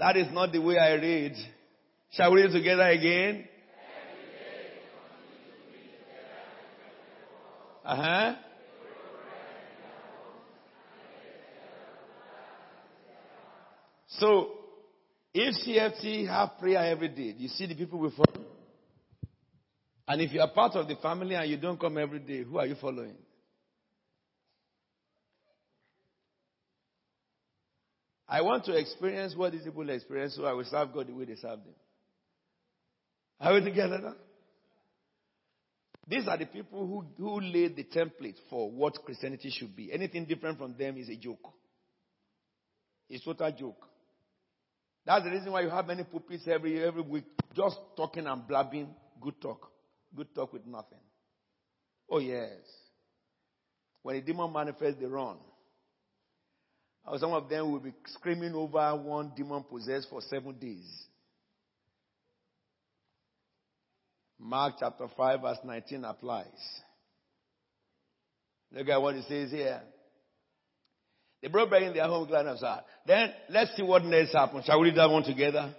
That 0.00 0.16
is 0.16 0.28
not 0.32 0.50
the 0.50 0.58
way 0.60 0.78
I 0.78 0.94
read. 0.94 1.34
Shall 2.12 2.32
we 2.32 2.40
read 2.40 2.52
together 2.52 2.88
again? 2.88 3.46
Uh 7.84 7.96
huh. 7.96 8.34
So, 14.08 14.52
if 15.34 15.54
CFT 15.66 16.26
have 16.28 16.58
prayer 16.58 16.78
every 16.78 17.08
day, 17.08 17.34
you 17.36 17.48
see 17.48 17.66
the 17.66 17.74
people 17.74 17.98
will 17.98 18.10
follow. 18.10 18.46
And 20.08 20.22
if 20.22 20.32
you 20.32 20.40
are 20.40 20.50
part 20.50 20.76
of 20.76 20.88
the 20.88 20.96
family 20.96 21.34
and 21.34 21.50
you 21.50 21.58
don't 21.58 21.78
come 21.78 21.98
every 21.98 22.20
day, 22.20 22.42
who 22.42 22.58
are 22.58 22.66
you 22.66 22.76
following? 22.80 23.16
I 28.30 28.42
want 28.42 28.64
to 28.66 28.76
experience 28.76 29.34
what 29.34 29.50
these 29.50 29.64
people 29.64 29.90
experience, 29.90 30.36
so 30.36 30.44
I 30.44 30.52
will 30.52 30.64
serve 30.64 30.94
God 30.94 31.08
the 31.08 31.12
way 31.12 31.24
they 31.24 31.34
serve 31.34 31.64
them. 31.64 31.74
Are 33.40 33.54
we 33.54 33.64
together 33.64 33.98
now? 33.98 34.14
These 36.06 36.28
are 36.28 36.38
the 36.38 36.46
people 36.46 36.86
who, 36.86 37.04
who 37.22 37.40
laid 37.40 37.74
the 37.74 37.84
template 37.84 38.36
for 38.48 38.70
what 38.70 38.94
Christianity 39.04 39.50
should 39.50 39.74
be. 39.74 39.92
Anything 39.92 40.26
different 40.26 40.58
from 40.58 40.76
them 40.78 40.96
is 40.96 41.08
a 41.08 41.16
joke. 41.16 41.52
It's 43.08 43.24
total 43.24 43.50
joke. 43.50 43.84
That's 45.04 45.24
the 45.24 45.30
reason 45.30 45.50
why 45.50 45.62
you 45.62 45.70
have 45.70 45.86
many 45.86 46.04
pulpits 46.04 46.46
every 46.46 46.84
every 46.84 47.02
week 47.02 47.24
just 47.56 47.76
talking 47.96 48.26
and 48.26 48.46
blabbing 48.46 48.88
good 49.20 49.40
talk. 49.40 49.70
Good 50.14 50.32
talk 50.34 50.52
with 50.52 50.66
nothing. 50.66 50.98
Oh 52.08 52.18
yes. 52.18 52.58
When 54.02 54.16
a 54.16 54.20
demon 54.20 54.52
manifests, 54.52 55.00
they 55.00 55.06
run. 55.06 55.36
Some 57.18 57.32
of 57.32 57.48
them 57.48 57.72
will 57.72 57.80
be 57.80 57.92
screaming 58.06 58.54
over 58.54 58.94
one 58.96 59.32
demon 59.36 59.64
possessed 59.68 60.08
for 60.08 60.20
seven 60.22 60.52
days. 60.58 60.86
Mark 64.38 64.74
chapter 64.78 65.06
5, 65.16 65.40
verse 65.40 65.58
19 65.64 66.04
applies. 66.04 66.46
Look 68.72 68.88
at 68.88 69.02
what 69.02 69.16
it 69.16 69.24
says 69.28 69.50
here. 69.50 69.80
They 71.42 71.48
brought 71.48 71.70
back 71.70 71.82
in 71.82 71.94
their 71.94 72.06
home 72.06 72.26
glad 72.28 72.46
of 72.46 72.58
heart. 72.58 72.84
Then 73.06 73.32
let's 73.48 73.74
see 73.76 73.82
what 73.82 74.04
next 74.04 74.32
happens. 74.32 74.66
Shall 74.66 74.80
we 74.80 74.88
read 74.88 74.98
that 74.98 75.10
one 75.10 75.24
together? 75.24 75.74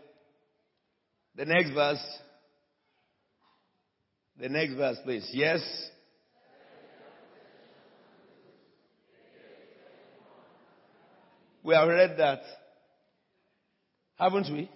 The 1.36 1.46
next 1.46 1.72
verse. 1.72 2.04
The 4.40 4.50
next 4.50 4.74
verse, 4.74 4.98
please. 5.04 5.30
Yes. 5.32 5.62
We 11.64 11.76
have 11.76 11.88
read 11.88 12.18
that. 12.18 12.42
Haven't 14.18 14.52
we? 14.52 14.70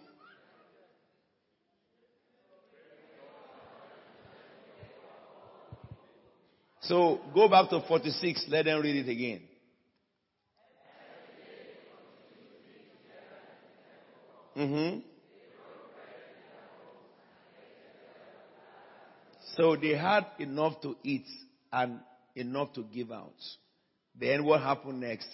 So 6.82 7.20
go 7.34 7.50
back 7.50 7.70
to 7.72 7.82
46. 7.88 8.46
Let 8.50 8.66
them 8.66 8.82
read 8.82 9.08
it 9.08 9.10
again. 9.10 9.42
Mm-hmm. 14.56 15.00
So 19.58 19.76
they 19.76 19.96
had 19.96 20.26
enough 20.40 20.82
to 20.82 20.96
eat 21.04 21.26
and 21.72 22.00
enough 22.36 22.74
to 22.74 22.84
give 22.84 23.12
out. 23.12 23.34
Then 24.18 24.46
what 24.46 24.62
happened 24.62 25.02
next? 25.02 25.28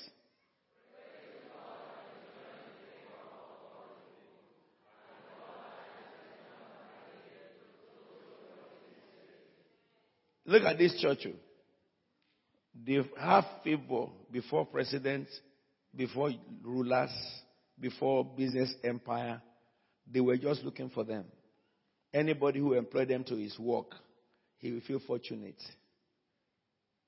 Look 10.52 10.64
at 10.64 10.78
this 10.78 11.00
church. 11.00 11.20
Oh. 11.28 11.36
They 12.86 13.00
have 13.18 13.46
favor 13.64 14.08
before 14.30 14.66
presidents, 14.66 15.32
before 15.96 16.32
rulers, 16.62 17.12
before 17.80 18.26
business 18.26 18.74
empire. 18.84 19.42
They 20.12 20.20
were 20.20 20.36
just 20.36 20.64
looking 20.64 20.90
for 20.90 21.06
them. 21.06 21.24
Anybody 22.14 22.60
who 22.60 22.74
employed 22.74 23.08
them 23.08 23.24
to 23.26 23.36
his 23.36 23.58
work, 23.58 23.96
he 24.58 24.74
will 24.74 24.82
feel 24.82 25.00
fortunate. 25.08 25.62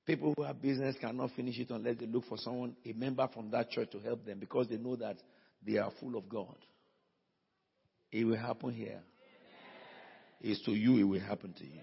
People 0.06 0.32
who 0.34 0.42
have 0.42 0.62
business 0.62 0.96
cannot 0.98 1.32
finish 1.36 1.58
it 1.58 1.68
unless 1.68 1.96
they 1.98 2.06
look 2.06 2.24
for 2.26 2.38
someone, 2.38 2.74
a 2.86 2.92
member 2.94 3.28
from 3.34 3.50
that 3.50 3.70
church 3.70 3.90
to 3.90 4.00
help 4.00 4.24
them 4.24 4.38
because 4.38 4.68
they 4.68 4.78
know 4.78 4.96
that 4.96 5.18
they 5.66 5.76
are 5.76 5.92
full 6.00 6.16
of 6.16 6.30
God. 6.30 6.56
It 8.10 8.24
will 8.24 8.38
happen 8.38 8.72
here. 8.72 9.00
It's 10.40 10.62
to 10.64 10.72
you, 10.72 10.98
it 10.98 11.04
will 11.04 11.20
happen 11.20 11.52
to 11.58 11.64
you. 11.64 11.80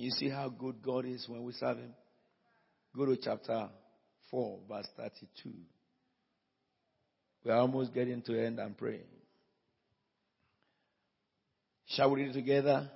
You 0.00 0.10
see 0.12 0.30
how 0.30 0.48
good 0.48 0.76
God 0.82 1.04
is 1.04 1.28
when 1.28 1.42
we 1.42 1.52
serve 1.52 1.76
Him? 1.76 1.92
Go 2.96 3.04
to 3.04 3.18
chapter 3.18 3.68
4, 4.30 4.58
verse 4.66 4.88
32. 4.96 5.50
We 7.44 7.50
are 7.50 7.58
almost 7.58 7.92
getting 7.92 8.22
to 8.22 8.46
end 8.46 8.58
and 8.58 8.76
praying. 8.78 9.02
Shall 11.88 12.10
we 12.10 12.22
read 12.22 12.30
it 12.30 12.32
together? 12.32 12.90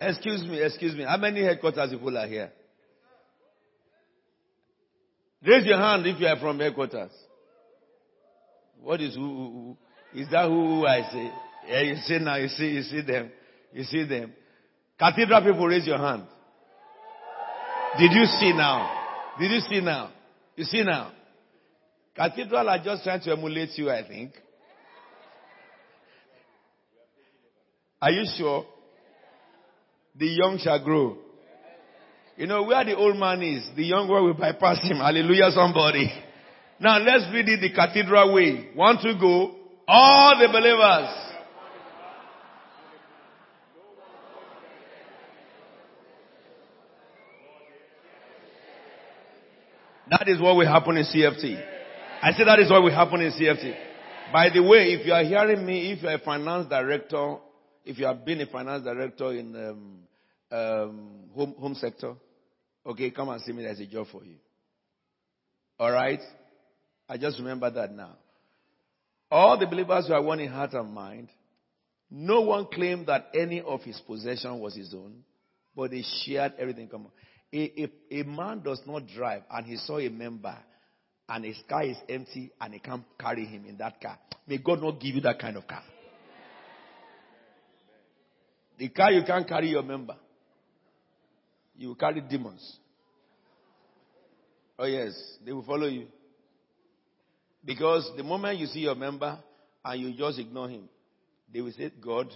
Excuse 0.00 0.44
me, 0.44 0.62
excuse 0.62 0.94
me. 0.94 1.02
How 1.02 1.16
many 1.16 1.42
headquarters 1.42 1.90
people 1.90 2.16
are 2.16 2.28
here? 2.28 2.52
Raise 5.44 5.66
your 5.66 5.78
hand 5.78 6.06
if 6.06 6.20
you 6.20 6.28
are 6.28 6.38
from 6.38 6.60
headquarters. 6.60 7.10
What 8.80 9.00
is 9.00 9.16
who, 9.16 9.22
who, 9.22 9.76
is 10.14 10.28
that 10.30 10.48
who 10.48 10.86
I 10.86 11.02
see? 11.10 11.30
Yeah, 11.68 11.80
you 11.80 11.96
see 11.96 12.18
now, 12.18 12.36
you 12.36 12.48
see, 12.48 12.68
you 12.68 12.82
see 12.82 13.00
them. 13.02 13.30
You 13.72 13.84
see 13.84 14.04
them. 14.06 14.32
Cathedral 14.98 15.42
people, 15.42 15.66
raise 15.66 15.86
your 15.86 15.98
hand. 15.98 16.24
Did 17.98 18.12
you 18.12 18.24
see 18.26 18.52
now? 18.52 19.34
Did 19.38 19.50
you 19.50 19.60
see 19.60 19.80
now? 19.80 20.10
You 20.56 20.64
see 20.64 20.82
now? 20.82 21.12
Cathedral 22.14 22.68
are 22.68 22.78
just 22.82 23.02
trying 23.02 23.20
to 23.22 23.32
emulate 23.32 23.70
you, 23.76 23.90
I 23.90 24.06
think. 24.06 24.32
Are 28.00 28.10
you 28.10 28.24
sure? 28.36 28.66
The 30.16 30.26
young 30.26 30.58
shall 30.62 30.82
grow. 30.84 31.16
You 32.36 32.46
know 32.46 32.62
where 32.64 32.84
the 32.84 32.96
old 32.96 33.16
man 33.16 33.42
is, 33.42 33.68
the 33.76 33.84
young 33.84 34.08
one 34.08 34.24
will 34.24 34.34
bypass 34.34 34.82
him. 34.82 34.98
Hallelujah, 34.98 35.50
somebody. 35.52 36.12
Now 36.80 36.98
let's 36.98 37.32
read 37.32 37.48
it 37.48 37.60
the 37.60 37.72
cathedral 37.72 38.34
way. 38.34 38.70
Want 38.76 39.00
to 39.02 39.14
go? 39.18 39.54
All 39.86 40.38
the 40.38 40.48
believers. 40.48 41.24
That 50.10 50.28
is 50.28 50.40
what 50.40 50.56
will 50.56 50.66
happen 50.66 50.96
in 50.96 51.04
CFT. 51.04 51.62
I 52.22 52.32
say 52.32 52.44
that 52.44 52.60
is 52.60 52.70
what 52.70 52.82
will 52.82 52.94
happen 52.94 53.20
in 53.20 53.32
CFT. 53.32 53.74
By 54.32 54.48
the 54.50 54.62
way, 54.62 54.92
if 54.92 55.06
you 55.06 55.12
are 55.12 55.24
hearing 55.24 55.64
me, 55.66 55.92
if 55.92 56.02
you 56.02 56.08
are 56.08 56.14
a 56.14 56.18
finance 56.18 56.68
director, 56.68 57.36
if 57.84 57.98
you 57.98 58.06
have 58.06 58.24
been 58.24 58.40
a 58.40 58.46
finance 58.46 58.84
director 58.84 59.32
in 59.32 59.54
um, 59.54 59.98
um, 60.50 61.10
home, 61.34 61.54
home 61.58 61.74
sector, 61.74 62.14
okay, 62.86 63.10
come 63.10 63.28
and 63.28 63.40
see 63.42 63.52
me. 63.52 63.64
There's 63.64 63.80
a 63.80 63.86
job 63.86 64.06
for 64.10 64.24
you. 64.24 64.36
All 65.78 65.90
right? 65.90 66.20
I 67.08 67.18
just 67.18 67.38
remember 67.38 67.70
that 67.70 67.92
now. 67.92 68.16
All 69.34 69.58
the 69.58 69.66
believers 69.66 70.08
are 70.12 70.22
one 70.22 70.38
in 70.38 70.48
heart 70.48 70.74
and 70.74 70.94
mind, 70.94 71.28
no 72.08 72.42
one 72.42 72.68
claimed 72.72 73.08
that 73.08 73.30
any 73.34 73.60
of 73.60 73.82
his 73.82 74.00
possession 74.06 74.60
was 74.60 74.76
his 74.76 74.94
own, 74.94 75.24
but 75.74 75.90
they 75.90 76.04
shared 76.22 76.52
everything 76.56 76.86
common. 76.86 77.10
A, 77.52 77.82
a, 78.12 78.20
a 78.20 78.22
man 78.22 78.60
does 78.60 78.80
not 78.86 79.08
drive 79.08 79.42
and 79.50 79.66
he 79.66 79.76
saw 79.76 79.98
a 79.98 80.08
member 80.08 80.56
and 81.28 81.44
his 81.44 81.56
car 81.68 81.82
is 81.82 81.96
empty 82.08 82.52
and 82.60 82.74
he 82.74 82.78
can't 82.78 83.02
carry 83.18 83.44
him 83.44 83.64
in 83.66 83.76
that 83.78 84.00
car. 84.00 84.16
May 84.46 84.58
God 84.58 84.80
not 84.80 85.00
give 85.00 85.16
you 85.16 85.20
that 85.22 85.40
kind 85.40 85.56
of 85.56 85.66
car. 85.66 85.82
The 88.78 88.88
car 88.88 89.10
you 89.10 89.24
can't 89.26 89.48
carry 89.48 89.70
your 89.70 89.82
member. 89.82 90.14
You 91.76 91.88
will 91.88 91.96
carry 91.96 92.20
demons. 92.20 92.76
Oh 94.78 94.86
yes, 94.86 95.12
they 95.44 95.52
will 95.52 95.64
follow 95.64 95.88
you. 95.88 96.06
Because 97.64 98.10
the 98.16 98.22
moment 98.22 98.58
you 98.58 98.66
see 98.66 98.80
your 98.80 98.94
member 98.94 99.38
and 99.84 100.00
you 100.00 100.12
just 100.16 100.38
ignore 100.38 100.68
him, 100.68 100.88
they 101.52 101.60
will 101.60 101.72
say, 101.72 101.90
God, 102.00 102.28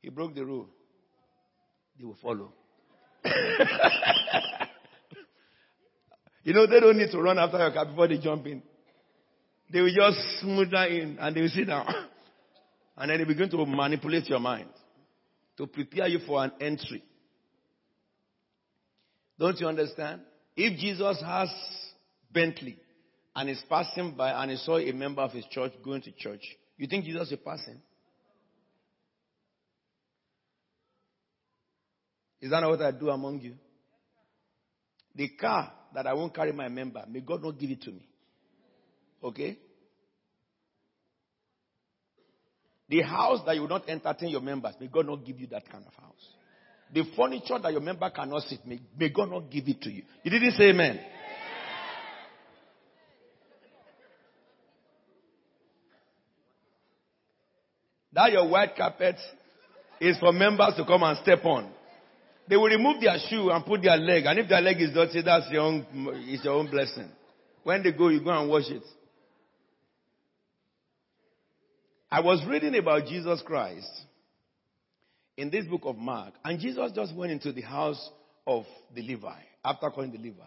he 0.00 0.10
broke 0.10 0.34
the 0.34 0.44
rule. 0.44 0.68
They 1.98 2.04
will 2.04 2.16
follow. 2.22 2.52
you 6.44 6.52
know, 6.52 6.66
they 6.66 6.78
don't 6.78 6.98
need 6.98 7.10
to 7.10 7.20
run 7.20 7.38
after 7.38 7.58
your 7.58 7.72
car 7.72 7.86
before 7.86 8.06
they 8.06 8.18
jump 8.18 8.46
in. 8.46 8.62
They 9.72 9.80
will 9.80 9.92
just 9.94 10.18
smooth 10.40 10.70
that 10.70 10.90
in 10.90 11.18
and 11.18 11.34
they 11.34 11.40
will 11.40 11.48
sit 11.48 11.66
down. 11.66 11.86
And 12.98 13.10
then 13.10 13.18
they 13.18 13.24
begin 13.24 13.50
to 13.50 13.66
manipulate 13.66 14.26
your 14.26 14.40
mind 14.40 14.70
to 15.58 15.66
prepare 15.66 16.08
you 16.08 16.18
for 16.26 16.42
an 16.42 16.52
entry. 16.58 17.04
Don't 19.38 19.60
you 19.60 19.68
understand? 19.68 20.22
If 20.56 20.78
Jesus 20.78 21.20
has 21.22 21.50
Bentley 22.32 22.78
and 23.36 23.50
is 23.50 23.62
passing 23.68 24.14
by 24.16 24.30
and 24.30 24.50
he 24.50 24.56
saw 24.56 24.78
a 24.78 24.92
member 24.92 25.20
of 25.20 25.30
his 25.30 25.44
church 25.50 25.72
going 25.84 26.00
to 26.00 26.10
church, 26.12 26.40
you 26.78 26.86
think 26.86 27.04
Jesus 27.04 27.30
will 27.30 27.36
pass 27.36 27.64
him? 27.66 27.80
Is 32.40 32.50
that 32.50 32.60
not 32.60 32.70
what 32.70 32.80
I 32.80 32.90
do 32.92 33.10
among 33.10 33.40
you? 33.40 33.54
The 35.14 35.28
car 35.28 35.70
that 35.94 36.06
I 36.06 36.14
won't 36.14 36.34
carry 36.34 36.52
my 36.52 36.68
member, 36.68 37.04
may 37.08 37.20
God 37.20 37.42
not 37.42 37.58
give 37.58 37.70
it 37.70 37.82
to 37.82 37.90
me. 37.90 38.08
Okay? 39.22 39.58
The 42.88 43.02
house 43.02 43.40
that 43.44 43.54
you 43.54 43.62
will 43.62 43.68
not 43.68 43.88
entertain 43.88 44.30
your 44.30 44.40
members, 44.40 44.74
may 44.80 44.86
God 44.86 45.06
not 45.06 45.26
give 45.26 45.40
you 45.40 45.46
that 45.48 45.68
kind 45.70 45.84
of 45.86 45.92
house. 45.94 46.28
The 46.94 47.04
furniture 47.16 47.58
that 47.58 47.72
your 47.72 47.80
member 47.80 48.08
cannot 48.10 48.42
sit, 48.42 48.66
may, 48.66 48.80
may 48.96 49.10
God 49.10 49.30
not 49.30 49.50
give 49.50 49.66
it 49.66 49.82
to 49.82 49.90
you. 49.90 50.04
You 50.22 50.30
didn't 50.30 50.52
say 50.52 50.70
amen. 50.70 51.00
That 58.16 58.32
your 58.32 58.48
white 58.48 58.74
carpet 58.74 59.16
is 60.00 60.16
for 60.18 60.32
members 60.32 60.72
to 60.78 60.86
come 60.86 61.02
and 61.02 61.18
step 61.18 61.44
on. 61.44 61.70
They 62.48 62.56
will 62.56 62.70
remove 62.70 63.02
their 63.02 63.18
shoe 63.28 63.50
and 63.50 63.62
put 63.62 63.82
their 63.82 63.98
leg. 63.98 64.24
And 64.24 64.38
if 64.38 64.48
their 64.48 64.62
leg 64.62 64.80
is 64.80 64.94
dirty, 64.94 65.20
that's 65.20 65.50
your 65.50 65.60
own, 65.60 65.86
it's 66.26 66.42
your 66.42 66.54
own 66.54 66.70
blessing. 66.70 67.10
When 67.62 67.82
they 67.82 67.92
go, 67.92 68.08
you 68.08 68.24
go 68.24 68.30
and 68.30 68.48
wash 68.48 68.70
it. 68.70 68.84
I 72.10 72.20
was 72.20 72.42
reading 72.48 72.74
about 72.76 73.04
Jesus 73.04 73.42
Christ 73.44 73.90
in 75.36 75.50
this 75.50 75.66
book 75.66 75.82
of 75.84 75.98
Mark, 75.98 76.32
and 76.42 76.58
Jesus 76.58 76.92
just 76.94 77.14
went 77.14 77.32
into 77.32 77.52
the 77.52 77.60
house 77.60 78.10
of 78.46 78.64
the 78.94 79.02
Levi 79.02 79.40
after 79.62 79.90
calling 79.90 80.12
the 80.12 80.18
Levi. 80.18 80.42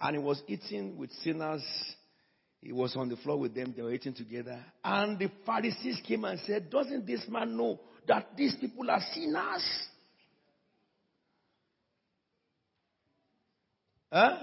And 0.00 0.16
he 0.16 0.22
was 0.22 0.42
eating 0.48 0.98
with 0.98 1.10
sinners. 1.22 1.62
He 2.64 2.72
was 2.72 2.96
on 2.96 3.10
the 3.10 3.16
floor 3.16 3.38
with 3.38 3.54
them. 3.54 3.74
They 3.76 3.82
were 3.82 3.92
eating 3.92 4.14
together. 4.14 4.58
And 4.82 5.18
the 5.18 5.30
Pharisees 5.44 6.00
came 6.08 6.24
and 6.24 6.40
said, 6.46 6.70
Doesn't 6.70 7.06
this 7.06 7.22
man 7.28 7.58
know 7.58 7.78
that 8.08 8.30
these 8.38 8.56
people 8.58 8.90
are 8.90 9.02
sinners? 9.12 9.62
Huh? 14.10 14.38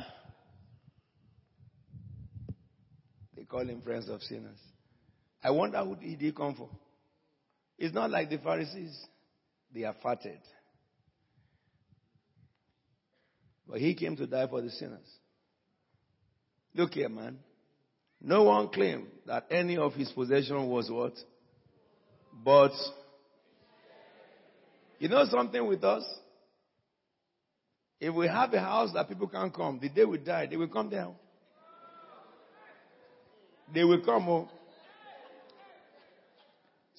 They 3.36 3.44
call 3.44 3.68
him 3.68 3.82
friends 3.82 4.08
of 4.08 4.22
sinners. 4.22 4.60
I 5.44 5.50
wonder 5.50 5.84
who 5.84 5.96
did 5.96 6.22
he 6.22 6.32
come 6.32 6.54
for? 6.54 6.70
It's 7.80 7.96
not 7.96 8.12
like 8.12 8.30
the 8.30 8.38
Pharisees. 8.38 9.04
They 9.74 9.84
are 9.84 9.96
fatted. 10.04 10.42
But 13.68 13.80
he 13.80 13.96
came 13.96 14.16
to 14.18 14.28
die 14.28 14.48
for 14.48 14.62
the 14.62 14.70
sinners. 14.70 15.08
Look 16.76 16.94
here, 16.94 17.10
man. 17.10 17.40
No 18.24 18.44
one 18.44 18.70
claimed 18.70 19.08
that 19.26 19.48
any 19.50 19.78
of 19.78 19.94
his 19.94 20.12
possession 20.12 20.68
was 20.68 20.90
what? 20.90 21.14
But, 22.44 22.72
you 25.00 25.10
know 25.10 25.26
something 25.26 25.66
with 25.66 25.84
us? 25.84 26.04
If 28.00 28.14
we 28.14 28.28
have 28.28 28.54
a 28.54 28.60
house 28.60 28.92
that 28.94 29.08
people 29.08 29.28
can't 29.28 29.54
come, 29.54 29.80
the 29.80 29.90
day 29.90 30.06
we 30.06 30.18
die, 30.18 30.48
they 30.48 30.58
will 30.58 30.68
come 30.68 30.90
down. 30.90 31.16
They 33.74 33.84
will 33.84 34.02
come 34.04 34.24
home. 34.24 34.50
Oh. 34.52 34.58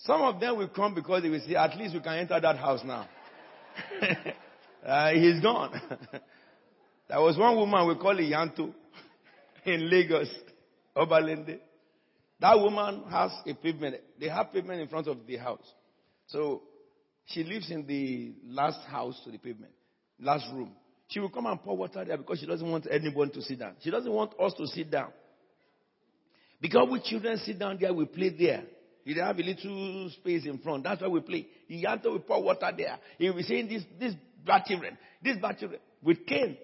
Some 0.05 0.23
of 0.23 0.41
them 0.41 0.59
will 0.59 0.69
come 0.69 0.95
because 0.95 1.23
they 1.23 1.29
will 1.29 1.41
say, 1.47 1.55
at 1.55 1.77
least 1.77 1.95
we 1.95 2.01
can 2.01 2.19
enter 2.19 2.41
that 2.41 2.57
house 2.57 2.81
now. 2.85 3.09
uh, 4.87 5.11
he's 5.13 5.41
gone. 5.41 5.81
there 7.09 7.21
was 7.21 7.37
one 7.37 7.57
woman 7.57 7.87
we 7.87 7.95
call 7.95 8.17
Yanto 8.17 8.73
in 9.65 9.89
Lagos, 9.89 10.29
Obalende. 10.97 11.59
That 12.41 12.59
woman 12.59 13.05
has 13.11 13.31
a 13.47 13.55
pavement. 13.55 13.97
They 14.19 14.29
have 14.29 14.53
pavement 14.53 14.81
in 14.81 14.89
front 14.89 15.07
of 15.07 15.27
the 15.27 15.37
house. 15.37 15.65
So 16.27 16.63
she 17.27 17.45
lives 17.45 17.71
in 17.71 17.87
the 17.87 18.35
last 18.47 18.81
house 18.89 19.21
to 19.25 19.31
the 19.31 19.39
pavement, 19.39 19.73
last 20.19 20.47
room. 20.53 20.73
She 21.09 21.21
will 21.21 21.31
come 21.31 21.47
and 21.47 21.63
pour 21.63 21.77
water 21.77 22.05
there 22.05 22.17
because 22.17 22.41
she 22.41 22.47
doesn't 22.47 22.69
want 22.69 22.87
anyone 22.91 23.31
to 23.31 23.43
sit 23.43 23.59
down. 23.59 23.75
She 23.81 23.91
doesn't 23.91 24.13
want 24.13 24.33
us 24.41 24.55
to 24.55 24.67
sit 24.67 24.91
down. 24.91 25.13
Because 26.61 26.89
we 26.91 27.01
children 27.01 27.39
sit 27.39 27.59
down 27.59 27.79
there, 27.81 27.93
we 27.93 28.07
play 28.07 28.31
there. 28.31 28.65
You 29.05 29.21
have 29.21 29.39
a 29.39 29.43
little 29.43 30.11
space 30.11 30.47
in 30.47 30.59
front. 30.59 30.85
That's 30.85 31.03
why 31.03 31.09
we 31.09 31.21
play. 31.21 31.47
He 31.67 31.83
had 31.83 32.03
to 32.05 32.19
pour 32.21 32.43
water 32.43 32.71
there. 32.77 32.99
He 33.19 33.29
will 33.29 33.37
be 33.37 33.43
saying 33.43 33.69
this, 33.69 33.83
this 33.99 34.15
bad 34.47 34.65
children, 34.65 34.97
this 35.23 35.37
bad 35.39 35.59
children 35.59 35.81
with 36.03 36.25
cane. 36.27 36.57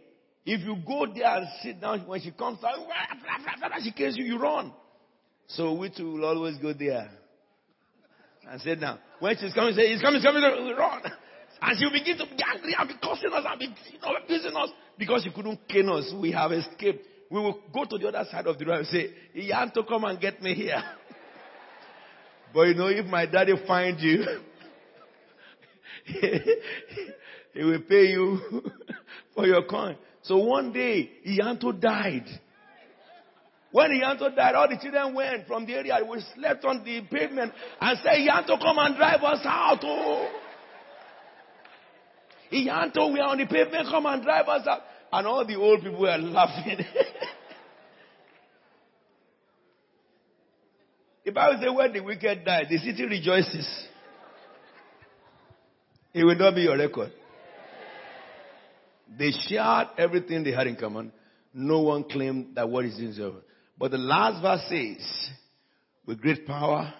If 0.50 0.62
you 0.62 0.76
go 0.76 1.04
there 1.04 1.26
and 1.26 1.46
sit 1.62 1.78
down, 1.78 2.06
when 2.06 2.22
she 2.22 2.30
comes 2.30 2.58
out, 2.64 2.74
she 3.82 3.92
kills 3.92 4.16
you, 4.16 4.24
you 4.24 4.38
run. 4.38 4.72
So 5.48 5.74
we 5.74 5.90
two 5.94 6.12
will 6.12 6.24
always 6.24 6.56
go 6.56 6.72
there 6.72 7.10
and 8.50 8.58
sit 8.62 8.80
down. 8.80 8.98
When 9.20 9.36
she's 9.36 9.52
coming, 9.52 9.74
say, 9.74 9.92
he's 9.92 10.00
coming, 10.00 10.22
coming, 10.22 10.40
we 10.64 10.72
run. 10.72 11.02
And 11.60 11.78
she'll 11.78 11.92
begin 11.92 12.16
to 12.16 12.24
be 12.24 12.42
angry 12.42 12.74
and 12.78 12.88
be 12.88 12.94
cursing 12.94 13.30
us 13.30 13.44
and 13.46 13.58
be 13.58 13.66
you 13.66 14.00
know, 14.00 14.16
abusing 14.24 14.56
us 14.56 14.70
because 14.96 15.22
she 15.22 15.30
couldn't 15.30 15.68
cane 15.68 15.90
us. 15.90 16.14
We 16.18 16.32
have 16.32 16.50
escaped. 16.52 17.04
We 17.30 17.40
will 17.40 17.60
go 17.74 17.84
to 17.84 17.98
the 17.98 18.08
other 18.08 18.24
side 18.30 18.46
of 18.46 18.58
the 18.58 18.64
road 18.64 18.78
and 18.78 18.86
say, 18.86 19.10
he 19.34 19.50
had 19.50 19.74
to 19.74 19.82
come 19.84 20.04
and 20.04 20.18
get 20.18 20.40
me 20.40 20.54
here. 20.54 20.82
but 22.54 22.62
you 22.62 22.74
know, 22.74 22.86
if 22.86 23.04
my 23.04 23.26
daddy 23.26 23.52
finds 23.66 24.02
you, 24.02 24.24
he 27.52 27.64
will 27.64 27.82
pay 27.82 28.06
you 28.12 28.40
for 29.34 29.46
your 29.46 29.64
coin. 29.64 29.98
So 30.28 30.36
one 30.36 30.72
day, 30.74 31.10
Ianto 31.26 31.80
died. 31.80 32.26
When 33.72 33.90
Ianto 33.90 34.36
died, 34.36 34.54
all 34.54 34.68
the 34.68 34.76
children 34.78 35.14
went 35.14 35.46
from 35.46 35.64
the 35.64 35.72
area. 35.72 35.98
We 36.06 36.22
slept 36.36 36.66
on 36.66 36.84
the 36.84 37.00
pavement 37.10 37.54
and 37.80 37.98
said, 38.02 38.12
Ianto, 38.12 38.60
come 38.60 38.76
and 38.78 38.94
drive 38.94 39.22
us 39.22 39.40
out. 39.44 39.78
Oh. 39.82 40.30
Ianto, 42.52 43.10
we 43.10 43.20
are 43.20 43.30
on 43.30 43.38
the 43.38 43.46
pavement, 43.46 43.88
come 43.90 44.04
and 44.04 44.22
drive 44.22 44.46
us 44.48 44.66
out. 44.68 44.82
And 45.10 45.26
all 45.26 45.46
the 45.46 45.56
old 45.56 45.80
people 45.80 46.00
were 46.00 46.18
laughing. 46.18 46.76
the 51.24 51.32
Bible 51.32 51.58
says, 51.58 51.70
when 51.74 51.94
the 51.94 52.00
wicked 52.00 52.44
die, 52.44 52.64
the 52.68 52.76
city 52.76 53.06
rejoices. 53.06 53.66
It 56.12 56.22
will 56.22 56.36
not 56.36 56.54
be 56.54 56.62
your 56.62 56.76
record. 56.76 57.12
They 59.16 59.30
shared 59.30 59.88
everything 59.96 60.44
they 60.44 60.52
had 60.52 60.66
in 60.66 60.76
common. 60.76 61.12
No 61.54 61.80
one 61.80 62.04
claimed 62.04 62.56
that 62.56 62.68
what 62.68 62.84
is 62.84 62.96
deserved. 62.96 63.38
But 63.78 63.92
the 63.92 63.98
last 63.98 64.42
verse 64.42 64.68
says, 64.68 65.30
with 66.06 66.20
great 66.20 66.46
power, 66.46 66.92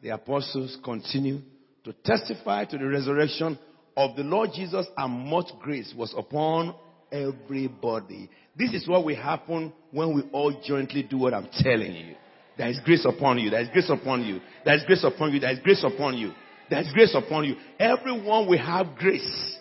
the 0.00 0.10
apostles 0.10 0.78
continue 0.84 1.40
to 1.84 1.92
testify 2.04 2.64
to 2.66 2.78
the 2.78 2.86
resurrection 2.86 3.58
of 3.96 4.14
the 4.16 4.22
Lord 4.22 4.50
Jesus 4.54 4.86
and 4.96 5.26
much 5.28 5.46
grace 5.60 5.92
was 5.96 6.14
upon 6.16 6.74
everybody. 7.10 8.30
This 8.56 8.72
is 8.74 8.86
what 8.86 9.04
will 9.04 9.16
happen 9.16 9.72
when 9.90 10.14
we 10.14 10.22
all 10.32 10.60
jointly 10.64 11.02
do 11.02 11.18
what 11.18 11.34
I'm 11.34 11.48
telling 11.52 11.94
you. 11.94 12.14
There 12.56 12.68
is 12.68 12.78
grace 12.84 13.04
upon 13.04 13.38
you. 13.38 13.50
There 13.50 13.60
is 13.60 13.68
grace 13.68 13.90
upon 13.90 14.24
you. 14.24 14.40
There 14.64 14.74
is 14.74 14.82
grace 14.84 15.04
upon 15.04 15.32
you. 15.32 15.40
There 15.40 15.52
is 15.52 15.60
grace 15.60 15.84
upon 15.84 16.18
you. 16.18 16.32
There 16.68 16.80
is 16.80 16.92
grace 16.92 17.14
upon 17.14 17.44
you. 17.44 17.56
Everyone 17.78 18.48
will 18.48 18.58
have 18.58 18.96
grace. 18.96 19.56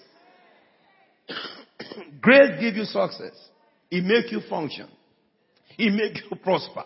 Grace 2.21 2.59
give 2.59 2.75
you 2.75 2.83
success. 2.83 3.33
It 3.89 4.03
make 4.03 4.31
you 4.31 4.41
function. 4.49 4.87
It 5.77 5.93
make 5.93 6.23
you 6.29 6.37
prosper. 6.37 6.83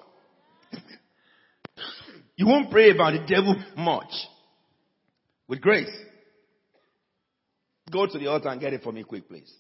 you 2.36 2.46
won't 2.48 2.70
pray 2.70 2.92
about 2.92 3.14
the 3.14 3.26
devil 3.28 3.56
much. 3.78 4.12
With 5.48 5.62
grace. 5.62 5.92
Go 7.92 8.08
to 8.08 8.18
the 8.18 8.28
altar 8.28 8.50
and 8.50 8.62
get 8.62 8.74
it 8.74 8.84
for 8.84 8.92
me 8.94 9.04
quick, 9.04 9.28
please. 9.28 9.52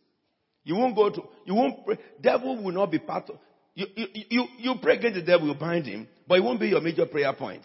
You 0.63 0.75
won't 0.75 0.95
go 0.95 1.09
to, 1.09 1.21
you 1.45 1.55
won't 1.55 1.85
pray. 1.85 1.97
Devil 2.21 2.63
will 2.63 2.71
not 2.71 2.91
be 2.91 2.99
part 2.99 3.29
of, 3.29 3.37
you, 3.73 3.87
you, 3.95 4.07
you, 4.29 4.45
you 4.57 4.75
pray 4.81 4.97
against 4.97 5.15
the 5.15 5.25
devil, 5.25 5.47
you 5.47 5.55
bind 5.55 5.85
him, 5.85 6.07
but 6.27 6.37
it 6.37 6.41
won't 6.41 6.59
be 6.59 6.67
your 6.67 6.81
major 6.81 7.05
prayer 7.05 7.33
point. 7.33 7.63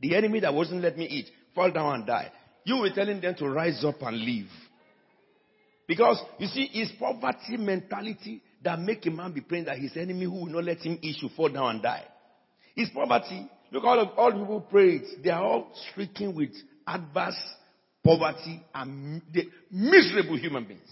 The 0.00 0.14
enemy 0.14 0.40
that 0.40 0.52
wasn't 0.52 0.82
let 0.82 0.98
me 0.98 1.06
eat, 1.06 1.30
fall 1.54 1.70
down 1.70 1.94
and 1.94 2.06
die. 2.06 2.30
You 2.64 2.76
will 2.76 2.92
telling 2.94 3.20
them 3.20 3.34
to 3.36 3.48
rise 3.48 3.84
up 3.84 4.02
and 4.02 4.18
leave. 4.18 4.48
Because, 5.86 6.22
you 6.38 6.46
see, 6.46 6.70
it's 6.72 6.92
poverty 6.98 7.56
mentality 7.58 8.42
that 8.62 8.78
make 8.78 9.04
a 9.06 9.10
man 9.10 9.32
be 9.32 9.42
praying 9.42 9.66
that 9.66 9.78
his 9.78 9.96
enemy 9.96 10.24
who 10.24 10.32
will 10.32 10.46
not 10.46 10.64
let 10.64 10.78
him 10.78 10.98
should 11.02 11.32
fall 11.32 11.50
down 11.50 11.70
and 11.76 11.82
die. 11.82 12.04
It's 12.74 12.90
poverty. 12.92 13.50
Look, 13.70 13.84
all 13.84 14.00
of 14.00 14.08
all 14.16 14.32
people 14.32 14.60
pray 14.62 14.96
it. 14.96 15.22
They 15.22 15.30
are 15.30 15.42
all 15.42 15.72
stricken 15.90 16.34
with 16.34 16.50
adverse 16.86 17.38
poverty, 18.04 18.62
and 18.74 19.22
miserable 19.70 20.36
human 20.36 20.64
beings. 20.64 20.88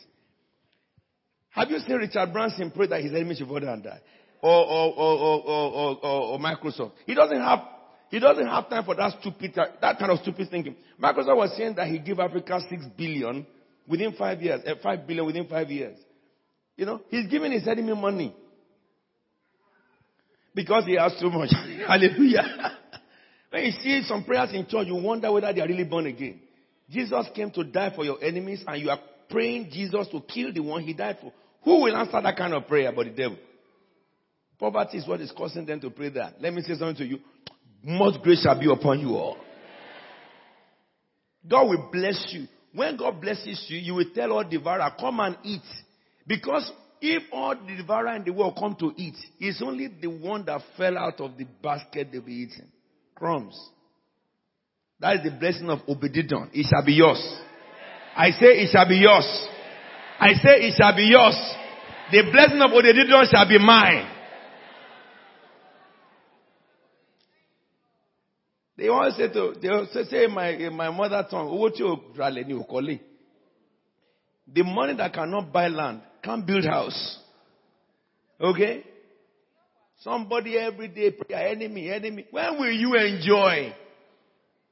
Have 1.50 1.70
you 1.70 1.78
seen 1.80 1.96
Richard 1.96 2.32
Branson 2.32 2.72
pray 2.74 2.86
that 2.86 3.02
his 3.02 3.12
enemy 3.12 3.34
should 3.34 3.46
fall 3.46 3.60
down 3.60 3.74
and 3.74 3.84
die? 3.84 4.00
Or, 4.40 4.50
or, 4.50 4.94
or, 4.98 5.98
or, 6.02 6.38
Microsoft. 6.40 6.92
He 7.06 7.14
doesn't 7.14 7.38
have, 7.38 7.60
he 8.10 8.18
doesn't 8.18 8.46
have 8.46 8.68
time 8.68 8.84
for 8.84 8.96
that 8.96 9.12
stupid, 9.20 9.52
that 9.54 9.98
kind 9.98 10.10
of 10.10 10.18
stupid 10.20 10.48
thinking. 10.50 10.74
Microsoft 11.00 11.36
was 11.36 11.54
saying 11.56 11.74
that 11.76 11.86
he 11.88 11.98
gave 11.98 12.18
Africa 12.18 12.58
six 12.68 12.84
billion 12.96 13.46
within 13.88 14.12
five 14.12 14.40
years, 14.40 14.60
uh, 14.66 14.74
five 14.82 15.06
billion 15.06 15.26
within 15.26 15.46
five 15.46 15.70
years. 15.70 15.98
You 16.76 16.86
know, 16.86 17.00
he's 17.08 17.26
giving 17.28 17.52
his 17.52 17.66
enemy 17.66 17.94
money. 17.94 18.34
Because 20.54 20.84
he 20.84 20.96
has 20.96 21.14
too 21.20 21.30
much. 21.30 21.50
Hallelujah. 21.86 22.78
when 23.50 23.64
you 23.64 23.72
see 23.72 24.02
some 24.06 24.24
prayers 24.24 24.50
in 24.52 24.66
church, 24.66 24.86
you 24.86 24.96
wonder 24.96 25.32
whether 25.32 25.52
they 25.52 25.60
are 25.60 25.68
really 25.68 25.84
born 25.84 26.06
again. 26.06 26.40
Jesus 26.90 27.26
came 27.34 27.50
to 27.52 27.64
die 27.64 27.92
for 27.94 28.04
your 28.04 28.22
enemies 28.22 28.62
and 28.66 28.82
you 28.82 28.90
are 28.90 28.98
praying 29.30 29.70
Jesus 29.70 30.08
to 30.08 30.20
kill 30.20 30.52
the 30.52 30.60
one 30.60 30.82
he 30.82 30.92
died 30.92 31.18
for. 31.20 31.32
Who 31.64 31.82
will 31.82 31.96
answer 31.96 32.20
that 32.20 32.36
kind 32.36 32.52
of 32.52 32.66
prayer 32.66 32.92
but 32.94 33.06
the 33.06 33.12
devil? 33.12 33.38
Poverty 34.58 34.98
is 34.98 35.08
what 35.08 35.20
is 35.20 35.32
causing 35.36 35.64
them 35.64 35.80
to 35.80 35.90
pray 35.90 36.10
that. 36.10 36.34
Let 36.40 36.52
me 36.52 36.62
say 36.62 36.74
something 36.74 36.96
to 36.96 37.04
you. 37.04 37.18
Much 37.82 38.22
grace 38.22 38.42
shall 38.42 38.58
be 38.58 38.70
upon 38.70 39.00
you 39.00 39.16
all. 39.16 39.38
God 41.48 41.64
will 41.64 41.88
bless 41.90 42.28
you. 42.32 42.46
When 42.74 42.96
God 42.96 43.20
blesses 43.20 43.64
you, 43.68 43.78
you 43.78 43.94
will 43.94 44.10
tell 44.14 44.32
all 44.32 44.44
the 44.44 44.58
devourer, 44.58 44.90
come 44.98 45.20
and 45.20 45.36
eat. 45.44 45.62
Because 46.26 46.70
if 47.00 47.22
all 47.32 47.54
the 47.54 47.76
devourer 47.76 48.14
in 48.16 48.24
the 48.24 48.32
world 48.32 48.56
come 48.58 48.76
to 48.80 48.92
eat, 48.96 49.16
it's 49.38 49.60
only 49.62 49.88
the 49.88 50.08
one 50.08 50.44
that 50.46 50.62
fell 50.76 50.96
out 50.96 51.20
of 51.20 51.36
the 51.36 51.44
basket 51.62 52.08
they'll 52.12 52.22
be 52.22 52.34
eating. 52.34 52.68
Crumbs. 53.14 53.58
That 55.00 55.16
is 55.16 55.24
the 55.24 55.36
blessing 55.38 55.68
of 55.68 55.80
Obed-Edom. 55.88 56.50
It 56.54 56.66
shall 56.70 56.84
be 56.84 56.94
yours. 56.94 57.20
I 58.16 58.30
say 58.30 58.62
it 58.62 58.70
shall 58.70 58.88
be 58.88 58.96
yours. 58.96 59.48
I 60.20 60.32
say 60.34 60.68
it 60.68 60.74
shall 60.78 60.94
be 60.94 61.04
yours. 61.04 61.36
The 62.12 62.30
blessing 62.30 62.60
of 62.62 62.70
Obed-Edom 62.70 63.26
shall 63.30 63.48
be 63.48 63.58
mine. 63.58 64.06
They 68.82 68.88
always 68.88 69.14
say 69.14 69.28
to, 69.28 69.54
they 69.62 69.68
always 69.68 69.92
say 70.10 70.26
my, 70.26 70.48
in 70.48 70.74
my 70.74 70.90
mother 70.90 71.24
tongue, 71.30 71.70
The 74.52 74.62
money 74.64 74.96
that 74.96 75.12
cannot 75.14 75.52
buy 75.52 75.68
land 75.68 76.00
can't 76.20 76.44
build 76.44 76.64
house. 76.64 77.18
Okay? 78.40 78.82
Somebody 80.00 80.58
every 80.58 80.88
day 80.88 81.12
pray, 81.12 81.52
enemy, 81.52 81.92
enemy. 81.92 82.26
When 82.32 82.58
will 82.58 82.72
you 82.72 82.96
enjoy? 82.96 83.72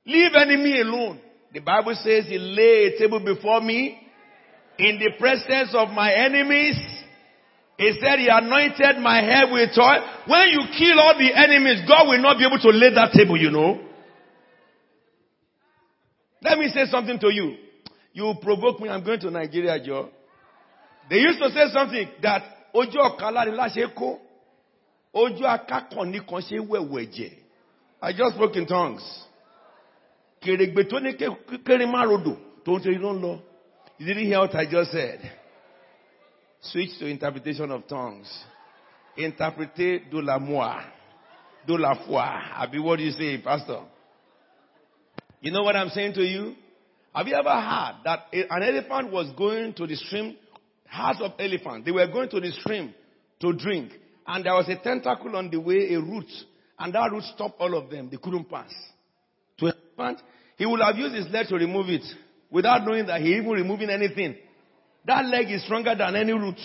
Leave 0.05 0.33
enemy 0.35 0.81
alone. 0.81 1.21
The 1.55 1.61
Bible 1.61 1.95
says 2.03 2.25
he 2.27 2.37
lay 2.37 2.87
a 2.93 2.99
table 2.99 3.21
before 3.21 3.61
me 3.61 3.97
in 4.77 4.99
the 4.99 5.13
presence 5.21 5.73
of 5.73 5.91
my 5.91 6.13
enemies. 6.13 6.75
He 7.79 7.93
said 8.01 8.19
he 8.19 8.27
anointed 8.29 8.99
my 9.01 9.23
head 9.23 9.53
with 9.53 9.71
oil. 9.79 10.05
When 10.27 10.49
you 10.49 10.63
kill 10.77 10.99
all 10.99 11.15
the 11.17 11.31
enemies, 11.33 11.83
God 11.87 12.09
will 12.09 12.21
not 12.21 12.39
be 12.39 12.45
able 12.45 12.59
to 12.59 12.71
lay 12.77 12.93
that 12.93 13.13
table, 13.13 13.41
you 13.41 13.53
know. 13.53 13.87
Let 16.43 16.59
me 16.59 16.69
say 16.75 16.87
something 16.91 17.19
to 17.19 17.29
you. 17.33 17.57
You 18.13 18.35
provoke 18.43 18.81
me, 18.81 18.89
I'm 18.89 19.05
going 19.05 19.21
to 19.21 19.31
Nigeria, 19.31 19.79
Joe. 19.85 20.09
They 21.09 21.17
used 21.19 21.39
to 21.41 21.51
say 21.51 21.67
something 21.73 22.09
that 22.23 22.43
ojú 22.75 22.97
ọ̀kálá 22.99 23.45
ni 23.47 23.53
láṣẹ 23.53 23.87
kó 23.95 24.19
ojú 25.15 25.45
akákàn 25.47 26.11
ní 26.13 26.21
kan 26.21 26.41
ṣe 26.41 26.59
wẹ̀wẹ̀ 26.69 27.11
jẹ. 27.13 27.31
I 28.03 28.13
just 28.13 28.35
spoke 28.37 28.57
in 28.57 28.67
tongues. 28.67 29.03
Kèrègbè 30.41 30.83
tó 30.91 30.99
ní 31.01 31.13
kéré 31.67 31.87
má 31.87 32.05
rodò 32.05 32.37
tó. 32.65 32.79
You 33.99 34.07
didn't 34.07 34.27
hear 34.27 34.39
what 34.39 34.55
I 34.55 34.65
just 34.67 34.93
said. 34.93 35.21
Switch 36.61 36.99
to 36.99 37.07
interpretation 37.07 37.71
of 37.71 37.87
tongues. 37.87 38.29
Interprete 39.17 40.09
de 40.11 40.21
la 40.23 40.39
moi. 40.39 40.81
De 41.67 41.75
la 41.77 41.95
foi. 42.07 42.23
Abi, 42.57 42.79
what 42.79 42.97
do 42.97 43.03
you 43.05 43.11
say, 43.13 43.37
pastor? 43.39 43.83
You 45.41 45.51
know 45.51 45.63
what 45.63 45.75
I'm 45.75 45.89
saying 45.89 46.15
to 46.15 46.23
you? 46.23 46.55
Have 47.15 47.27
you 47.27 47.35
ever 47.35 47.49
heard 47.49 47.95
that 48.05 48.27
an 48.33 48.63
elephant 48.63 49.11
was 49.11 49.31
going 49.37 49.75
to 49.75 49.87
the 49.87 49.97
stream, 49.97 50.37
herds 50.87 51.21
of 51.21 51.33
elephants, 51.39 51.85
they 51.85 51.91
were 51.91 52.07
going 52.07 52.29
to 52.29 52.41
the 52.41 52.53
stream 52.53 52.95
to 53.41 53.53
drink, 53.55 53.93
and 54.27 54.45
there 54.45 54.55
was 54.55 54.69
a 54.69 54.77
tentacle 54.77 55.35
on 55.35 55.51
the 55.51 55.59
way, 55.59 55.95
a 55.95 56.01
root, 56.01 56.27
and 56.79 56.95
that 56.95 57.11
root 57.11 57.25
stopped 57.35 57.59
all 57.59 57.77
of 57.77 57.91
them. 57.91 58.09
They 58.11 58.19
couldn't 58.19 58.49
pass. 58.49 58.71
To 59.59 59.73
elephant, 59.73 60.21
he 60.57 60.67
would 60.67 60.81
have 60.81 60.97
used 60.97 61.15
his 61.15 61.29
leg 61.31 61.49
to 61.49 61.57
remove 61.57 61.89
it 61.89 62.05
without 62.51 62.85
knowing 62.87 63.07
that 63.07 63.21
he 63.23 63.35
even 63.35 63.51
removing 63.51 63.91
anything. 63.91 64.37
That 65.07 65.25
leg 65.25 65.51
is 65.51 65.65
stronger 65.65 65.95
than 65.97 66.15
any 66.17 66.33
root. 66.33 66.61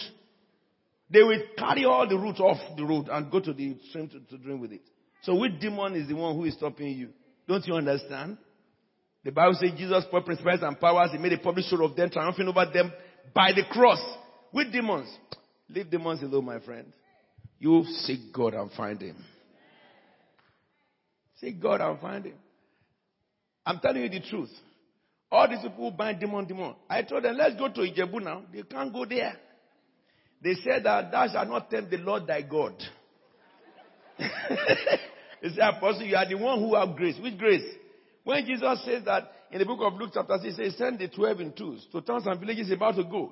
They 1.10 1.24
will 1.24 1.42
carry 1.58 1.86
all 1.86 2.08
the 2.08 2.18
roots 2.18 2.40
off 2.40 2.58
the 2.76 2.86
road 2.86 3.08
and 3.10 3.32
go 3.32 3.40
to 3.40 3.54
the 3.54 3.78
stream 3.90 4.10
to, 4.10 4.20
to 4.20 4.38
drink 4.38 4.62
with 4.62 4.74
it. 4.74 4.82
So 5.24 5.36
which 5.36 5.60
demon 5.60 5.96
is 5.96 6.08
the 6.08 6.16
one 6.16 6.36
who 6.36 6.44
is 6.44 6.56
stopping 6.56 6.90
you? 6.90 7.10
Don't 7.48 7.66
you 7.66 7.76
understand? 7.76 8.38
The 9.26 9.32
Bible 9.32 9.58
says 9.60 9.72
Jesus 9.76 10.06
put 10.12 10.24
principalities 10.24 10.64
and 10.64 10.80
powers. 10.80 11.10
He 11.12 11.18
made 11.18 11.34
a 11.34 11.40
public 11.40 11.66
show 11.66 11.84
of 11.84 11.96
them, 11.96 12.12
triumphing 12.12 12.48
over 12.48 12.66
them 12.72 12.94
by 13.34 13.52
the 13.54 13.64
cross. 13.72 14.00
With 14.54 14.72
demons. 14.72 15.10
Leave 15.68 15.90
demons 15.90 16.22
alone, 16.22 16.46
my 16.46 16.60
friend. 16.60 16.94
You 17.60 17.84
seek 18.04 18.32
God 18.32 18.54
and 18.54 18.72
find 18.72 19.02
Him. 19.02 19.18
Seek 21.42 21.60
God 21.60 21.82
and 21.82 22.00
find 22.00 22.26
Him. 22.28 22.36
I'm 23.66 23.80
telling 23.80 24.04
you 24.04 24.10
the 24.10 24.22
truth. 24.22 24.52
All 25.32 25.50
these 25.50 25.58
people 25.58 25.90
who 25.90 25.98
bind 25.98 26.20
demon, 26.20 26.46
demon. 26.46 26.76
I 26.88 27.02
told 27.02 27.24
them, 27.24 27.36
let's 27.36 27.56
go 27.56 27.68
to 27.68 27.82
Ijebu 27.82 28.24
now. 28.24 28.44
They 28.54 28.62
can't 28.62 28.94
go 28.94 29.06
there. 29.06 29.34
They 30.44 30.54
said 30.64 30.84
that 30.84 31.12
thou 31.12 31.28
shalt 31.28 31.50
not 31.50 31.72
tempt 31.72 31.90
the 31.90 31.98
Lord 31.98 32.28
thy 32.28 32.44
God. 32.44 32.76
they 34.20 35.50
said, 35.50 35.60
Apostle, 35.78 36.04
you 36.04 36.16
are 36.16 36.30
the 36.30 36.36
one 36.36 36.60
who 36.60 36.76
have 36.76 36.96
grace. 36.96 37.16
Which 37.20 37.40
grace? 37.40 37.64
When 38.26 38.44
Jesus 38.44 38.84
says 38.84 39.06
that 39.06 39.32
in 39.52 39.60
the 39.60 39.66
book 39.66 39.80
of 39.82 39.94
Luke 39.94 40.10
chapter 40.14 40.38
6, 40.42 40.58
he 40.58 40.64
says, 40.64 40.78
send 40.78 41.00
the 41.00 41.08
12 41.08 41.40
in 41.40 41.54
twos 41.54 41.86
to 41.92 42.02
towns 42.02 42.26
and 42.26 42.40
villages 42.40 42.68
he's 42.68 42.76
about 42.76 42.96
to 42.96 43.04
go. 43.04 43.32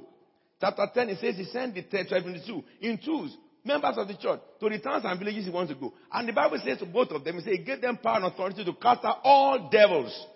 Chapter 0.62 0.88
10, 0.94 1.10
he 1.10 1.16
says 1.16 1.36
he 1.36 1.44
sent 1.46 1.74
the 1.74 1.82
12 1.82 2.26
in 2.28 2.42
two, 2.46 2.64
in 2.80 3.00
twos, 3.04 3.36
members 3.66 3.96
of 3.98 4.08
the 4.08 4.14
church, 4.14 4.40
to 4.60 4.70
the 4.70 4.78
towns 4.78 5.04
and 5.04 5.20
villages 5.20 5.46
he 5.46 5.52
wants 5.52 5.74
to 5.74 5.80
go. 5.80 5.94
And 6.12 6.30
the 6.30 6.32
Bible 6.32 6.60
says 6.64 6.78
to 6.78 6.86
both 6.86 7.10
of 7.10 7.24
them, 7.24 7.36
he 7.36 7.42
says 7.42 7.54
he 7.58 7.64
gave 7.64 7.82
them 7.82 7.98
power 7.98 8.18
and 8.18 8.26
authority 8.26 8.64
to 8.64 8.74
cast 8.74 9.04
out 9.04 9.18
all 9.24 9.68
devils. 9.72 10.28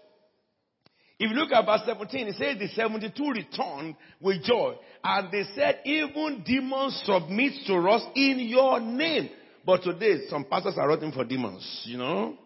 If 1.19 1.29
you 1.31 1.37
look 1.37 1.51
at 1.51 1.65
verse 1.65 1.81
17, 1.85 2.27
it 2.27 2.35
says 2.35 2.57
the 2.59 2.67
72 2.69 3.31
returned 3.31 3.95
with 4.19 4.43
joy. 4.43 4.75
And 5.03 5.31
they 5.31 5.43
said, 5.55 5.81
even 5.85 6.43
demons 6.45 6.99
submit 7.05 7.53
to 7.67 7.75
us 7.89 8.03
in 8.15 8.39
your 8.39 8.79
name. 8.79 9.29
But 9.63 9.83
today, 9.83 10.27
some 10.29 10.45
pastors 10.45 10.77
are 10.77 10.87
running 10.87 11.11
for 11.11 11.25
demons, 11.25 11.83
you 11.85 11.97
know. 11.97 12.37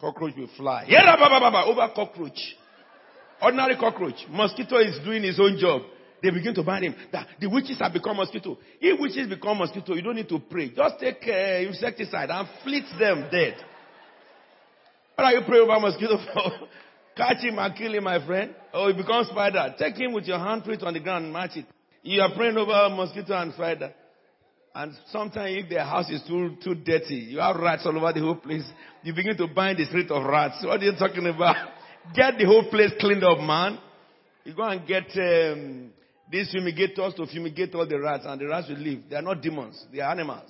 Cockroach 0.00 0.36
will 0.36 0.48
fly. 0.56 0.84
Yeah. 0.88 1.16
Over 1.66 1.92
cockroach. 1.94 2.56
Ordinary 3.42 3.76
cockroach. 3.76 4.26
Mosquito 4.30 4.78
is 4.78 4.98
doing 5.04 5.22
his 5.22 5.38
own 5.40 5.58
job. 5.58 5.82
They 6.22 6.30
begin 6.30 6.54
to 6.54 6.62
bind 6.62 6.84
him. 6.84 6.94
The, 7.40 7.48
witches 7.48 7.78
have 7.78 7.92
become 7.92 8.16
mosquito. 8.16 8.58
If 8.80 9.00
witches 9.00 9.28
become 9.28 9.58
mosquito, 9.58 9.94
you 9.94 10.02
don't 10.02 10.16
need 10.16 10.28
to 10.28 10.40
pray. 10.40 10.70
Just 10.70 10.98
take 10.98 11.22
uh, 11.28 11.68
insecticide 11.68 12.30
and 12.30 12.48
flit 12.64 12.84
them 12.98 13.28
dead. 13.30 13.54
What 15.14 15.24
are 15.24 15.32
you 15.34 15.42
praying 15.46 15.68
over 15.68 15.80
mosquito 15.80 16.18
for? 16.32 16.68
Catch 17.16 17.44
him 17.44 17.58
and 17.58 17.74
kill 17.74 17.94
him, 17.94 18.04
my 18.04 18.24
friend. 18.24 18.54
Or 18.72 18.86
oh, 18.86 18.88
he 18.88 18.94
becomes 18.94 19.28
spider. 19.28 19.74
Take 19.78 19.96
him 19.96 20.12
with 20.12 20.24
your 20.24 20.38
hand, 20.38 20.64
put 20.64 20.74
it 20.74 20.82
on 20.82 20.94
the 20.94 21.00
ground 21.00 21.24
and 21.24 21.32
match 21.32 21.56
it. 21.56 21.66
You 22.02 22.20
are 22.22 22.32
praying 22.34 22.56
over 22.56 22.94
mosquito 22.94 23.34
and 23.34 23.52
spider. 23.52 23.92
And 24.78 24.94
sometimes 25.10 25.64
if 25.64 25.68
the 25.68 25.82
house 25.84 26.08
is 26.08 26.22
too, 26.22 26.56
too 26.62 26.76
dirty, 26.76 27.16
you 27.16 27.40
have 27.40 27.56
rats 27.56 27.82
all 27.84 27.98
over 27.98 28.12
the 28.12 28.20
whole 28.20 28.36
place, 28.36 28.62
you 29.02 29.12
begin 29.12 29.36
to 29.36 29.48
bind 29.48 29.76
the 29.76 29.84
spirit 29.86 30.08
of 30.08 30.24
rats. 30.24 30.64
What 30.64 30.80
are 30.80 30.84
you 30.84 30.92
talking 30.96 31.26
about? 31.26 31.56
Get 32.14 32.38
the 32.38 32.44
whole 32.44 32.70
place 32.70 32.92
cleaned 33.00 33.24
up, 33.24 33.40
man. 33.40 33.76
You 34.44 34.54
go 34.54 34.62
and 34.62 34.86
get 34.86 35.08
um, 35.16 35.90
these 36.30 36.50
fumigators 36.52 37.14
to 37.16 37.26
fumigate 37.26 37.74
all 37.74 37.88
the 37.88 37.98
rats, 38.00 38.22
and 38.24 38.40
the 38.40 38.46
rats 38.46 38.68
will 38.68 38.78
leave. 38.78 39.02
They 39.10 39.16
are 39.16 39.22
not 39.22 39.42
demons, 39.42 39.84
they 39.92 39.98
are 40.00 40.12
animals. 40.12 40.48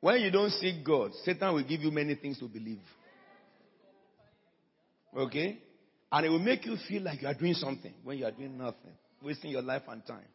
When 0.00 0.20
you 0.20 0.30
don't 0.32 0.50
seek 0.50 0.84
God, 0.84 1.12
Satan 1.24 1.54
will 1.54 1.62
give 1.62 1.80
you 1.80 1.92
many 1.92 2.16
things 2.16 2.40
to 2.40 2.46
believe. 2.46 2.82
Okay? 5.16 5.56
And 6.10 6.26
it 6.26 6.28
will 6.28 6.40
make 6.40 6.66
you 6.66 6.76
feel 6.88 7.02
like 7.02 7.22
you 7.22 7.28
are 7.28 7.34
doing 7.34 7.54
something 7.54 7.94
when 8.02 8.18
you 8.18 8.26
are 8.26 8.32
doing 8.32 8.58
nothing, 8.58 8.92
wasting 9.22 9.52
your 9.52 9.62
life 9.62 9.82
and 9.88 10.04
time. 10.04 10.26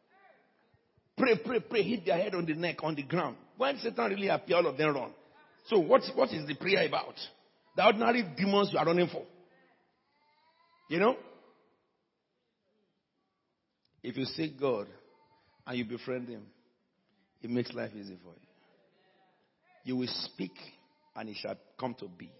Pray, 1.18 1.38
pray, 1.38 1.60
pray, 1.62 1.84
hit 1.84 2.06
their 2.06 2.18
head 2.18 2.36
on 2.36 2.46
the 2.46 2.54
neck, 2.54 2.78
on 2.84 2.96
the 2.96 3.04
ground. 3.04 3.38
When 3.58 3.78
Satan 3.78 4.10
really 4.12 4.28
appear, 4.28 4.58
all 4.58 4.68
of 4.68 4.78
them 4.78 4.94
run. 4.94 5.12
So 5.68 5.80
what, 5.80 6.02
what 6.14 6.30
is 6.32 6.46
the 6.48 6.56
prayer 6.56 6.86
about? 6.88 7.16
The 7.76 7.86
ordinary 7.86 8.24
demons 8.38 8.70
you 8.72 8.80
are 8.80 8.86
running 8.86 9.08
for. 9.08 9.24
You 10.90 11.00
know? 11.00 11.16
If 14.04 14.18
you 14.18 14.26
seek 14.26 14.60
God 14.60 14.88
and 15.66 15.78
you 15.78 15.86
befriend 15.86 16.30
Him, 16.30 16.44
it 17.42 17.50
makes 17.50 17.74
life 17.74 17.92
easy 17.96 18.18
for 18.22 18.30
you. 18.30 18.48
You 19.84 19.96
will 19.98 20.10
speak 20.10 20.54
and 21.16 21.30
it 21.30 21.38
shall 21.40 21.56
come 21.80 21.96
to 22.00 22.08
be. 22.08 22.32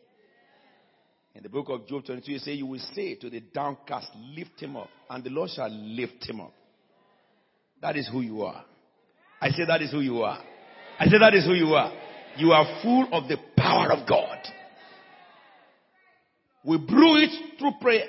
In 1.34 1.44
the 1.44 1.50
book 1.50 1.68
of 1.70 1.88
Job 1.88 2.06
22, 2.06 2.32
you 2.32 2.40
say, 2.40 2.54
You 2.54 2.66
will 2.66 2.82
say 2.94 3.16
to 3.16 3.30
the 3.30 3.42
downcast, 3.42 4.08
Lift 4.36 4.60
him 4.60 4.78
up, 4.78 4.90
and 5.10 5.24
the 5.24 5.30
Lord 5.30 5.50
shall 5.50 5.70
lift 5.70 6.28
him 6.28 6.40
up. 6.40 6.54
That 7.82 7.98
is 7.98 8.08
who 8.12 8.22
you 8.22 8.44
are. 8.44 8.64
I 9.42 9.50
say 9.50 9.66
that 9.68 9.82
is 9.82 9.92
who 9.92 10.00
you 10.00 10.24
are. 10.24 10.40
I 11.00 11.06
say 11.06 11.18
that 11.20 11.34
is 11.34 11.46
who 11.46 11.54
you 11.54 11.74
are. 11.76 11.92
You 12.38 12.52
are 12.52 12.82
full 12.82 13.08
of 13.12 13.28
the 13.28 13.38
power 13.58 13.92
of 13.92 14.08
God. 14.08 14.38
We 16.64 16.78
brew 16.78 17.18
it 17.18 17.60
through 17.60 17.74
prayer. 17.80 18.08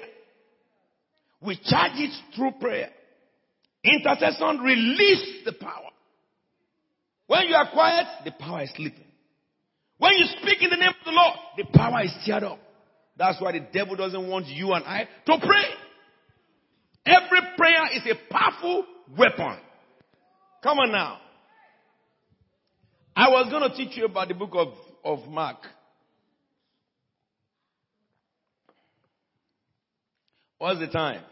We 1.43 1.57
charge 1.57 1.93
it 1.97 2.11
through 2.35 2.53
prayer. 2.61 2.91
Intercession 3.85 4.59
release 4.59 5.45
the 5.45 5.53
power. 5.53 5.91
When 7.27 7.49
you 7.49 7.55
are 7.55 7.71
quiet, 7.71 8.07
the 8.25 8.33
power 8.33 8.63
is 8.63 8.71
sleeping. 8.75 9.05
When 9.99 10.13
you 10.15 10.27
speak 10.41 10.63
in 10.63 10.71
the 10.71 10.77
name 10.77 10.89
of 10.89 11.05
the 11.05 11.13
Lord, 11.13 11.37
the 11.57 11.65
power 11.79 12.03
is 12.03 12.15
stirred 12.23 12.45
up. 12.45 12.59
That's 13.17 13.41
why 13.41 13.53
the 13.53 13.67
devil 13.73 13.97
doesn't 13.97 14.29
want 14.29 14.47
you 14.47 14.73
and 14.73 14.85
I 14.85 15.09
to 15.27 15.39
pray. 15.39 15.65
Every 17.07 17.41
prayer 17.67 17.97
is 17.97 18.03
a 18.07 18.33
powerful 18.33 18.85
weapon. 19.19 19.59
Come 20.63 20.79
on 20.79 20.93
now. 20.93 21.19
I 23.15 23.29
was 23.29 23.51
going 23.51 23.69
to 23.69 23.77
teach 23.77 23.97
you 23.97 24.05
about 24.05 24.29
the 24.29 24.35
book 24.35 24.51
of, 24.55 24.69
of 25.05 25.29
Mark. 25.29 25.57
What's 30.59 30.81
the 30.81 30.87
time? 30.87 31.23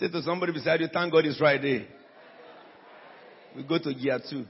Say 0.00 0.08
to 0.08 0.22
somebody 0.22 0.52
beside 0.52 0.80
you, 0.80 0.88
thank 0.92 1.12
God 1.12 1.24
it's 1.24 1.38
Friday. 1.38 1.86
we 3.54 3.62
go 3.62 3.78
to 3.78 3.94
gear 3.94 4.20
two. 4.28 4.44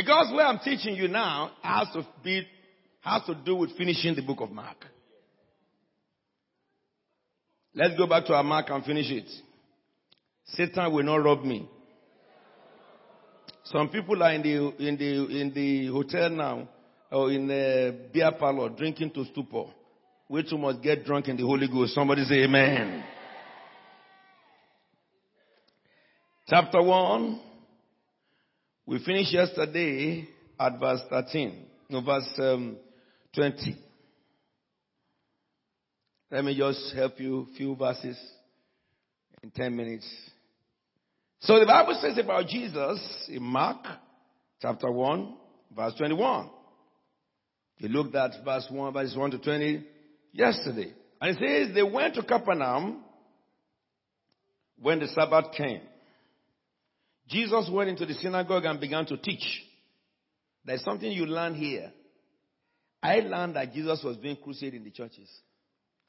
Because 0.00 0.32
where 0.32 0.46
I'm 0.46 0.58
teaching 0.60 0.94
you 0.94 1.08
now 1.08 1.50
has 1.60 1.88
to 1.92 2.06
be, 2.24 2.46
has 3.02 3.22
to 3.26 3.34
do 3.34 3.54
with 3.54 3.76
finishing 3.76 4.14
the 4.14 4.22
book 4.22 4.40
of 4.40 4.50
Mark. 4.50 4.78
Let's 7.74 7.98
go 7.98 8.06
back 8.06 8.24
to 8.26 8.32
our 8.32 8.42
Mark 8.42 8.70
and 8.70 8.82
finish 8.82 9.10
it. 9.10 9.30
Satan 10.54 10.90
will 10.90 11.02
not 11.02 11.16
rob 11.16 11.44
me. 11.44 11.68
Some 13.64 13.90
people 13.90 14.22
are 14.22 14.32
in 14.32 14.40
the, 14.40 14.86
in 14.88 14.96
the, 14.96 15.38
in 15.38 15.52
the 15.54 15.86
hotel 15.88 16.30
now, 16.30 16.66
or 17.12 17.30
in 17.30 17.46
the 17.46 17.94
beer 18.10 18.32
parlor, 18.38 18.70
drinking 18.70 19.10
to 19.10 19.26
stupor. 19.26 19.64
We 20.30 20.48
too 20.48 20.56
must 20.56 20.80
get 20.80 21.04
drunk 21.04 21.28
in 21.28 21.36
the 21.36 21.42
Holy 21.42 21.68
Ghost. 21.68 21.92
Somebody 21.94 22.24
say 22.24 22.44
amen. 22.44 23.04
Chapter 26.48 26.82
1. 26.82 27.49
We 28.90 28.98
finished 29.04 29.32
yesterday 29.32 30.26
at 30.58 30.80
verse 30.80 31.00
13. 31.08 31.64
No, 31.90 32.00
verse 32.00 32.28
um, 32.38 32.76
20. 33.36 33.76
Let 36.32 36.44
me 36.44 36.58
just 36.58 36.92
help 36.96 37.20
you 37.20 37.46
few 37.56 37.76
verses 37.76 38.18
in 39.44 39.52
10 39.52 39.76
minutes. 39.76 40.12
So 41.38 41.60
the 41.60 41.66
Bible 41.66 42.00
says 42.02 42.18
about 42.18 42.48
Jesus 42.48 42.98
in 43.28 43.44
Mark 43.44 43.78
chapter 44.60 44.90
1, 44.90 45.36
verse 45.76 45.94
21. 45.96 46.50
You 47.78 47.90
looked 47.90 48.16
at 48.16 48.44
verse 48.44 48.66
1, 48.68 48.92
verse 48.92 49.14
1 49.16 49.30
to 49.30 49.38
20 49.38 49.84
yesterday. 50.32 50.92
And 51.20 51.36
it 51.36 51.38
says 51.38 51.74
they 51.76 51.84
went 51.84 52.16
to 52.16 52.24
Capernaum 52.24 53.04
when 54.82 54.98
the 54.98 55.06
Sabbath 55.06 55.52
came. 55.56 55.82
Jesus 57.30 57.70
went 57.72 57.88
into 57.88 58.06
the 58.06 58.14
synagogue 58.14 58.64
and 58.64 58.80
began 58.80 59.06
to 59.06 59.16
teach. 59.16 59.62
There's 60.64 60.82
something 60.82 61.10
you 61.10 61.26
learn 61.26 61.54
here. 61.54 61.92
I 63.02 63.20
learned 63.20 63.56
that 63.56 63.72
Jesus 63.72 64.02
was 64.04 64.16
doing 64.16 64.36
crusade 64.42 64.74
in 64.74 64.84
the 64.84 64.90
churches. 64.90 65.28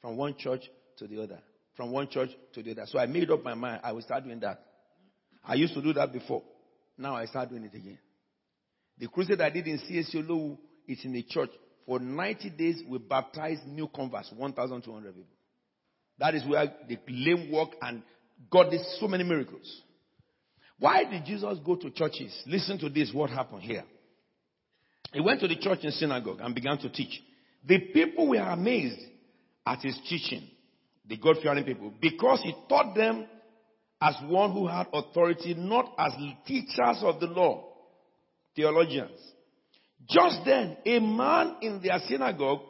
From 0.00 0.16
one 0.16 0.34
church 0.36 0.62
to 0.98 1.06
the 1.06 1.22
other. 1.22 1.38
From 1.76 1.92
one 1.92 2.08
church 2.08 2.30
to 2.54 2.62
the 2.62 2.72
other. 2.72 2.84
So 2.86 2.98
I 2.98 3.06
made 3.06 3.30
up 3.30 3.42
my 3.42 3.54
mind 3.54 3.80
I 3.82 3.92
will 3.92 4.02
start 4.02 4.24
doing 4.24 4.40
that. 4.40 4.60
I 5.44 5.54
used 5.54 5.74
to 5.74 5.82
do 5.82 5.92
that 5.94 6.12
before. 6.12 6.42
Now 6.98 7.14
I 7.14 7.26
start 7.26 7.48
doing 7.48 7.64
it 7.64 7.74
again. 7.74 7.98
The 8.98 9.08
crusade 9.08 9.40
I 9.40 9.50
did 9.50 9.66
in 9.66 9.78
CSU 9.78 10.58
is 10.86 11.04
in 11.04 11.12
the 11.12 11.22
church. 11.22 11.50
For 11.86 11.98
90 11.98 12.50
days, 12.50 12.82
we 12.88 12.98
baptized 12.98 13.66
new 13.66 13.88
converts, 13.88 14.30
1,200 14.36 15.14
people. 15.14 15.28
That 16.18 16.34
is 16.34 16.46
where 16.46 16.66
the 16.88 16.98
lame 17.08 17.50
walk 17.50 17.72
and 17.80 18.02
God 18.50 18.70
did 18.70 18.80
so 19.00 19.08
many 19.08 19.24
miracles. 19.24 19.82
Why 20.82 21.04
did 21.04 21.24
Jesus 21.24 21.60
go 21.64 21.76
to 21.76 21.92
churches? 21.92 22.36
Listen 22.44 22.76
to 22.80 22.88
this, 22.88 23.12
what 23.14 23.30
happened 23.30 23.62
here. 23.62 23.84
He 25.12 25.20
went 25.20 25.38
to 25.38 25.46
the 25.46 25.54
church 25.54 25.78
and 25.84 25.92
synagogue 25.92 26.38
and 26.40 26.52
began 26.56 26.76
to 26.78 26.90
teach. 26.90 27.22
The 27.64 27.78
people 27.94 28.30
were 28.30 28.40
amazed 28.40 28.98
at 29.64 29.78
his 29.80 29.96
teaching, 30.08 30.42
the 31.08 31.18
God 31.18 31.36
fearing 31.40 31.62
people, 31.62 31.92
because 32.00 32.40
he 32.42 32.52
taught 32.68 32.96
them 32.96 33.28
as 34.00 34.16
one 34.24 34.50
who 34.50 34.66
had 34.66 34.88
authority, 34.92 35.54
not 35.54 35.94
as 35.96 36.14
teachers 36.48 36.98
of 37.02 37.20
the 37.20 37.26
law, 37.26 37.62
theologians. 38.56 39.20
Just 40.10 40.40
then, 40.44 40.78
a 40.84 40.98
man 40.98 41.58
in 41.62 41.80
their 41.80 42.00
synagogue 42.08 42.62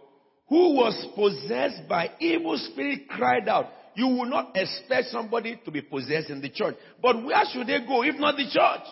who 0.50 0.74
was 0.74 1.06
possessed 1.14 1.88
by 1.88 2.10
evil 2.20 2.58
spirit 2.58 3.08
cried 3.08 3.48
out. 3.48 3.70
You 3.94 4.06
will 4.06 4.26
not 4.26 4.56
expect 4.56 5.08
somebody 5.08 5.60
to 5.64 5.70
be 5.70 5.82
possessed 5.82 6.30
in 6.30 6.40
the 6.40 6.48
church. 6.48 6.76
But 7.00 7.22
where 7.24 7.44
should 7.52 7.66
they 7.66 7.78
go 7.86 8.02
if 8.02 8.16
not 8.18 8.36
the 8.36 8.48
church? 8.50 8.88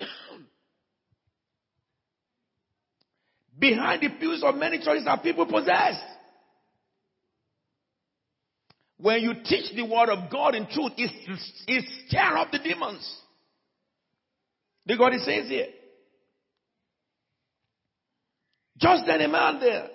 Behind 3.58 4.02
the 4.02 4.08
pews 4.18 4.42
of 4.44 4.54
many 4.54 4.78
churches 4.78 5.06
are 5.06 5.20
people 5.20 5.46
possessed. 5.46 6.00
When 8.98 9.20
you 9.20 9.34
teach 9.44 9.74
the 9.74 9.84
word 9.84 10.08
of 10.10 10.30
God 10.30 10.54
in 10.54 10.66
truth, 10.66 10.92
it's, 10.96 11.62
it's 11.66 12.04
scare 12.06 12.38
up 12.38 12.52
the 12.52 12.58
demons. 12.58 13.20
The 14.86 14.96
God 14.96 15.12
it 15.12 15.20
says 15.20 15.48
here. 15.48 15.66
Just 18.78 19.04
then 19.06 19.20
a 19.20 19.28
man 19.28 19.60
there 19.60 19.88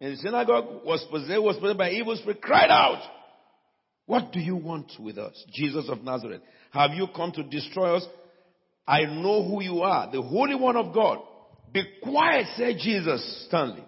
in 0.00 0.10
the 0.10 0.16
synagogue 0.16 0.84
was 0.84 1.04
possessed, 1.10 1.42
was 1.42 1.56
possessed 1.56 1.78
by 1.78 1.90
evil 1.90 2.16
spirit, 2.16 2.42
cried 2.42 2.70
out, 2.70 3.02
What 4.04 4.32
do 4.32 4.40
you 4.40 4.56
want 4.56 4.92
with 4.98 5.18
us, 5.18 5.42
Jesus 5.52 5.88
of 5.88 6.02
Nazareth? 6.02 6.42
Have 6.72 6.92
you 6.92 7.06
come 7.14 7.32
to 7.32 7.42
destroy 7.42 7.96
us? 7.96 8.06
I 8.86 9.04
know 9.04 9.42
who 9.42 9.62
you 9.62 9.82
are, 9.82 10.10
the 10.10 10.22
Holy 10.22 10.54
One 10.54 10.76
of 10.76 10.94
God. 10.94 11.18
Be 11.72 11.82
quiet, 12.02 12.46
said 12.56 12.76
Jesus 12.78 13.46
sternly. 13.48 13.84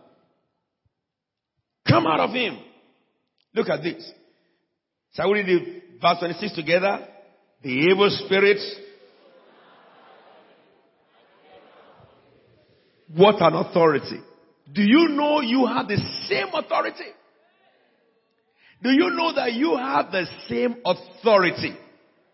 Come 1.87 2.07
out 2.07 2.21
of 2.21 2.31
him. 2.31 2.59
Look 3.55 3.69
at 3.69 3.83
this. 3.83 4.11
Shall 5.15 5.31
we 5.31 5.41
read 5.41 5.47
the 5.47 5.83
verse 6.01 6.19
26 6.19 6.55
together? 6.55 7.07
The 7.63 7.71
evil 7.71 8.11
spirits. 8.25 8.77
What 13.15 13.41
an 13.41 13.55
authority. 13.55 14.21
Do 14.73 14.83
you 14.83 15.09
know 15.09 15.41
you 15.41 15.67
have 15.67 15.89
the 15.89 15.97
same 16.29 16.49
authority? 16.53 17.13
Do 18.83 18.91
you 18.91 19.11
know 19.11 19.35
that 19.35 19.55
you 19.55 19.77
have 19.77 20.13
the 20.13 20.27
same 20.49 20.77
authority? 20.85 21.77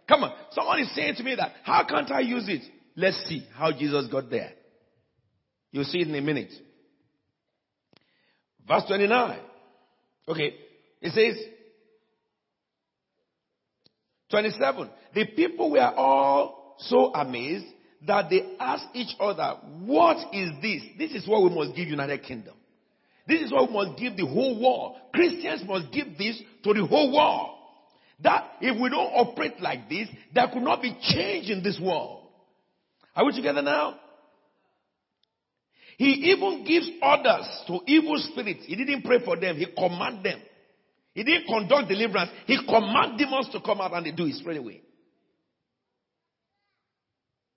Come 0.08 0.24
on. 0.24 0.32
Someone 0.50 0.80
is 0.80 0.94
saying 0.94 1.14
to 1.16 1.22
me 1.22 1.36
that, 1.36 1.52
how 1.62 1.84
can't 1.84 2.10
I 2.10 2.20
use 2.20 2.48
it? 2.48 2.62
Let's 2.96 3.24
see 3.26 3.46
how 3.54 3.72
Jesus 3.72 4.08
got 4.08 4.30
there. 4.30 4.52
You'll 5.72 5.84
see 5.84 6.00
it 6.00 6.08
in 6.08 6.14
a 6.14 6.20
minute. 6.20 6.52
Verse 8.66 8.84
29. 8.86 9.38
Okay. 10.28 10.54
It 11.00 11.12
says, 11.12 11.42
27. 14.30 14.90
The 15.14 15.26
people 15.26 15.70
were 15.70 15.80
all 15.80 16.76
so 16.78 17.12
amazed 17.14 17.66
that 18.06 18.30
they 18.30 18.56
asked 18.60 18.88
each 18.94 19.14
other, 19.18 19.56
what 19.84 20.34
is 20.34 20.50
this? 20.60 20.82
This 20.98 21.12
is 21.12 21.28
what 21.28 21.42
we 21.42 21.54
must 21.54 21.76
give 21.76 21.88
United 21.88 22.22
Kingdom. 22.22 22.54
This 23.26 23.40
is 23.40 23.52
what 23.52 23.68
we 23.68 23.74
must 23.74 23.98
give 23.98 24.16
the 24.16 24.26
whole 24.26 24.60
world. 24.60 24.96
Christians 25.12 25.62
must 25.66 25.92
give 25.92 26.18
this 26.18 26.40
to 26.64 26.74
the 26.74 26.86
whole 26.86 27.14
world. 27.14 27.58
That 28.22 28.52
if 28.60 28.80
we 28.80 28.90
don't 28.90 29.12
operate 29.12 29.60
like 29.60 29.88
this, 29.88 30.08
there 30.34 30.46
could 30.52 30.62
not 30.62 30.82
be 30.82 30.96
change 31.00 31.50
in 31.50 31.62
this 31.62 31.80
world. 31.80 32.26
Are 33.16 33.24
we 33.24 33.34
together 33.34 33.62
now? 33.62 33.98
He 35.96 36.32
even 36.32 36.64
gives 36.64 36.90
orders 37.00 37.46
to 37.68 37.80
evil 37.86 38.16
spirits. 38.18 38.64
He 38.66 38.76
didn't 38.76 39.02
pray 39.02 39.24
for 39.24 39.36
them. 39.36 39.56
He 39.56 39.66
commanded 39.66 40.24
them. 40.24 40.40
He 41.14 41.22
didn't 41.22 41.46
conduct 41.46 41.88
deliverance. 41.88 42.30
He 42.46 42.58
commanded 42.66 43.18
demons 43.18 43.48
to 43.52 43.60
come 43.60 43.80
out 43.80 43.94
and 43.94 44.04
they 44.04 44.10
do 44.10 44.26
it 44.26 44.34
straight 44.34 44.58
away. 44.58 44.82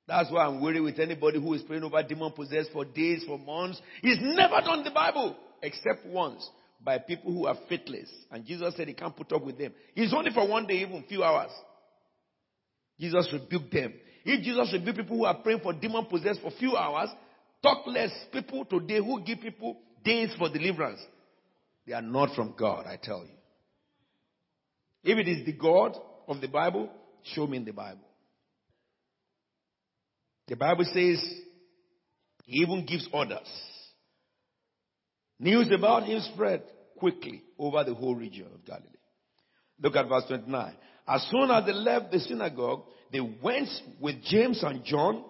That's 0.07 0.31
why 0.31 0.45
I'm 0.45 0.61
worried 0.61 0.81
with 0.81 0.99
anybody 0.99 1.39
who 1.39 1.53
is 1.53 1.61
praying 1.63 1.83
over 1.83 2.01
demon 2.01 2.31
possessed 2.31 2.71
for 2.71 2.85
days, 2.85 3.23
for 3.27 3.37
months. 3.37 3.81
He's 4.01 4.17
never 4.21 4.61
done 4.61 4.83
the 4.83 4.91
Bible 4.91 5.35
except 5.61 6.05
once 6.05 6.49
by 6.81 6.97
people 6.99 7.33
who 7.33 7.45
are 7.45 7.57
faithless. 7.67 8.09
And 8.31 8.45
Jesus 8.45 8.73
said 8.77 8.87
he 8.87 8.93
can't 8.93 9.15
put 9.15 9.31
up 9.33 9.43
with 9.43 9.57
them. 9.57 9.73
It's 9.95 10.13
only 10.13 10.31
for 10.31 10.47
one 10.47 10.65
day, 10.65 10.75
even 10.75 11.03
few 11.09 11.23
hours. 11.23 11.51
Jesus 12.99 13.27
rebuked 13.33 13.73
them. 13.73 13.93
If 14.23 14.43
Jesus 14.43 14.71
rebuked 14.71 14.97
people 14.97 15.17
who 15.17 15.25
are 15.25 15.35
praying 15.35 15.59
for 15.59 15.73
demon 15.73 16.05
possessed 16.05 16.41
for 16.41 16.51
few 16.51 16.77
hours, 16.77 17.09
talk 17.61 17.85
less 17.85 18.11
people 18.31 18.63
today 18.63 18.97
who 18.97 19.21
give 19.23 19.41
people 19.41 19.77
days 20.05 20.29
for 20.37 20.49
deliverance. 20.49 21.01
They 21.85 21.93
are 21.93 22.01
not 22.01 22.33
from 22.33 22.53
God, 22.57 22.85
I 22.85 22.97
tell 23.01 23.19
you. 23.19 23.31
If 25.03 25.17
it 25.17 25.27
is 25.27 25.45
the 25.45 25.53
God 25.53 25.97
of 26.27 26.39
the 26.39 26.47
Bible, 26.47 26.89
show 27.23 27.45
me 27.45 27.57
in 27.57 27.65
the 27.65 27.71
Bible. 27.71 28.06
The 30.47 30.55
Bible 30.55 30.85
says 30.85 31.23
he 32.45 32.61
even 32.61 32.85
gives 32.85 33.07
orders. 33.11 33.47
News 35.39 35.69
about 35.71 36.03
him 36.03 36.21
spread 36.33 36.63
quickly 36.97 37.43
over 37.59 37.83
the 37.83 37.93
whole 37.93 38.15
region 38.15 38.47
of 38.53 38.65
Galilee. 38.65 38.85
Look 39.81 39.95
at 39.95 40.07
verse 40.07 40.23
29. 40.27 40.73
As 41.07 41.27
soon 41.29 41.51
as 41.51 41.65
they 41.65 41.73
left 41.73 42.11
the 42.11 42.19
synagogue, 42.19 42.83
they 43.11 43.19
went 43.19 43.69
with 43.99 44.23
James 44.23 44.63
and 44.63 44.83
John 44.83 45.23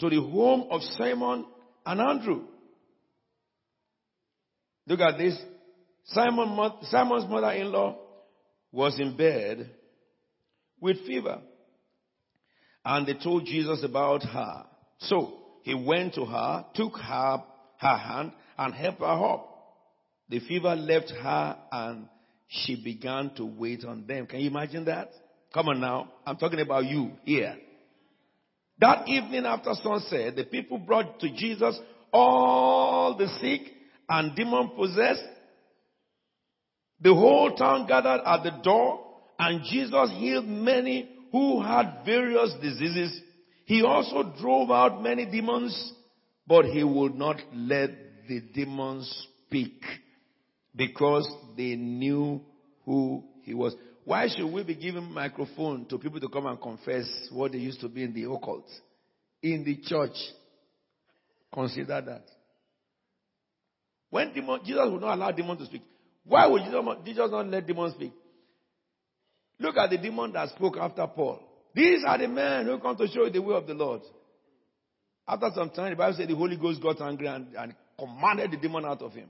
to 0.00 0.10
the 0.10 0.20
home 0.20 0.66
of 0.70 0.82
Simon 0.98 1.46
and 1.86 2.00
Andrew. 2.00 2.42
Look 4.86 5.00
at 5.00 5.18
this. 5.18 5.38
Simon, 6.06 6.58
Simon's 6.82 7.30
mother-in-law 7.30 7.96
was 8.72 8.98
in 8.98 9.16
bed 9.16 9.70
with 10.80 11.06
fever. 11.06 11.40
And 12.84 13.06
they 13.06 13.14
told 13.14 13.44
Jesus 13.44 13.84
about 13.84 14.22
her. 14.24 14.66
So 14.98 15.38
he 15.62 15.74
went 15.74 16.14
to 16.14 16.24
her, 16.24 16.66
took 16.74 16.96
her, 16.96 17.42
her 17.78 17.96
hand, 17.96 18.32
and 18.58 18.74
helped 18.74 19.00
her 19.00 19.06
up. 19.06 19.48
The 20.28 20.40
fever 20.40 20.74
left 20.74 21.10
her 21.10 21.56
and 21.70 22.08
she 22.48 22.82
began 22.82 23.30
to 23.36 23.44
wait 23.44 23.84
on 23.84 24.06
them. 24.06 24.26
Can 24.26 24.40
you 24.40 24.50
imagine 24.50 24.84
that? 24.86 25.10
Come 25.52 25.68
on 25.68 25.80
now. 25.80 26.10
I'm 26.26 26.36
talking 26.36 26.60
about 26.60 26.84
you 26.84 27.12
here. 27.24 27.56
That 28.80 29.08
evening 29.08 29.44
after 29.46 29.74
sunset, 29.82 30.34
the 30.36 30.44
people 30.44 30.78
brought 30.78 31.20
to 31.20 31.28
Jesus 31.34 31.78
all 32.12 33.16
the 33.16 33.28
sick 33.40 33.72
and 34.08 34.34
demon 34.34 34.70
possessed. 34.76 35.22
The 37.00 37.14
whole 37.14 37.54
town 37.54 37.86
gathered 37.86 38.22
at 38.24 38.42
the 38.42 38.62
door 38.62 39.00
and 39.38 39.64
Jesus 39.64 40.10
healed 40.16 40.46
many 40.46 41.08
who 41.32 41.62
had 41.62 42.04
various 42.04 42.54
diseases. 42.62 43.20
He 43.64 43.82
also 43.82 44.34
drove 44.38 44.70
out 44.70 45.02
many 45.02 45.24
demons, 45.24 45.92
but 46.46 46.66
he 46.66 46.84
would 46.84 47.14
not 47.14 47.36
let 47.54 47.90
the 48.28 48.40
demons 48.54 49.26
speak 49.46 49.82
because 50.76 51.28
they 51.56 51.74
knew 51.74 52.40
who 52.84 53.24
he 53.42 53.54
was. 53.54 53.74
Why 54.04 54.28
should 54.28 54.52
we 54.52 54.62
be 54.62 54.74
giving 54.74 55.10
microphone 55.12 55.86
to 55.86 55.98
people 55.98 56.20
to 56.20 56.28
come 56.28 56.46
and 56.46 56.60
confess 56.60 57.06
what 57.30 57.52
they 57.52 57.58
used 57.58 57.80
to 57.80 57.88
be 57.88 58.02
in 58.02 58.12
the 58.12 58.30
occult? 58.30 58.66
In 59.42 59.64
the 59.64 59.76
church. 59.82 60.16
Consider 61.52 62.00
that. 62.00 62.24
When 64.10 64.32
demon, 64.32 64.60
Jesus 64.64 64.84
would 64.90 65.00
not 65.00 65.14
allow 65.14 65.30
demons 65.30 65.60
to 65.60 65.66
speak. 65.66 65.82
Why 66.24 66.46
would 66.46 66.62
Jesus 67.04 67.30
not 67.30 67.46
let 67.48 67.66
demons 67.66 67.94
speak? 67.94 68.12
Look 69.62 69.76
at 69.76 69.90
the 69.90 69.98
demon 69.98 70.32
that 70.32 70.48
spoke 70.48 70.76
after 70.76 71.06
Paul. 71.06 71.38
These 71.72 72.02
are 72.04 72.18
the 72.18 72.26
men 72.26 72.66
who 72.66 72.78
come 72.80 72.96
to 72.96 73.06
show 73.06 73.24
you 73.24 73.30
the 73.30 73.40
way 73.40 73.54
of 73.54 73.66
the 73.66 73.74
Lord. 73.74 74.02
After 75.26 75.50
some 75.54 75.70
time, 75.70 75.90
the 75.90 75.96
Bible 75.96 76.16
said 76.18 76.28
the 76.28 76.34
Holy 76.34 76.56
Ghost 76.56 76.82
got 76.82 77.00
angry 77.00 77.28
and, 77.28 77.46
and 77.56 77.74
commanded 77.96 78.50
the 78.50 78.56
demon 78.56 78.84
out 78.84 79.00
of 79.02 79.12
him. 79.12 79.28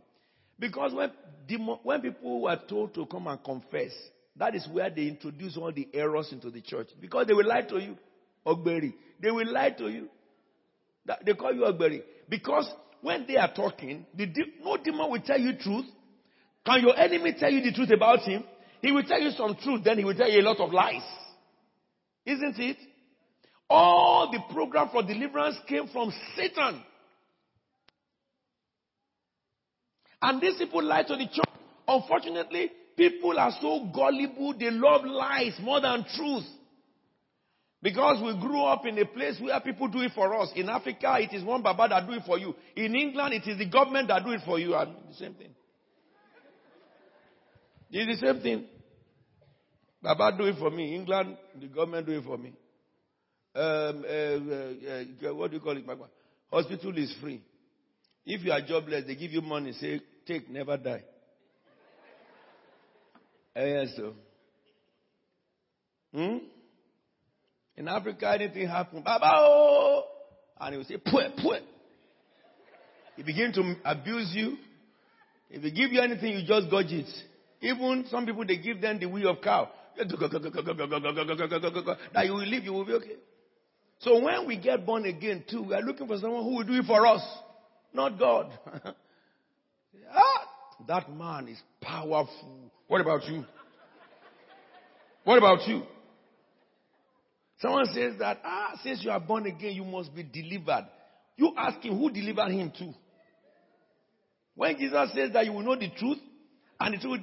Because 0.58 0.94
when, 0.94 1.10
demon, 1.46 1.78
when 1.82 2.00
people 2.00 2.40
were 2.40 2.58
told 2.66 2.94
to 2.94 3.04
come 3.04 3.26
and 3.26 3.44
confess, 3.44 3.90
that 4.36 4.54
is 4.54 4.66
where 4.72 4.88
they 4.88 5.02
introduce 5.02 5.58
all 5.58 5.70
the 5.70 5.86
errors 5.92 6.30
into 6.32 6.50
the 6.50 6.62
church. 6.62 6.88
Because 6.98 7.26
they 7.26 7.34
will 7.34 7.46
lie 7.46 7.62
to 7.62 7.78
you. 7.78 7.98
Ogberi. 8.46 8.94
They 9.20 9.30
will 9.30 9.52
lie 9.52 9.70
to 9.70 9.88
you. 9.88 10.08
They 11.26 11.34
call 11.34 11.52
you 11.52 11.60
Ogberi. 11.62 12.02
Because 12.26 12.72
when 13.02 13.26
they 13.26 13.36
are 13.36 13.52
talking, 13.52 14.06
the 14.16 14.24
de- 14.24 14.64
no 14.64 14.78
demon 14.78 15.10
will 15.10 15.20
tell 15.20 15.38
you 15.38 15.58
truth. 15.58 15.84
Can 16.64 16.80
your 16.80 16.98
enemy 16.98 17.34
tell 17.38 17.50
you 17.50 17.60
the 17.60 17.72
truth 17.72 17.90
about 17.90 18.20
him? 18.20 18.44
He 18.82 18.90
will 18.90 19.04
tell 19.04 19.20
you 19.20 19.30
some 19.30 19.56
truth, 19.62 19.82
then 19.84 19.98
he 19.98 20.04
will 20.04 20.14
tell 20.14 20.28
you 20.28 20.40
a 20.40 20.42
lot 20.42 20.58
of 20.58 20.72
lies. 20.72 21.02
Isn't 22.26 22.58
it? 22.58 22.76
All 23.70 24.30
the 24.30 24.40
program 24.52 24.88
for 24.90 25.02
deliverance 25.02 25.56
came 25.68 25.86
from 25.88 26.12
Satan. 26.36 26.82
And 30.20 30.40
these 30.40 30.58
people 30.58 30.82
lie 30.82 31.04
to 31.04 31.16
the 31.16 31.26
church. 31.26 31.54
Unfortunately, 31.86 32.70
people 32.96 33.38
are 33.38 33.52
so 33.60 33.88
gullible, 33.94 34.54
they 34.58 34.70
love 34.70 35.04
lies 35.04 35.56
more 35.60 35.80
than 35.80 36.04
truth. 36.16 36.44
Because 37.82 38.22
we 38.22 38.40
grew 38.40 38.62
up 38.62 38.84
in 38.86 38.98
a 38.98 39.06
place 39.06 39.38
where 39.40 39.58
people 39.60 39.88
do 39.88 40.00
it 40.00 40.12
for 40.14 40.38
us. 40.40 40.52
In 40.54 40.68
Africa, 40.68 41.16
it 41.18 41.34
is 41.34 41.42
one 41.42 41.62
Baba 41.62 41.88
that 41.88 42.06
do 42.06 42.12
it 42.14 42.22
for 42.24 42.38
you. 42.38 42.54
In 42.76 42.94
England, 42.94 43.34
it 43.34 43.48
is 43.48 43.58
the 43.58 43.68
government 43.68 44.08
that 44.08 44.24
do 44.24 44.30
it 44.30 44.42
for 44.44 44.58
you. 44.58 44.74
And 44.74 44.94
the 45.08 45.14
same 45.14 45.34
thing. 45.34 45.50
It's 47.90 48.20
the 48.20 48.26
same 48.26 48.40
thing. 48.40 48.66
Baba 50.02 50.36
do 50.36 50.44
it 50.44 50.56
for 50.58 50.70
me. 50.70 50.94
England, 50.94 51.36
the 51.60 51.68
government 51.68 52.06
do 52.06 52.12
it 52.12 52.24
for 52.24 52.36
me. 52.36 52.52
Um, 53.54 54.04
uh, 54.08 54.10
uh, 54.10 55.30
uh, 55.30 55.34
what 55.34 55.50
do 55.50 55.56
you 55.58 55.62
call 55.62 55.76
it, 55.76 55.84
Hospital 56.50 56.96
is 56.98 57.14
free. 57.20 57.40
If 58.24 58.42
you 58.44 58.52
are 58.52 58.62
jobless, 58.62 59.04
they 59.06 59.14
give 59.14 59.30
you 59.30 59.42
money. 59.42 59.72
Say, 59.74 60.00
take, 60.26 60.50
never 60.50 60.76
die. 60.76 61.04
Yes, 63.56 63.88
so. 63.96 64.14
Hmm? 66.14 66.38
In 67.76 67.88
Africa, 67.88 68.32
anything 68.34 68.68
happen, 68.68 69.02
Baba, 69.02 69.30
oh! 69.34 70.04
And 70.60 70.72
he 70.72 70.78
will 70.78 70.84
say, 70.84 70.96
put, 70.96 71.36
put. 71.36 71.62
He 73.16 73.22
begin 73.22 73.52
to 73.52 73.74
abuse 73.84 74.30
you. 74.34 74.56
If 75.50 75.62
he 75.62 75.70
give 75.70 75.92
you 75.92 76.00
anything, 76.00 76.38
you 76.38 76.46
just 76.46 76.70
gauge 76.70 76.92
it. 76.92 77.08
Even 77.60 78.06
some 78.10 78.24
people, 78.26 78.44
they 78.46 78.56
give 78.56 78.80
them 78.80 78.98
the 78.98 79.06
wheel 79.06 79.30
of 79.30 79.42
cow. 79.42 79.68
That 79.96 80.08
you 82.24 82.32
will 82.32 82.46
live, 82.46 82.64
you 82.64 82.72
will 82.72 82.84
be 82.84 82.92
okay. 82.94 83.16
So 83.98 84.20
when 84.20 84.46
we 84.46 84.56
get 84.56 84.84
born 84.84 85.04
again 85.04 85.44
too, 85.48 85.62
we 85.62 85.74
are 85.74 85.82
looking 85.82 86.06
for 86.06 86.18
someone 86.18 86.42
who 86.42 86.56
will 86.56 86.64
do 86.64 86.74
it 86.74 86.86
for 86.86 87.06
us, 87.06 87.22
not 87.94 88.18
God. 88.18 88.50
ah, 90.12 90.48
that 90.88 91.14
man 91.14 91.48
is 91.48 91.58
powerful. 91.80 92.70
What 92.88 93.00
about 93.00 93.24
you? 93.28 93.44
What 95.24 95.38
about 95.38 95.68
you? 95.68 95.82
Someone 97.60 97.86
says 97.94 98.14
that, 98.18 98.40
ah, 98.44 98.72
since 98.82 99.04
you 99.04 99.10
are 99.12 99.20
born 99.20 99.46
again, 99.46 99.74
you 99.74 99.84
must 99.84 100.12
be 100.12 100.24
delivered. 100.24 100.88
You 101.36 101.52
ask 101.56 101.80
him 101.80 101.96
who 101.96 102.10
delivered 102.10 102.50
him 102.50 102.72
to. 102.78 102.92
When 104.56 104.76
Jesus 104.76 105.12
says 105.14 105.32
that 105.32 105.46
you 105.46 105.52
will 105.52 105.62
know 105.62 105.76
the 105.76 105.90
truth, 105.96 106.18
and 106.80 106.94
the 106.94 106.98
truth 106.98 107.20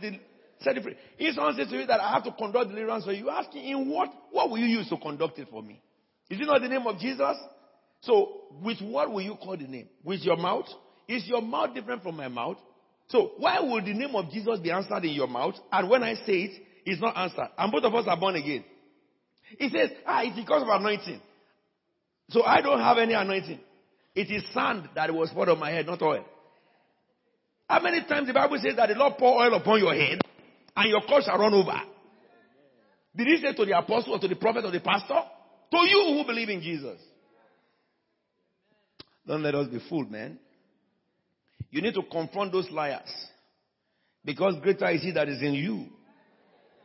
set 0.62 0.78
it 0.78 0.84
free. 0.84 0.96
If 1.18 1.36
someone 1.36 1.56
says 1.56 1.70
to 1.70 1.78
you 1.78 1.86
that 1.86 2.00
I 2.00 2.14
have 2.14 2.24
to 2.26 2.32
conduct 2.32 2.70
deliverance 2.70 3.06
for 3.06 3.12
you, 3.12 3.26
you 3.26 3.30
ask 3.30 3.52
him, 3.52 3.64
in 3.64 3.90
what, 3.90 4.10
what 4.32 4.50
will 4.50 4.58
you 4.58 4.66
use 4.66 4.90
to 4.90 4.98
conduct 4.98 5.40
it 5.40 5.48
for 5.50 5.64
me? 5.64 5.82
Is 6.30 6.40
it 6.40 6.46
not 6.46 6.62
the 6.62 6.68
name 6.68 6.86
of 6.86 7.00
Jesus? 7.00 7.38
So, 8.02 8.44
with 8.64 8.80
what 8.82 9.12
will 9.12 9.22
you 9.22 9.36
call 9.36 9.58
the 9.58 9.68
name? 9.68 9.90
With 10.04 10.22
your 10.22 10.38
mouth? 10.38 10.66
Is 11.08 11.28
your 11.28 11.42
mouth 11.42 11.74
different 11.74 12.04
from 12.04 12.16
my 12.16 12.28
mouth? 12.28 12.58
So, 13.08 13.32
why 13.38 13.60
would 13.60 13.86
the 13.86 13.94
name 13.94 14.16
of 14.16 14.32
Jesus 14.32 14.60
be 14.60 14.72
answered 14.72 15.04
in 15.04 15.12
your 15.12 15.28
mouth? 15.28 15.56
And 15.72 15.90
when 15.90 16.04
I 16.04 16.14
say 16.14 16.44
it, 16.44 16.62
it's 16.86 17.02
not 17.02 17.18
answered. 17.18 17.50
And 17.58 17.72
both 17.72 17.84
of 17.84 17.94
us 17.96 18.06
are 18.08 18.18
born 18.20 18.36
again. 18.36 18.64
He 19.58 19.70
says, 19.70 19.90
ah, 20.06 20.22
it's 20.24 20.36
because 20.36 20.62
of 20.62 20.68
anointing. 20.70 21.20
So 22.30 22.44
I 22.44 22.62
don't 22.62 22.80
have 22.80 22.98
any 23.00 23.14
anointing. 23.14 23.60
It 24.14 24.30
is 24.30 24.44
sand 24.54 24.90
that 24.96 25.14
was 25.14 25.32
poured 25.32 25.50
on 25.50 25.60
my 25.60 25.72
head, 25.72 25.88
not 25.88 26.02
oil. 26.02 26.24
How 27.68 27.82
many 27.82 28.04
times 28.08 28.28
the 28.28 28.34
Bible 28.34 28.58
says 28.62 28.76
that 28.78 28.90
the 28.90 28.96
Lord 28.96 29.14
pour 29.18 29.42
oil 29.44 29.54
upon 29.54 29.80
your 29.80 29.94
head 29.94 30.22
and 30.80 30.90
your 30.90 31.02
cup 31.02 31.22
shall 31.24 31.38
run 31.38 31.54
over? 31.54 31.78
Did 33.16 33.28
he 33.28 33.38
say 33.42 33.54
to 33.54 33.66
the 33.66 33.78
apostle 33.78 34.14
or 34.14 34.20
to 34.20 34.28
the 34.30 34.36
prophet 34.36 34.64
or 34.64 34.72
the 34.72 34.80
pastor? 34.80 35.20
To 35.72 35.78
you 35.78 36.16
who 36.16 36.24
believe 36.26 36.48
in 36.48 36.62
Jesus. 36.62 37.00
Don't 39.28 39.44
let 39.44 39.56
us 39.56 39.68
be 39.68 39.80
fooled, 39.90 40.10
man. 40.10 40.40
You 41.70 41.82
need 41.82 41.94
to 41.96 42.02
confront 42.10 42.54
those 42.54 42.70
liars. 42.72 43.10
Because 44.24 44.56
greater 44.62 44.90
is 44.90 45.02
he 45.02 45.12
that 45.12 45.28
is 45.28 45.42
in 45.42 45.54
you. 45.54 45.88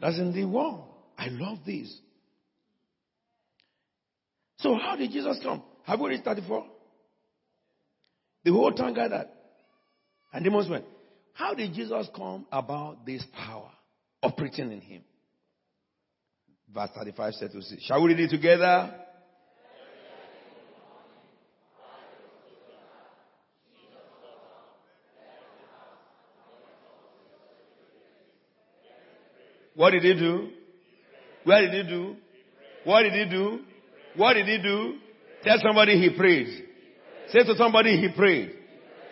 That's 0.01 0.19
in 0.19 0.33
the 0.33 0.45
world. 0.45 0.87
I 1.17 1.29
love 1.29 1.59
this. 1.65 1.97
So 4.59 4.77
how 4.77 4.97
did 4.97 5.13
Jesus 5.13 5.39
come? 5.43 5.63
Have 5.85 6.01
we 6.01 6.11
read 6.11 6.25
34? 6.25 6.67
The 8.45 8.53
whole 8.53 8.73
town 8.73 8.93
gathered. 8.93 9.29
And 10.33 10.43
demons 10.43 10.69
went. 10.69 10.85
How 11.33 11.55
did 11.55 11.73
Jesus 11.75 12.09
come 12.15 12.47
about 12.51 13.07
this 13.07 13.25
power 13.33 13.71
operating 14.25 14.72
in 14.72 14.81
him? 14.81 15.03
Verse 16.72 16.91
35 16.97 17.35
said 17.35 17.53
to 17.53 17.62
see. 17.62 17.79
Shall 17.81 18.03
we 18.03 18.14
read 18.14 18.20
it 18.20 18.31
together? 18.31 18.95
What 29.77 29.91
did 29.91 30.03
he 30.03 30.14
do? 30.14 30.51
Where 31.45 31.61
did 31.61 31.87
he 31.87 31.91
do? 31.91 32.16
What 32.85 33.03
did 33.03 33.12
he 33.12 33.25
do? 33.29 33.61
What 34.16 34.35
did 34.35 34.47
he 34.47 34.59
do? 34.62 34.99
Tell 35.43 35.59
somebody 35.61 35.99
he 35.99 36.16
prayed. 36.16 36.47
Say 37.29 37.45
to 37.45 37.57
somebody 37.57 38.01
he 38.01 38.09
prayed. 38.16 38.53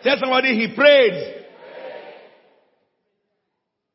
Tell 0.03 0.17
somebody 0.19 0.55
he 0.55 0.73
prayed. 0.73 1.42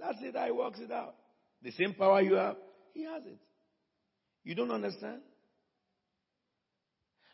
That's 0.08 0.22
it. 0.22 0.36
I 0.36 0.50
works 0.52 0.78
it 0.80 0.90
out. 0.90 1.14
The 1.62 1.70
same 1.72 1.92
power 1.92 2.22
you 2.22 2.34
have, 2.34 2.56
he 2.94 3.02
has 3.04 3.22
it. 3.26 3.38
You 4.42 4.54
don't 4.54 4.70
understand? 4.70 5.20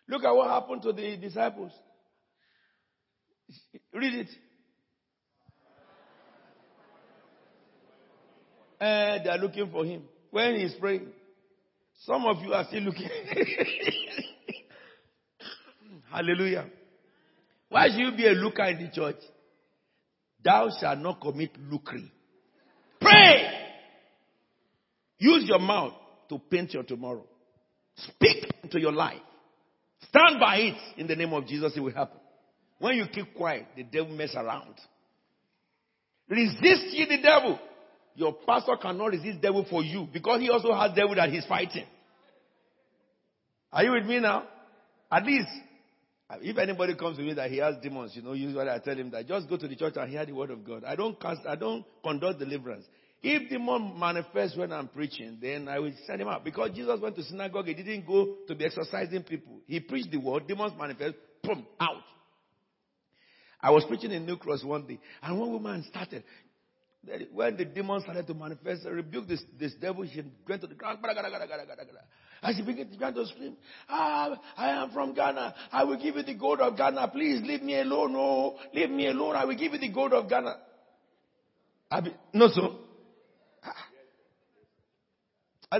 Look 0.08 0.24
at 0.24 0.34
what 0.34 0.50
happened 0.50 0.82
to 0.82 0.92
the 0.92 1.16
disciples. 1.16 1.70
Read 3.94 4.14
it. 4.14 4.28
Eh, 8.80 9.18
they 9.22 9.30
are 9.30 9.38
looking 9.38 9.70
for 9.70 9.84
him. 9.84 10.02
When 10.30 10.56
he's 10.56 10.74
praying, 10.74 11.06
some 12.00 12.26
of 12.26 12.42
you 12.42 12.52
are 12.52 12.64
still 12.64 12.82
looking. 12.82 13.08
Hallelujah. 16.10 16.66
Why 17.68 17.86
should 17.88 18.00
you 18.00 18.16
be 18.16 18.26
a 18.26 18.32
looker 18.32 18.64
in 18.64 18.84
the 18.84 18.90
church? 18.90 19.22
Thou 20.44 20.70
shalt 20.80 20.98
not 20.98 21.20
commit 21.20 21.52
lucre. 21.70 22.00
Pray. 23.00 23.50
Use 25.18 25.44
your 25.46 25.58
mouth 25.58 25.94
to 26.28 26.38
paint 26.38 26.72
your 26.72 26.82
tomorrow. 26.82 27.24
Speak 27.96 28.46
into 28.62 28.80
your 28.80 28.92
life. 28.92 29.20
Stand 30.08 30.40
by 30.40 30.56
it 30.56 30.98
in 30.98 31.06
the 31.06 31.16
name 31.16 31.32
of 31.32 31.46
Jesus. 31.46 31.72
It 31.76 31.80
will 31.80 31.92
happen. 31.92 32.18
When 32.78 32.96
you 32.96 33.06
keep 33.12 33.34
quiet, 33.34 33.66
the 33.76 33.84
devil 33.84 34.14
mess 34.14 34.34
around. 34.34 34.74
Resist 36.28 36.92
ye 36.92 37.06
the 37.06 37.22
devil, 37.22 37.58
your 38.14 38.34
pastor 38.46 38.76
cannot 38.80 39.06
resist 39.06 39.40
devil 39.40 39.64
for 39.68 39.82
you 39.82 40.08
because 40.12 40.40
he 40.40 40.50
also 40.50 40.72
has 40.72 40.92
devil 40.94 41.14
that 41.14 41.30
he's 41.30 41.46
fighting. 41.46 41.86
Are 43.72 43.84
you 43.84 43.92
with 43.92 44.06
me 44.06 44.20
now? 44.20 44.44
At 45.10 45.24
least, 45.24 45.48
if 46.40 46.56
anybody 46.58 46.94
comes 46.94 47.18
to 47.18 47.22
me 47.22 47.34
that 47.34 47.50
he 47.50 47.58
has 47.58 47.76
demons, 47.82 48.12
you 48.14 48.22
know, 48.22 48.32
usually 48.32 48.68
I 48.68 48.78
tell 48.78 48.96
him 48.96 49.10
that 49.10 49.26
just 49.26 49.48
go 49.48 49.56
to 49.56 49.68
the 49.68 49.76
church 49.76 49.94
and 49.96 50.10
hear 50.10 50.24
the 50.24 50.32
word 50.32 50.50
of 50.50 50.64
God. 50.64 50.84
I 50.84 50.96
don't 50.96 51.20
cast, 51.20 51.40
I 51.46 51.56
don't 51.56 51.84
conduct 52.02 52.38
deliverance. 52.38 52.86
If 53.26 53.48
the 53.48 53.56
demon 53.56 53.98
manifests 53.98 54.54
when 54.54 54.70
I'm 54.70 54.86
preaching, 54.86 55.38
then 55.40 55.66
I 55.66 55.78
will 55.78 55.94
send 56.06 56.20
him 56.20 56.28
out. 56.28 56.44
Because 56.44 56.72
Jesus 56.74 57.00
went 57.00 57.16
to 57.16 57.22
synagogue, 57.22 57.66
he 57.66 57.72
didn't 57.72 58.06
go 58.06 58.36
to 58.46 58.54
be 58.54 58.66
exorcising 58.66 59.22
people. 59.22 59.60
He 59.66 59.80
preached 59.80 60.10
the 60.10 60.18
word, 60.18 60.46
demons 60.46 60.74
manifest, 60.78 61.14
boom, 61.42 61.66
out. 61.80 62.02
I 63.62 63.70
was 63.70 63.82
preaching 63.86 64.12
in 64.12 64.26
New 64.26 64.36
Cross 64.36 64.62
one 64.62 64.86
day, 64.86 65.00
and 65.22 65.40
one 65.40 65.50
woman 65.52 65.82
started. 65.88 66.22
When 67.32 67.56
the 67.56 67.64
demon 67.64 68.02
started 68.02 68.26
to 68.26 68.34
manifest, 68.34 68.82
I 68.84 68.90
rebuked 68.90 69.28
this, 69.28 69.42
this 69.58 69.72
devil. 69.80 70.06
She 70.06 70.22
went 70.46 70.60
to 70.60 70.66
the 70.66 70.74
ground. 70.74 70.98
And 72.42 72.56
she 72.56 72.62
began, 72.62 72.90
began 72.90 73.14
to 73.14 73.26
scream, 73.26 73.56
ah, 73.88 74.38
I 74.54 74.68
am 74.68 74.90
from 74.90 75.14
Ghana. 75.14 75.54
I 75.72 75.84
will 75.84 75.96
give 75.96 76.16
you 76.16 76.22
the 76.22 76.34
gold 76.34 76.60
of 76.60 76.76
Ghana. 76.76 77.08
Please 77.08 77.40
leave 77.42 77.62
me 77.62 77.80
alone. 77.80 78.12
No, 78.12 78.56
leave 78.74 78.90
me 78.90 79.06
alone. 79.06 79.34
I 79.34 79.46
will 79.46 79.56
give 79.56 79.72
you 79.72 79.78
the 79.78 79.90
gold 79.90 80.12
of 80.12 80.28
Ghana. 80.28 80.56
Be, 82.02 82.14
no, 82.34 82.48
so. 82.48 82.83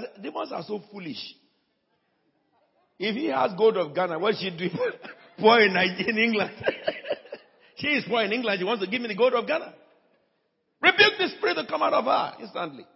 Ah. 0.03 0.21
Demons 0.21 0.53
are 0.53 0.63
so 0.63 0.83
foolish. 0.91 1.23
If 2.99 3.17
he 3.17 3.27
has 3.27 3.53
gold 3.57 3.77
of 3.77 3.95
Ghana, 3.95 4.19
what 4.19 4.37
she 4.39 4.51
do? 4.51 4.69
poor 5.39 5.61
in, 5.61 5.77
in 5.77 6.19
England. 6.19 6.53
she 7.77 7.89
is 7.89 8.05
poor 8.09 8.23
in 8.23 8.33
England. 8.33 8.59
She 8.59 8.65
wants 8.65 8.85
to 8.85 8.91
give 8.91 9.01
me 9.01 9.09
the 9.09 9.17
gold 9.17 9.35
of 9.35 9.47
Ghana. 9.47 9.75
Rebuke 10.81 11.13
the 11.19 11.29
spirit 11.37 11.55
to 11.55 11.67
come 11.67 11.83
out 11.83 11.93
of 11.93 12.05
her 12.05 12.35
instantly. 12.41 12.87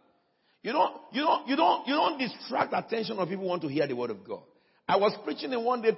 You 0.63 0.73
don't, 0.73 0.95
you 1.13 1.23
don't, 1.23 1.49
you 1.49 1.57
don't, 1.57 1.87
you 1.87 1.95
don't 1.95 2.19
distract 2.19 2.73
attention 2.75 3.19
of 3.19 3.29
people 3.29 3.45
who 3.45 3.49
want 3.49 3.63
to 3.63 3.69
hear 3.69 3.87
the 3.87 3.95
word 3.95 4.11
of 4.11 4.27
God. 4.27 4.43
I 4.87 4.97
was 4.97 5.17
preaching 5.25 5.53
in 5.53 5.65
one 5.65 5.83
day, 5.83 5.97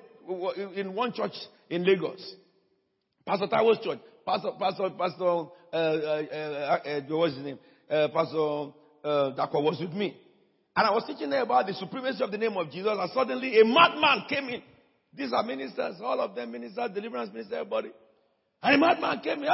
in 0.77 0.95
one 0.95 1.13
church 1.13 1.33
in 1.69 1.85
Lagos. 1.85 2.35
Pastor 3.27 3.47
Taiwo's 3.47 3.79
church. 3.83 3.99
Pastor, 4.27 4.51
Pastor, 4.59 4.91
Pastor, 4.91 5.25
uh, 5.25 5.47
uh, 5.73 6.23
uh, 6.33 6.79
uh, 6.87 7.01
what's 7.17 7.35
his 7.35 7.45
name? 7.45 7.59
Uh, 7.91 8.09
Pastor, 8.09 8.73
uh, 9.05 9.33
Dako 9.35 9.63
was 9.63 9.79
with 9.81 9.93
me. 9.93 10.17
And 10.77 10.87
I 10.87 10.91
was 10.93 11.05
teaching 11.07 11.31
there 11.31 11.43
about 11.43 11.67
the 11.67 11.75
supremacy 11.75 12.23
of 12.23 12.31
the 12.31 12.39
name 12.39 12.57
of 12.57 12.71
Jesus, 12.71 12.97
and 12.99 13.11
suddenly 13.13 13.61
a 13.61 13.65
madman 13.65 14.25
came 14.29 14.49
in. 14.49 14.63
These 15.13 15.33
are 15.33 15.43
ministers, 15.43 15.97
all 16.03 16.21
of 16.21 16.35
them 16.37 16.53
ministers, 16.53 16.91
deliverance 16.95 17.33
minister, 17.33 17.57
everybody. 17.57 17.91
And 18.63 18.77
a 18.77 18.79
madman 18.79 19.21
came 19.21 19.43
in. 19.43 19.49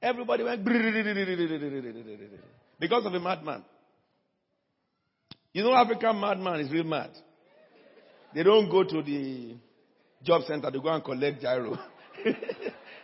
Everybody 0.00 0.44
went 0.44 0.64
because 2.78 3.06
of 3.06 3.14
a 3.14 3.20
madman. 3.20 3.64
You 5.52 5.62
know, 5.64 5.74
African 5.74 6.20
madman 6.20 6.60
is 6.60 6.70
real 6.70 6.84
mad. 6.84 7.10
They 8.34 8.42
don't 8.42 8.70
go 8.70 8.84
to 8.84 9.02
the 9.02 9.56
job 10.22 10.42
center 10.42 10.70
to 10.70 10.80
go 10.80 10.88
and 10.88 11.04
collect 11.04 11.40
giro. 11.40 11.78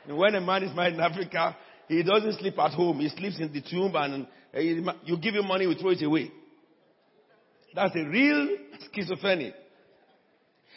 when 0.06 0.34
a 0.34 0.40
man 0.40 0.62
is 0.62 0.74
mad 0.74 0.94
in 0.94 1.00
Africa, 1.00 1.56
he 1.88 2.02
doesn't 2.02 2.38
sleep 2.38 2.58
at 2.58 2.72
home. 2.72 3.00
He 3.00 3.08
sleeps 3.10 3.38
in 3.40 3.52
the 3.52 3.60
tomb 3.60 3.94
and 3.96 4.26
Eh, 4.54 4.80
you 5.04 5.18
give 5.18 5.34
him 5.34 5.46
money, 5.46 5.66
we 5.66 5.74
throw 5.74 5.90
it 5.90 6.02
away. 6.02 6.30
That's 7.74 7.94
a 7.94 8.04
real 8.04 8.56
schizophrenic. 8.94 9.54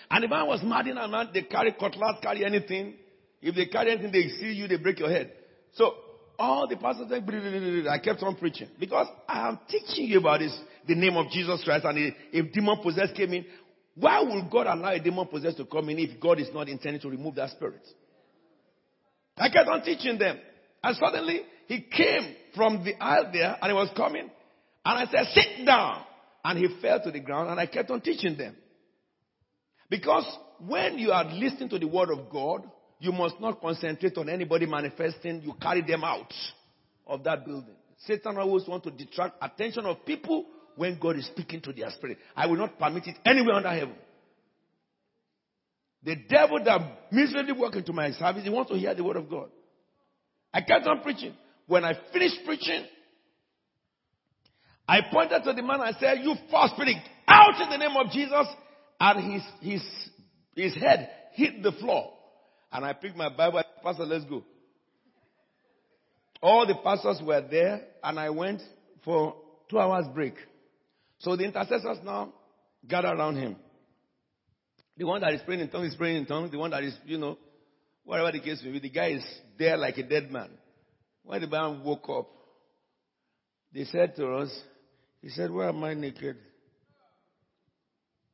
And 0.09 0.23
the 0.23 0.27
man 0.27 0.47
was 0.47 0.61
mad 0.63 0.87
in 0.87 0.97
a 0.97 1.07
man, 1.07 1.29
they 1.33 1.43
carry 1.43 1.71
cutlass, 1.71 2.17
carry 2.21 2.43
anything. 2.45 2.95
If 3.41 3.55
they 3.55 3.67
carry 3.67 3.91
anything, 3.91 4.11
they 4.11 4.27
see 4.39 4.53
you, 4.53 4.67
they 4.67 4.77
break 4.77 4.99
your 4.99 5.09
head. 5.09 5.31
So 5.73 5.93
all 6.37 6.67
the 6.67 6.75
pastors 6.75 7.07
said, 7.09 7.87
I 7.87 7.99
kept 7.99 8.21
on 8.23 8.35
preaching. 8.35 8.67
Because 8.79 9.07
I 9.27 9.47
am 9.47 9.59
teaching 9.69 10.07
you 10.07 10.19
about 10.19 10.39
this, 10.39 10.57
the 10.87 10.95
name 10.95 11.15
of 11.15 11.29
Jesus 11.29 11.63
Christ, 11.63 11.85
and 11.85 12.13
if 12.33 12.51
demon 12.51 12.79
possessed 12.83 13.15
came 13.15 13.33
in, 13.33 13.45
why 13.95 14.21
would 14.21 14.49
God 14.49 14.67
allow 14.67 14.91
a 14.91 14.99
demon 14.99 15.27
possessed 15.27 15.57
to 15.57 15.65
come 15.65 15.89
in 15.89 15.99
if 15.99 16.19
God 16.19 16.39
is 16.39 16.49
not 16.53 16.67
intending 16.67 17.01
to 17.01 17.09
remove 17.09 17.35
that 17.35 17.51
spirit? 17.51 17.87
I 19.37 19.49
kept 19.49 19.69
on 19.69 19.81
teaching 19.81 20.17
them. 20.17 20.37
And 20.83 20.97
suddenly, 20.97 21.41
he 21.67 21.81
came 21.81 22.35
from 22.55 22.83
the 22.83 22.95
aisle 23.01 23.29
there, 23.31 23.57
and 23.61 23.71
he 23.71 23.73
was 23.73 23.89
coming. 23.95 24.29
And 24.85 24.99
I 24.99 25.05
said, 25.11 25.25
sit 25.33 25.65
down. 25.65 26.03
And 26.43 26.57
he 26.57 26.81
fell 26.81 26.99
to 27.03 27.11
the 27.11 27.19
ground, 27.19 27.51
and 27.51 27.59
I 27.59 27.67
kept 27.67 27.91
on 27.91 28.01
teaching 28.01 28.35
them. 28.35 28.55
Because 29.89 30.25
when 30.65 30.97
you 30.97 31.11
are 31.11 31.25
listening 31.25 31.69
to 31.69 31.77
the 31.77 31.87
word 31.87 32.09
of 32.09 32.31
God, 32.31 32.63
you 32.99 33.11
must 33.11 33.39
not 33.39 33.61
concentrate 33.61 34.17
on 34.17 34.29
anybody 34.29 34.65
manifesting. 34.65 35.41
You 35.41 35.53
carry 35.61 35.81
them 35.81 36.03
out 36.03 36.33
of 37.05 37.23
that 37.25 37.45
building. 37.45 37.75
Satan 38.05 38.37
always 38.37 38.67
wants 38.67 38.85
to 38.85 38.91
detract 38.91 39.35
attention 39.41 39.85
of 39.85 40.03
people 40.05 40.45
when 40.75 40.97
God 40.99 41.17
is 41.17 41.27
speaking 41.27 41.61
to 41.61 41.73
their 41.73 41.91
spirit. 41.91 42.17
I 42.35 42.47
will 42.47 42.57
not 42.57 42.79
permit 42.79 43.05
it 43.05 43.17
anywhere 43.25 43.55
under 43.55 43.69
heaven. 43.69 43.95
The 46.03 46.15
devil 46.27 46.63
that 46.63 46.81
miserably 47.11 47.53
walk 47.53 47.75
into 47.75 47.93
my 47.93 48.11
service, 48.11 48.43
he 48.43 48.49
wants 48.49 48.71
to 48.71 48.77
hear 48.77 48.95
the 48.95 49.03
word 49.03 49.17
of 49.17 49.29
God. 49.29 49.49
I 50.51 50.61
kept 50.61 50.87
on 50.87 51.01
preaching. 51.01 51.35
When 51.71 51.85
I 51.85 51.93
finished 52.11 52.39
preaching, 52.45 52.83
I 54.85 54.99
pointed 55.09 55.41
to 55.45 55.53
the 55.53 55.63
man 55.63 55.79
and 55.79 55.95
said, 56.01 56.17
You 56.21 56.35
false 56.51 56.71
spirit, 56.71 56.97
out 57.25 57.61
in 57.61 57.69
the 57.69 57.77
name 57.77 57.95
of 57.95 58.11
Jesus. 58.11 58.45
And 58.99 59.33
his, 59.33 59.41
his, 59.61 59.81
his 60.53 60.75
head 60.75 61.09
hit 61.31 61.63
the 61.63 61.71
floor. 61.71 62.11
And 62.73 62.83
I 62.83 62.91
picked 62.91 63.15
my 63.15 63.29
Bible, 63.29 63.63
Pastor, 63.81 64.03
let's 64.03 64.25
go. 64.25 64.43
All 66.41 66.67
the 66.67 66.75
pastors 66.75 67.21
were 67.25 67.41
there, 67.49 67.83
and 68.03 68.19
I 68.19 68.31
went 68.31 68.61
for 69.05 69.37
two 69.69 69.79
hours 69.79 70.07
break. 70.13 70.33
So 71.19 71.37
the 71.37 71.45
intercessors 71.45 71.99
now 72.03 72.33
gather 72.85 73.07
around 73.07 73.37
him. 73.37 73.55
The 74.97 75.05
one 75.05 75.21
that 75.21 75.33
is 75.35 75.41
praying 75.45 75.61
in 75.61 75.69
tongues 75.69 75.93
is 75.93 75.95
praying 75.95 76.17
in 76.17 76.25
tongues. 76.25 76.51
The 76.51 76.59
one 76.59 76.71
that 76.71 76.83
is, 76.83 76.97
you 77.05 77.17
know, 77.17 77.37
whatever 78.03 78.33
the 78.33 78.41
case 78.41 78.61
may 78.61 78.71
be, 78.71 78.79
the 78.79 78.89
guy 78.89 79.11
is 79.11 79.23
there 79.57 79.77
like 79.77 79.97
a 79.99 80.03
dead 80.03 80.29
man. 80.29 80.49
When 81.23 81.41
the 81.41 81.47
man 81.47 81.83
woke 81.83 82.09
up, 82.09 82.29
they 83.73 83.85
said 83.85 84.15
to 84.17 84.35
us, 84.35 84.49
he 85.21 85.29
said, 85.29 85.51
Why 85.51 85.69
am 85.69 85.83
I 85.83 85.93
naked? 85.93 86.37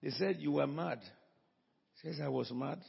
They 0.01 0.09
said, 0.11 0.37
You 0.39 0.53
were 0.53 0.67
mad. 0.67 0.99
He 2.01 2.09
says, 2.09 2.19
I 2.23 2.29
was 2.29 2.51
mad 2.51 2.79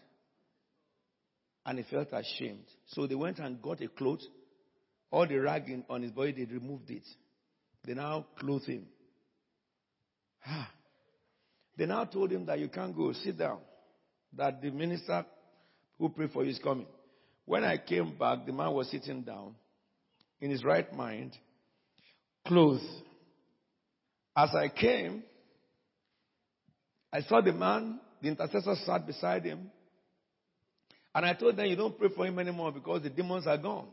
and 1.69 1.79
he 1.79 1.85
felt 1.85 2.09
ashamed. 2.13 2.65
So 2.87 3.07
they 3.07 3.15
went 3.15 3.41
and 3.41 3.61
got 3.61 3.83
a 3.83 3.89
cloth. 3.89 4.21
All 5.11 5.27
the 5.27 5.37
ragging 5.37 5.85
on 5.91 6.03
his 6.03 6.13
body, 6.13 6.33
they 6.33 6.45
removed 6.51 6.89
it. 6.89 7.03
They 7.85 7.93
now 7.93 8.25
clothed 8.39 8.67
him. 8.67 8.87
Ah. 10.47 10.71
They 11.77 11.85
now 11.85 12.05
told 12.07 12.33
him 12.33 12.47
that 12.47 12.59
you 12.59 12.69
can't 12.69 12.97
go, 12.97 13.13
sit 13.13 13.37
down. 13.37 13.59
That 14.35 14.63
the 14.63 14.71
minister 14.71 15.27
who 15.99 16.09
prayed 16.09 16.31
for 16.31 16.43
you 16.43 16.53
is 16.53 16.59
coming. 16.59 16.87
When 17.45 17.65
I 17.65 17.77
came 17.77 18.17
back, 18.19 18.47
the 18.47 18.53
man 18.53 18.73
was 18.73 18.91
sitting 18.91 19.21
down 19.21 19.55
in 20.41 20.51
his 20.51 20.65
right 20.65 20.93
mind, 20.95 21.37
clothed. 22.47 22.83
As 24.37 24.51
I 24.55 24.69
came, 24.69 25.23
I 27.13 27.23
saw 27.23 27.41
the 27.41 27.53
man, 27.53 28.01
the 28.23 28.29
intercessor 28.29 28.75
sat 28.85 29.07
beside 29.07 29.45
him. 29.45 29.71
And 31.15 31.27
I 31.27 31.35
told 31.35 31.57
them, 31.57 31.67
you 31.67 31.77
don't 31.77 31.99
pray 31.99 32.11
for 32.15 32.27
him 32.27 32.39
anymore 32.39 32.71
because 32.71 33.03
the 33.03 33.11
demons 33.11 33.47
are 33.47 33.59
gone. 33.59 33.89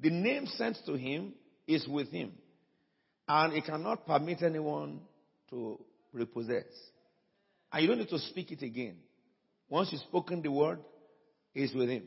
The 0.00 0.10
name 0.10 0.46
sent 0.46 0.78
to 0.86 0.94
him 0.94 1.32
is 1.66 1.86
with 1.88 2.10
him. 2.10 2.32
And 3.26 3.52
he 3.52 3.60
cannot 3.60 4.06
permit 4.06 4.42
anyone 4.42 5.00
to 5.50 5.78
repossess. 6.12 6.64
And 7.72 7.82
you 7.82 7.88
don't 7.88 7.98
need 7.98 8.08
to 8.08 8.18
speak 8.18 8.50
it 8.52 8.62
again. 8.62 8.96
Once 9.68 9.90
you've 9.92 10.00
spoken 10.02 10.42
the 10.42 10.50
word, 10.50 10.78
it's 11.54 11.74
with 11.74 11.88
him. 11.88 12.04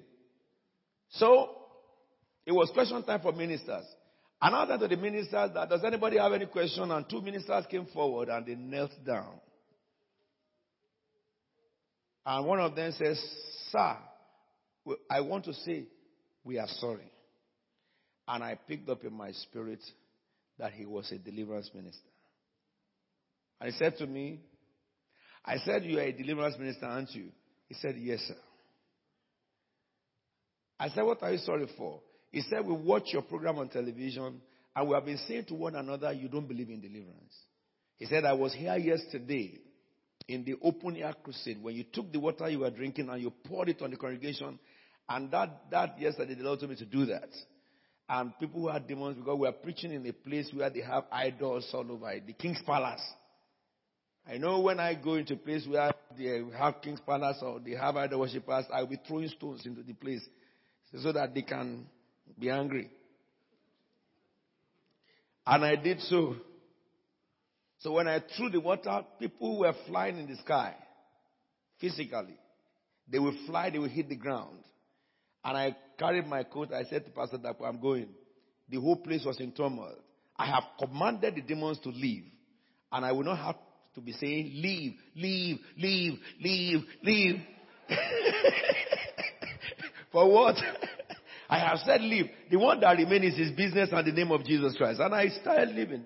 So, 1.11 1.60
it 2.45 2.51
was 2.51 2.71
question 2.73 3.03
time 3.03 3.21
for 3.21 3.31
ministers. 3.31 3.85
And 4.41 4.55
I 4.55 4.77
to 4.77 4.87
the 4.87 4.97
ministers 4.97 5.51
that, 5.53 5.69
does 5.69 5.83
anybody 5.83 6.17
have 6.17 6.33
any 6.33 6.47
question? 6.47 6.89
And 6.89 7.07
two 7.07 7.21
ministers 7.21 7.65
came 7.69 7.85
forward 7.93 8.29
and 8.29 8.45
they 8.45 8.55
knelt 8.55 8.91
down. 9.05 9.39
And 12.25 12.45
one 12.47 12.59
of 12.59 12.75
them 12.75 12.91
says, 12.91 13.21
Sir, 13.71 13.97
I 15.09 15.21
want 15.21 15.45
to 15.45 15.53
say, 15.53 15.85
we 16.43 16.57
are 16.57 16.67
sorry. 16.67 17.11
And 18.27 18.43
I 18.43 18.57
picked 18.67 18.89
up 18.89 19.03
in 19.03 19.13
my 19.13 19.31
spirit 19.31 19.79
that 20.57 20.71
he 20.73 20.85
was 20.85 21.11
a 21.11 21.17
deliverance 21.19 21.69
minister. 21.73 21.99
And 23.59 23.71
he 23.71 23.77
said 23.77 23.97
to 23.97 24.07
me, 24.07 24.39
I 25.45 25.57
said, 25.57 25.83
You 25.83 25.99
are 25.99 26.03
a 26.03 26.11
deliverance 26.11 26.57
minister, 26.57 26.85
aren't 26.85 27.11
you? 27.11 27.27
He 27.67 27.75
said, 27.75 27.95
Yes, 27.97 28.19
sir. 28.27 28.35
I 30.79 30.89
said, 30.89 31.03
What 31.03 31.21
are 31.21 31.31
you 31.31 31.37
sorry 31.39 31.67
for? 31.77 31.99
He 32.31 32.41
said, 32.41 32.65
We 32.65 32.73
watch 32.73 33.09
your 33.11 33.21
program 33.21 33.59
on 33.59 33.69
television 33.69 34.41
and 34.75 34.87
we 34.87 34.95
have 34.95 35.05
been 35.05 35.19
saying 35.27 35.45
to 35.45 35.53
one 35.55 35.75
another, 35.75 36.11
You 36.13 36.29
don't 36.29 36.47
believe 36.47 36.69
in 36.69 36.81
deliverance. 36.81 37.35
He 37.97 38.05
said, 38.05 38.25
I 38.25 38.33
was 38.33 38.53
here 38.53 38.75
yesterday 38.77 39.59
in 40.27 40.43
the 40.45 40.55
open 40.61 40.95
air 40.97 41.13
crusade 41.23 41.61
when 41.61 41.75
you 41.75 41.83
took 41.91 42.11
the 42.11 42.19
water 42.19 42.49
you 42.49 42.59
were 42.59 42.69
drinking 42.71 43.09
and 43.09 43.21
you 43.21 43.31
poured 43.47 43.69
it 43.69 43.81
on 43.81 43.91
the 43.91 43.97
congregation 43.97 44.57
and 45.09 45.29
that, 45.31 45.63
that 45.71 45.99
yesterday, 45.99 46.35
the 46.35 46.43
Lord 46.43 46.59
told 46.59 46.71
me 46.71 46.77
to 46.77 46.85
do 46.85 47.05
that. 47.07 47.29
and 48.07 48.37
people 48.39 48.61
who 48.61 48.67
had 48.67 48.87
demons 48.87 49.17
because 49.17 49.39
we 49.39 49.47
are 49.47 49.53
preaching 49.53 49.93
in 49.93 50.05
a 50.05 50.11
place 50.11 50.49
where 50.53 50.69
they 50.69 50.81
have 50.81 51.05
idols 51.11 51.69
all 51.73 51.89
over 51.91 52.11
it, 52.11 52.27
the 52.27 52.33
king's 52.33 52.61
palace. 52.65 53.01
I 54.27 54.37
know 54.37 54.59
when 54.59 54.79
I 54.79 54.93
go 54.95 55.15
into 55.15 55.33
a 55.33 55.37
place 55.37 55.65
where 55.67 55.93
they 56.17 56.41
have 56.57 56.81
king's 56.81 56.99
palace 56.99 57.37
or 57.41 57.59
they 57.59 57.71
have 57.71 57.95
idol 57.95 58.19
worshippers, 58.19 58.65
I'll 58.71 58.85
be 58.85 58.99
throwing 59.07 59.29
stones 59.29 59.65
into 59.65 59.81
the 59.81 59.93
place 59.93 60.21
so 61.01 61.11
that 61.11 61.33
they 61.33 61.41
can 61.41 61.85
be 62.39 62.49
angry. 62.49 62.89
And 65.45 65.65
I 65.65 65.75
did 65.75 65.99
so. 66.01 66.35
So 67.79 67.93
when 67.93 68.07
I 68.07 68.21
threw 68.37 68.49
the 68.49 68.59
water, 68.59 69.01
people 69.19 69.59
were 69.59 69.73
flying 69.87 70.17
in 70.17 70.27
the 70.27 70.35
sky 70.37 70.75
physically. 71.79 72.37
They 73.09 73.19
will 73.19 73.35
fly, 73.47 73.69
they 73.69 73.79
will 73.79 73.89
hit 73.89 74.07
the 74.07 74.15
ground. 74.15 74.59
And 75.43 75.57
I 75.57 75.75
carried 75.97 76.27
my 76.27 76.43
coat. 76.43 76.71
I 76.71 76.83
said 76.83 77.05
to 77.05 77.11
Pastor 77.11 77.37
Dapo, 77.37 77.67
I'm 77.67 77.81
going. 77.81 78.07
The 78.69 78.79
whole 78.79 78.97
place 78.97 79.25
was 79.25 79.39
in 79.39 79.51
turmoil. 79.51 79.97
I 80.37 80.45
have 80.45 80.63
commanded 80.79 81.35
the 81.35 81.41
demons 81.41 81.79
to 81.79 81.89
leave. 81.89 82.25
And 82.91 83.05
I 83.05 83.11
will 83.11 83.23
not 83.23 83.39
have 83.39 83.55
to 83.95 84.01
be 84.01 84.13
saying, 84.13 84.51
leave, 84.55 84.93
leave, 85.15 85.57
leave, 85.77 86.19
leave, 86.39 86.79
leave. 87.03 87.41
For 90.11 90.29
what? 90.29 90.55
I 91.51 91.59
have 91.59 91.79
said 91.79 91.99
leave. 91.99 92.27
The 92.49 92.57
one 92.57 92.79
that 92.79 92.97
remains 92.97 93.33
is 93.33 93.49
his 93.49 93.51
business 93.51 93.89
and 93.91 94.07
the 94.07 94.13
name 94.13 94.31
of 94.31 94.45
Jesus 94.45 94.73
Christ. 94.77 95.01
And 95.01 95.13
I 95.13 95.27
started 95.27 95.75
living. 95.75 96.05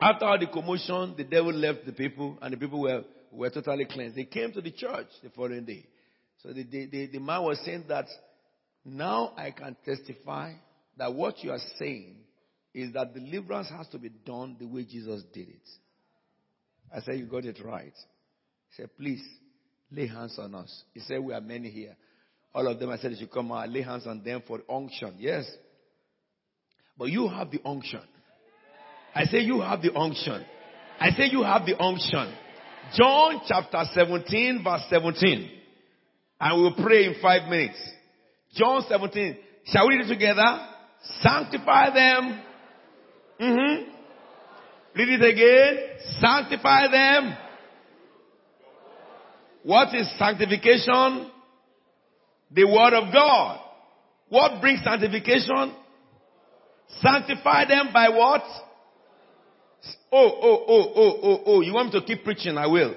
After 0.00 0.24
all 0.24 0.38
the 0.38 0.46
commotion, 0.46 1.14
the 1.18 1.24
devil 1.24 1.52
left 1.52 1.84
the 1.84 1.92
people 1.92 2.38
and 2.40 2.54
the 2.54 2.56
people 2.56 2.80
were, 2.80 3.04
were 3.30 3.50
totally 3.50 3.84
cleansed. 3.84 4.16
They 4.16 4.24
came 4.24 4.52
to 4.52 4.62
the 4.62 4.70
church 4.70 5.08
the 5.22 5.28
following 5.28 5.66
day. 5.66 5.86
So 6.42 6.54
the, 6.54 6.62
the, 6.62 6.86
the, 6.86 7.06
the 7.08 7.18
man 7.18 7.42
was 7.42 7.60
saying 7.62 7.84
that 7.88 8.06
now 8.86 9.34
I 9.36 9.50
can 9.50 9.76
testify 9.84 10.54
that 10.96 11.12
what 11.12 11.44
you 11.44 11.50
are 11.50 11.60
saying 11.78 12.16
is 12.72 12.94
that 12.94 13.12
deliverance 13.12 13.68
has 13.68 13.86
to 13.88 13.98
be 13.98 14.08
done 14.08 14.56
the 14.58 14.64
way 14.64 14.84
Jesus 14.84 15.22
did 15.34 15.48
it. 15.50 15.68
I 16.94 17.00
said, 17.00 17.16
You 17.16 17.26
got 17.26 17.44
it 17.44 17.58
right. 17.62 17.92
He 17.94 18.82
said, 18.82 18.88
Please 18.96 19.22
lay 19.90 20.06
hands 20.06 20.38
on 20.38 20.54
us. 20.54 20.84
He 20.94 21.00
said, 21.00 21.20
We 21.20 21.34
are 21.34 21.40
many 21.42 21.68
here. 21.68 21.96
All 22.54 22.66
of 22.66 22.78
them, 22.78 22.90
I 22.90 22.98
said, 22.98 23.12
You 23.12 23.18
should 23.18 23.30
come 23.30 23.52
out, 23.52 23.68
lay 23.68 23.82
hands 23.82 24.06
on 24.06 24.22
them 24.24 24.42
for 24.46 24.60
unction. 24.68 25.14
Yes. 25.18 25.50
But 26.98 27.10
you 27.10 27.28
have 27.28 27.50
the 27.50 27.60
unction. 27.64 28.02
I 29.14 29.24
say, 29.24 29.38
You 29.38 29.60
have 29.60 29.82
the 29.82 29.94
unction. 29.94 30.44
I 30.98 31.10
say, 31.10 31.26
You 31.30 31.42
have 31.42 31.64
the 31.64 31.80
unction. 31.80 32.34
John 32.96 33.40
chapter 33.46 33.84
17, 33.94 34.62
verse 34.64 34.82
17. 34.90 35.50
And 36.40 36.60
we'll 36.60 36.74
pray 36.74 37.04
in 37.04 37.16
five 37.22 37.48
minutes. 37.48 37.78
John 38.54 38.82
17. 38.88 39.36
Shall 39.66 39.86
we 39.86 39.96
read 39.96 40.06
it 40.06 40.08
together? 40.08 40.66
Sanctify 41.20 41.94
them. 41.94 42.42
Mm-hmm. 43.40 43.90
Read 44.96 45.20
it 45.20 45.32
again. 45.32 45.78
Sanctify 46.20 46.90
them. 46.90 47.36
What 49.62 49.94
is 49.94 50.10
sanctification? 50.18 51.30
The 52.52 52.64
word 52.64 52.94
of 52.94 53.12
God. 53.12 53.60
What 54.28 54.60
brings 54.60 54.82
sanctification? 54.84 55.74
Sanctify 57.00 57.66
them 57.66 57.90
by 57.92 58.08
what? 58.08 58.42
Oh, 60.12 60.30
oh, 60.42 60.64
oh, 60.68 60.92
oh, 60.96 61.20
oh, 61.22 61.42
oh. 61.46 61.60
You 61.60 61.72
want 61.72 61.92
me 61.92 62.00
to 62.00 62.06
keep 62.06 62.24
preaching? 62.24 62.58
I 62.58 62.66
will. 62.66 62.94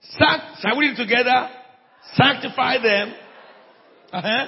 Sanct- 0.00 0.60
shall 0.60 0.76
we 0.76 0.86
it 0.88 0.96
together? 0.96 1.48
Sanctify 2.14 2.82
them. 2.82 3.14
Uh-huh. 4.12 4.46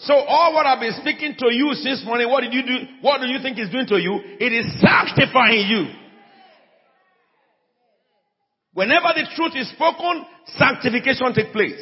So 0.00 0.14
all 0.14 0.54
what 0.54 0.66
I've 0.66 0.80
been 0.80 0.94
speaking 1.00 1.34
to 1.38 1.52
you 1.52 1.72
since 1.74 2.04
morning, 2.04 2.28
what 2.30 2.42
did 2.42 2.52
you 2.52 2.62
do? 2.62 2.76
What 3.00 3.20
do 3.20 3.26
you 3.26 3.40
think 3.42 3.58
is 3.58 3.70
doing 3.70 3.86
to 3.88 3.96
you? 3.96 4.20
It 4.40 4.52
is 4.52 4.80
sanctifying 4.80 5.66
you. 5.68 5.86
Whenever 8.72 9.08
the 9.14 9.26
truth 9.34 9.52
is 9.56 9.68
spoken, 9.70 10.24
sanctification 10.56 11.34
take 11.34 11.52
place. 11.52 11.80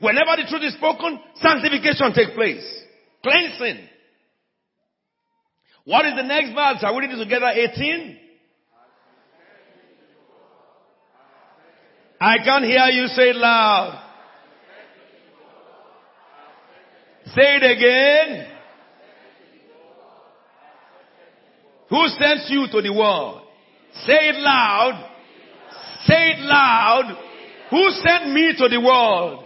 Whenever 0.00 0.36
the 0.36 0.48
truth 0.48 0.62
is 0.62 0.74
spoken, 0.74 1.18
sanctification 1.36 2.12
takes 2.14 2.30
place. 2.34 2.84
Cleansing. 3.22 3.88
What 5.84 6.06
is 6.06 6.14
the 6.16 6.22
next 6.22 6.50
verse? 6.50 6.82
Are 6.82 6.94
we 6.94 7.00
reading 7.00 7.18
together? 7.18 7.46
18? 7.46 8.18
I 12.20 12.36
can't 12.44 12.64
hear 12.64 12.84
you 12.90 13.06
say 13.08 13.30
it 13.30 13.36
loud. 13.36 14.04
Say 17.26 17.56
it 17.56 17.78
again. 17.78 18.46
Who 21.90 22.06
sends 22.08 22.46
you 22.50 22.66
to 22.70 22.82
the 22.82 22.92
world? 22.92 23.42
Say 24.04 24.28
it 24.28 24.36
loud. 24.36 25.10
Say 26.06 26.32
it 26.32 26.40
loud. 26.40 27.16
Who 27.70 27.90
sent 27.90 28.32
me 28.32 28.54
to 28.58 28.68
the 28.68 28.80
world? 28.80 29.44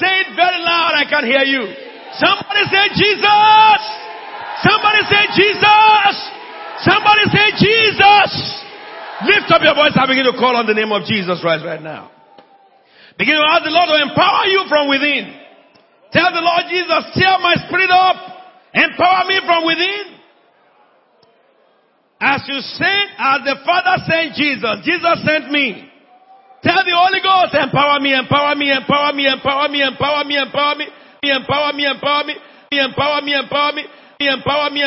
Say 0.00 0.14
it 0.24 0.30
very 0.36 0.60
loud. 0.62 0.92
I 0.96 1.04
can 1.08 1.24
hear 1.24 1.44
you. 1.44 1.64
Somebody 2.16 2.62
say 2.68 2.84
Jesus. 2.96 3.80
Somebody 4.64 5.02
say 5.08 5.22
Jesus. 5.36 6.14
Somebody 6.84 7.24
say 7.32 7.46
Jesus. 7.58 8.30
Lift 9.28 9.48
up 9.52 9.62
your 9.62 9.74
voice 9.74 9.94
and 9.94 10.08
begin 10.08 10.26
to 10.26 10.36
call 10.38 10.56
on 10.56 10.66
the 10.66 10.74
name 10.74 10.90
of 10.90 11.06
Jesus 11.06 11.40
Christ 11.40 11.64
right 11.64 11.80
now. 11.80 12.10
Begin 13.18 13.36
to 13.36 13.44
ask 13.44 13.62
the 13.62 13.70
Lord 13.70 13.88
to 13.92 13.98
empower 14.02 14.46
you 14.48 14.64
from 14.68 14.88
within. 14.88 15.36
Tell 16.12 16.28
the 16.32 16.40
Lord 16.40 16.64
Jesus, 16.68 17.12
stir 17.12 17.36
my 17.40 17.56
spirit 17.68 17.90
up. 17.92 18.16
Empower 18.74 19.28
me 19.28 19.40
from 19.44 19.64
within. 19.66 20.18
As 22.20 22.42
you 22.46 22.60
sent, 22.60 23.08
as 23.18 23.40
the 23.44 23.56
Father 23.64 24.02
sent 24.08 24.34
Jesus, 24.34 24.74
Jesus 24.84 25.16
sent 25.24 25.50
me. 25.50 25.91
Tell 26.62 26.78
the 26.86 26.94
Holy 26.94 27.18
Ghost, 27.18 27.54
empower 27.58 27.98
me, 27.98 28.14
empower 28.14 28.54
me, 28.54 28.70
empower 28.70 29.12
me, 29.12 29.26
empower 29.26 29.68
me, 29.68 29.82
empower 29.82 30.22
me, 30.24 30.28
empower 30.38 30.74
me, 30.78 30.86
empower 31.26 31.72
me, 31.74 31.86
empower 31.90 32.22
me, 32.22 32.38
empower 32.70 32.72
me, 32.72 32.78
empower 32.78 33.20
me, 33.22 33.34
empower 33.34 33.72
me, 33.74 33.84
empower 34.22 34.70
me, 34.70 34.70
empower 34.70 34.70
me. 34.70 34.82